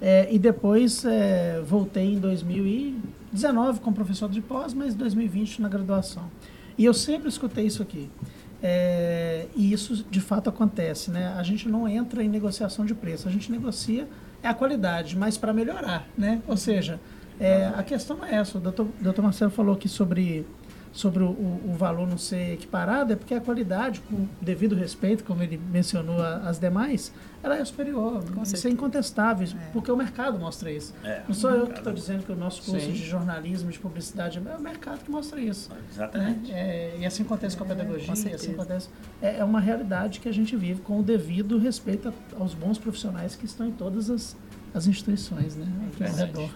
[0.02, 6.32] É, e depois é, voltei em 2019 como professor de pós, mas 2020 na graduação.
[6.76, 8.10] E eu sempre escutei isso aqui.
[8.64, 11.36] É, e isso de fato acontece, né?
[11.38, 14.08] A gente não entra em negociação de preço, a gente negocia
[14.42, 16.42] é a qualidade, mas para melhorar, né?
[16.48, 17.00] Ou seja,
[17.40, 18.58] é, a questão é essa.
[18.58, 20.46] O doutor, doutor Marcelo falou aqui sobre,
[20.92, 25.44] sobre o, o, valor não ser equiparado, é porque a qualidade, com devido respeito, como
[25.44, 27.14] ele mencionou as demais,
[27.44, 28.24] ela é superior.
[28.34, 29.70] Com isso é incontestável, é.
[29.72, 30.94] porque o mercado mostra isso.
[31.04, 32.92] É, não sou eu que estou dizendo que o nosso curso Sim.
[32.92, 35.70] de jornalismo, de publicidade, é o mercado que mostra isso.
[35.92, 36.52] Exatamente.
[36.52, 36.60] Né?
[36.60, 38.90] É, e assim acontece com a é, pedagogia, com assim acontece.
[39.22, 43.36] É, é, uma realidade que a gente vive com o devido respeito aos bons profissionais
[43.36, 44.36] que estão em todas as,
[44.74, 45.68] as instituições, né?
[45.94, 46.50] Aqui ao redor.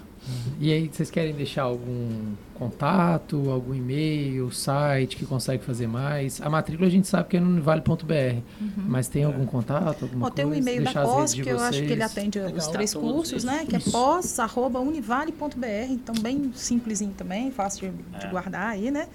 [0.60, 6.40] E aí, vocês querem deixar algum contato, algum e-mail, site que consegue fazer mais?
[6.42, 8.42] A matrícula a gente sabe que é no univale.br,
[8.78, 10.58] mas tem algum contato, alguma tem coisa?
[10.58, 12.72] um e-mail da Deixar redes pós, de que eu acho que ele atende os Legal.
[12.72, 13.46] três cursos, isso.
[13.46, 13.66] né?
[13.68, 18.30] Que é pós.univale.br, então bem simplesinho também, fácil de, de É.
[18.30, 19.08] guardar aí, né?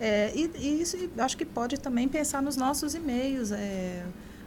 [0.00, 3.52] É, e, e isso acho que pode também pensar nos nossos e-mails.
[3.52, 4.02] é,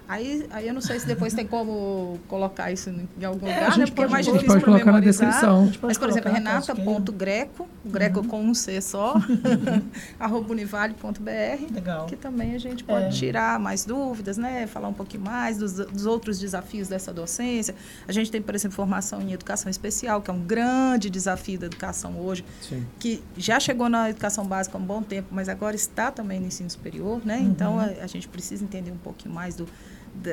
[0.07, 3.77] aí, aí eu não sei se depois tem como colocar isso em algum É, lugar,
[3.77, 3.85] né?
[3.85, 5.27] Porque é mais difícil pode para colocar na memorizar.
[5.27, 5.61] descrição.
[5.61, 9.15] A gente pode Mas, por exemplo, renata.greco, greco com um C só,
[10.19, 12.05] arroba univale.br, Legal.
[12.05, 13.09] que também a gente pode É.
[13.09, 14.67] tirar mais dúvidas, né?
[14.67, 17.75] Falar um pouquinho mais dos, dos outros desafios dessa docência.
[18.07, 21.65] A gente tem, por exemplo, formação em educação especial, que é um grande desafio da
[21.65, 22.85] educação hoje, Sim.
[22.99, 26.47] que já chegou na educação básica há um bom tempo, mas agora está também no
[26.47, 27.37] ensino superior, né?
[27.37, 27.43] Uhum.
[27.47, 29.67] Então, a, a gente precisa entender um pouquinho mais do,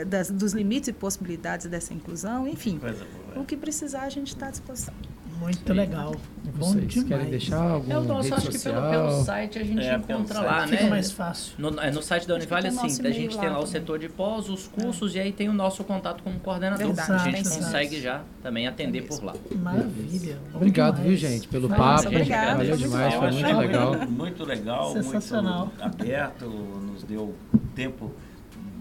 [0.07, 2.79] das- dos limites e possibilidades dessa inclusão, enfim.
[2.79, 3.43] Coisa boa.
[3.43, 4.95] O que precisar, a gente está à disposição.
[5.41, 6.15] Muito legal.
[6.45, 7.09] E Bom vocês demais.
[7.09, 8.91] querem deixar algum Eu nosso, rede acho que pelo, social?
[8.91, 10.89] pelo site a gente É, encontra lá, Fica né?
[10.91, 11.55] mais fácil.
[11.59, 13.67] No, é, no site da Univale, o nosso assim, a gente lá tem lá o
[13.67, 16.87] setor de pós, os cursos, e aí tem o nosso contato como coordenador.
[16.87, 17.57] Verdade, a gente sim.
[17.61, 19.35] consegue já também atender Tem por lá.
[19.57, 20.39] Maravilha.
[20.55, 21.21] Obrigado, demais.
[21.21, 21.91] viu, gente, pelo Vai, papo.
[21.91, 22.57] Nossa, obrigada.
[22.57, 24.07] Valeu demais, foi Eu muito achei legal.
[24.09, 25.67] Muito legal, Sensacional.
[25.67, 27.35] muito aberto, nos deu
[27.75, 28.13] tempo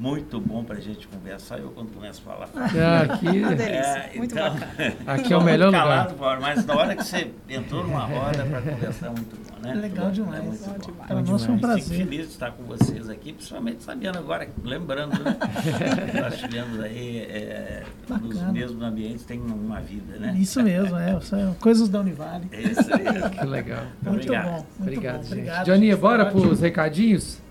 [0.04, 1.60] muito bom para a gente conversar.
[1.60, 3.26] Eu, quando começo a falar, Ah, aqui,
[3.56, 4.94] delícia, É, muito então, bacana.
[5.08, 5.84] aqui é o melhor lugar.
[5.84, 9.60] calado, fora, mas na hora que você entrou numa roda para conversar, é muito bom,
[9.68, 9.74] né?
[9.76, 10.40] Legal Muito bom, demais.
[10.40, 11.08] É muito Bom demais.
[11.08, 11.98] Para nós foi um Fico prazer.
[11.98, 15.38] feliz de estar com vocês aqui, principalmente sabendo agora, lembrando, né?
[16.22, 17.84] Nós tivemos aí, é,
[18.22, 20.36] nos mesmos ambientes, tem uma vida, né?
[20.38, 21.18] Isso mesmo, é.
[21.22, 22.48] São coisas da Univale.
[22.52, 23.30] É isso aí.
[23.40, 23.84] Que legal.
[24.02, 24.46] Muito Obrigado.
[24.46, 24.52] bom.
[24.52, 25.22] Muito Obrigado, bom.
[25.24, 25.32] gente.
[25.34, 25.66] Obrigado.
[25.66, 26.00] Johnny, gente.
[26.00, 26.42] bora Ótimo.
[26.42, 27.43] pros recadinhos?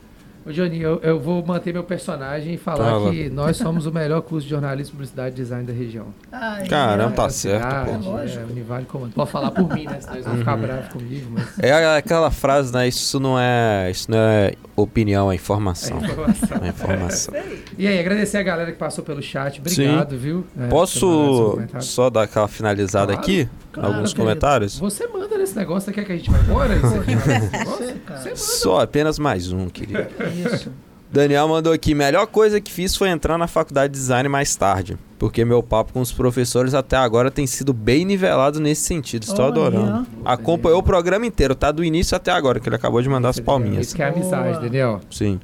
[0.45, 3.11] Ô, Johnny, eu, eu vou manter meu personagem e falar Fala.
[3.11, 6.07] que nós somos o melhor curso de jornalismo, publicidade e design da região.
[6.33, 7.95] Ai, Caramba, tá Da certo, cidade, pô.
[7.95, 8.41] É lógico.
[8.41, 9.13] É, Univale Comando.
[9.13, 10.01] Pode falar por mim, né?
[10.01, 12.89] Senão eles vão ficar bravos comigo, mas É aquela frase, né?
[12.89, 15.99] Isso não é, isso não é opinião, é é informação.
[15.99, 16.59] informação.
[16.65, 17.35] É informação.
[17.79, 19.61] E aí, agradecer a galera que passou pelo chat.
[19.61, 20.45] Obrigado, viu?
[20.59, 23.21] É, Posso só dar aquela finalizada Claro.
[23.21, 23.49] aqui?
[23.73, 24.21] Claro, Alguns querido.
[24.29, 24.79] comentários?
[24.79, 26.75] Você manda nesse negócio, você quer que a gente vá embora?
[26.77, 27.65] Isso aqui, nesse negócio?
[27.87, 28.21] Você, cara.
[28.21, 28.37] Você manda.
[28.37, 30.07] Só apenas mais um, querido.
[30.53, 30.71] Isso.
[31.11, 34.97] Daniel mandou aqui: melhor coisa que fiz foi entrar na faculdade de design mais tarde.
[35.23, 39.23] Porque meu papo com os professores até agora tem sido bem nivelado nesse sentido.
[39.23, 40.05] Estou aí, adorando.
[40.25, 41.71] Acompanhou o programa inteiro, tá?
[41.71, 43.87] Do início até agora, que ele acabou de mandar as palminhas.
[43.87, 44.61] Isso que é amizade.
[44.61, 45.01] Daniel.
[45.09, 45.39] Sim.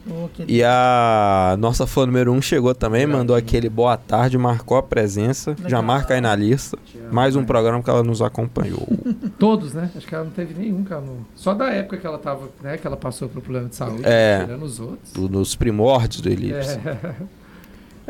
[0.48, 3.20] E a nossa fã número 1 um chegou também, Legal.
[3.20, 5.55] mandou aquele boa tarde, marcou a presença.
[5.68, 6.76] Já marca aí na lista.
[7.12, 8.84] Mais um programa que ela nos acompanhou.
[9.38, 9.92] Todos, né?
[9.96, 11.02] Acho que ela não teve nenhum, cara.
[11.02, 12.76] não- Só da época que ela tava, né?
[12.78, 14.02] Que ela passou por problema de saúde.
[14.05, 14.40] É.
[14.40, 15.12] Tirando os outros.
[15.30, 16.80] Nos primórdios do Elipse.
[16.84, 17.14] É,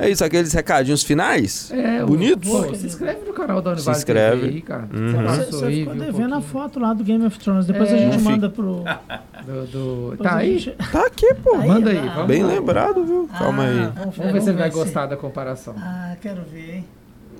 [0.01, 1.73] É isso, aqueles recadinhos finais?
[1.73, 2.49] é, Bonitos?
[2.49, 4.41] Pô, se inscreve no canal da Univale Se inscreve.
[4.43, 4.89] TV aí, cara.
[4.95, 5.13] Uhum.
[5.13, 7.67] Você Você, você aí, ficou viu um devendo a foto lá do Game of Thrones.
[7.67, 7.99] Depois a É.
[7.99, 8.85] gente Não manda pro.
[9.45, 9.67] do,
[10.13, 10.59] do- Tá a aí?
[10.59, 11.57] gente- Tá aqui, pô.
[11.57, 12.49] Aí, Manda aí, vamos Bem lá.
[12.53, 13.29] lembrado, viu?
[13.37, 14.05] Calma Ah, aí.
[14.17, 15.75] Vamos ver se ele vai gostar da comparação.
[15.77, 16.85] Ah, quero ver, hein?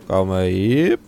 [0.09, 0.99] Calma aí.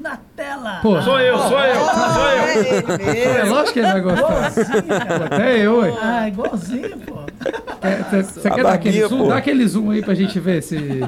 [0.00, 0.78] Na tela!
[0.82, 3.38] Pô, Sou eu, sou eu, sou eu.
[3.40, 4.50] É lógico que ele vai gostar.
[4.52, 5.24] Igualzinho, cara.
[5.26, 5.94] Até eu, ué.
[6.00, 7.14] Ah, igualzinho, pô.
[8.22, 9.28] Você quer dar aquele zoom?
[9.28, 11.04] Dá aquele zoom aí pra gente ver se.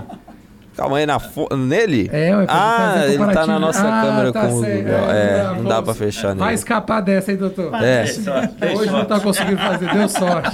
[0.76, 1.46] Calma aí na fo...
[1.54, 2.08] nele?
[2.12, 4.60] É, ué, Ah, ele tá na nossa Ah, câmera tá com o.
[4.62, 5.10] Google.
[5.10, 6.54] É, tá, não dá pra fechar Vai nele.
[6.54, 7.72] escapar dessa aí, doutor.
[7.82, 8.04] É.
[8.76, 10.50] Hoje não tá conseguindo fazer, deu sorte.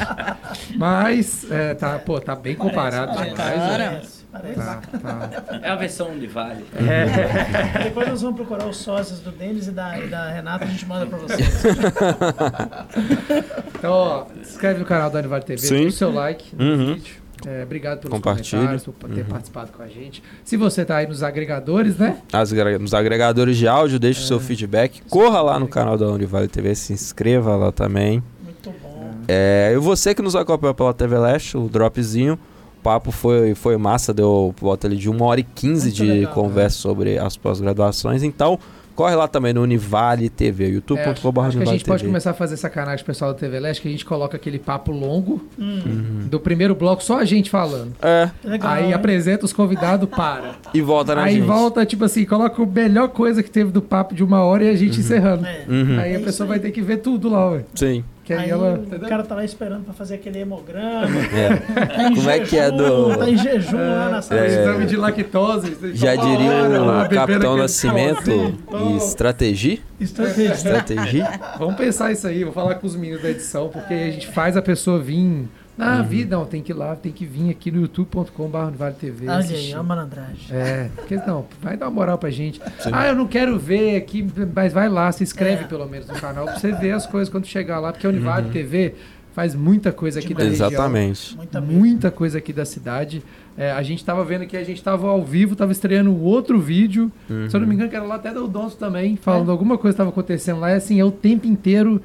[0.76, 3.12] Mas, é, tá, pô, tá bem comparado.
[3.12, 3.36] demais,
[3.78, 4.00] né?
[4.42, 4.60] Parece.
[4.60, 5.30] Tá, tá.
[5.62, 6.64] É a versão Univale.
[7.82, 10.86] Depois nós vamos procurar os sócios do Denis e da, e da Renata, a gente
[10.86, 11.62] manda pra vocês.
[13.78, 15.74] Então, ó, se inscreve no canal da Univale TV, Sim.
[15.74, 16.94] deixa o seu like no Uhum.
[16.94, 17.14] vídeo.
[17.46, 19.26] É, obrigado pelos comentários, por ter Uhum.
[19.26, 20.22] participado com a gente.
[20.42, 22.18] Se você tá aí nos agregadores, né?
[22.32, 22.50] As
[22.80, 25.02] nos agregadores de áudio, deixe o seu feedback.
[25.10, 28.22] Corra lá no canal da Univale TV, se inscreva lá também.
[28.42, 29.10] Muito bom.
[29.28, 32.38] É, e você que nos acompanha pela TV Leste, o dropzinho,
[32.86, 36.32] papo foi, foi massa, deu volta ali de uma hora e quinze Muito de legal,
[36.32, 38.22] conversa sobre as pós-graduações.
[38.22, 38.58] Então,
[38.94, 42.08] corre lá também no Univale TV, É, acho, youtube.com.br acho que a gente pode TV.
[42.10, 45.44] começar a fazer sacanagem pessoal da TV Leste, que a gente coloca aquele papo longo
[45.58, 47.92] Hum, do primeiro bloco, só a gente falando.
[48.00, 48.70] É, legal.
[48.72, 48.92] Aí hein?
[48.94, 50.54] apresenta os convidados, para.
[50.72, 51.44] e volta na Aí gente.
[51.44, 54.68] volta, tipo assim, coloca a melhor coisa que teve do papo de uma hora e
[54.70, 55.44] a gente encerrando.
[55.44, 55.64] É.
[55.68, 55.98] Uhum.
[55.98, 56.48] Aí É a isso pessoa aí.
[56.50, 57.64] vai ter que ver tudo lá, ué.
[57.74, 58.04] Sim.
[58.26, 58.74] Que aí, Aí ela.
[58.92, 61.06] o cara tá lá esperando pra fazer aquele hemograma.
[61.32, 61.56] É.
[61.86, 64.40] Tá em Como é que é jejum, do- Tá em jejum lá na sala.
[64.40, 65.76] É, de exame de lactose.
[65.94, 68.30] Já diria lá, o bebendo Capitão Nascimento
[68.92, 69.78] e estratégia.
[70.00, 70.52] Estratégia.
[70.52, 71.40] Estratégia.
[71.56, 74.56] Vamos pensar isso aí, vou falar com os meninos da edição, porque a gente faz
[74.56, 75.48] a pessoa vir
[75.78, 79.28] Ah, vi, não, tem que ir lá, tem que vir aqui no youtube.com.br Univale TV.
[79.28, 80.36] Olha aí, é uma malandragem.
[80.50, 82.60] É, porque não, vai dar uma moral pra gente.
[82.92, 85.66] Ah, eu não quero ver aqui, mas vai lá, se inscreve É.
[85.66, 88.50] pelo menos no canal pra você ver as coisas quando chegar lá, porque a Univale
[88.50, 88.94] TV
[89.34, 90.68] faz muita coisa aqui da região.
[90.68, 91.36] Exatamente.
[91.36, 91.60] Muita.
[91.60, 93.22] Muita coisa aqui da cidade.
[93.54, 96.58] É, a gente tava vendo que a gente tava ao vivo, tava estreando um outro
[96.58, 97.12] vídeo.
[97.50, 99.52] Se eu não me engano, que era lá até do Donso também, falando É.
[99.52, 100.70] alguma coisa que tava acontecendo lá.
[100.70, 102.00] É assim, é o tempo inteiro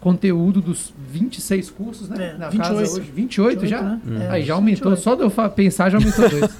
[0.00, 2.32] conteúdo dos 26 cursos, né?
[2.34, 2.58] É, na 28.
[2.78, 3.10] casa hoje.
[3.14, 3.82] 28, já?
[3.82, 4.00] né?
[4.24, 5.02] É, Aí já aumentou, 28.
[5.02, 6.42] só de eu pensar já aumentou dois.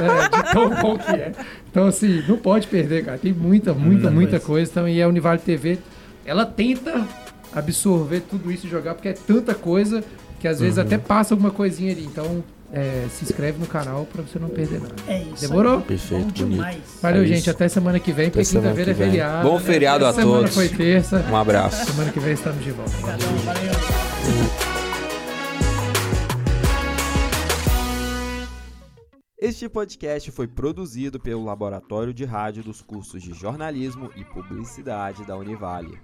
[0.00, 1.32] é, de tão bom que é.
[1.70, 3.18] Então, assim, não pode perder, cara.
[3.18, 4.46] Tem muita, muita, Muita muita coisa.
[4.46, 4.70] coisa.
[4.70, 5.78] Então, e a Univale TV,
[6.24, 7.06] ela tenta
[7.54, 10.02] absorver tudo isso e jogar, porque é tanta coisa
[10.38, 12.04] que às vezes até passa alguma coisinha ali.
[12.04, 12.42] Então,
[12.72, 14.94] é, se inscreve no canal pra você não perder nada.
[15.08, 15.40] É isso.
[15.48, 15.78] Demorou?
[15.78, 15.82] aí.
[15.84, 16.50] Perfeito, Bom bonito.
[16.50, 16.78] demais.
[17.02, 17.50] Valeu, É gente.
[17.50, 19.48] Até semana que vem, porque semana quinta-feira é feriado.
[19.48, 20.54] Bom feriado a Essa semana todos.
[20.54, 21.24] foi terça.
[21.30, 21.84] Um abraço.
[21.86, 22.90] Semana que vem estamos de volta.
[22.98, 23.18] Valeu.
[23.44, 23.70] Valeu.
[29.42, 35.34] Este podcast foi produzido pelo Laboratório de Rádio dos cursos de Jornalismo e Publicidade da
[35.36, 35.98] Univale.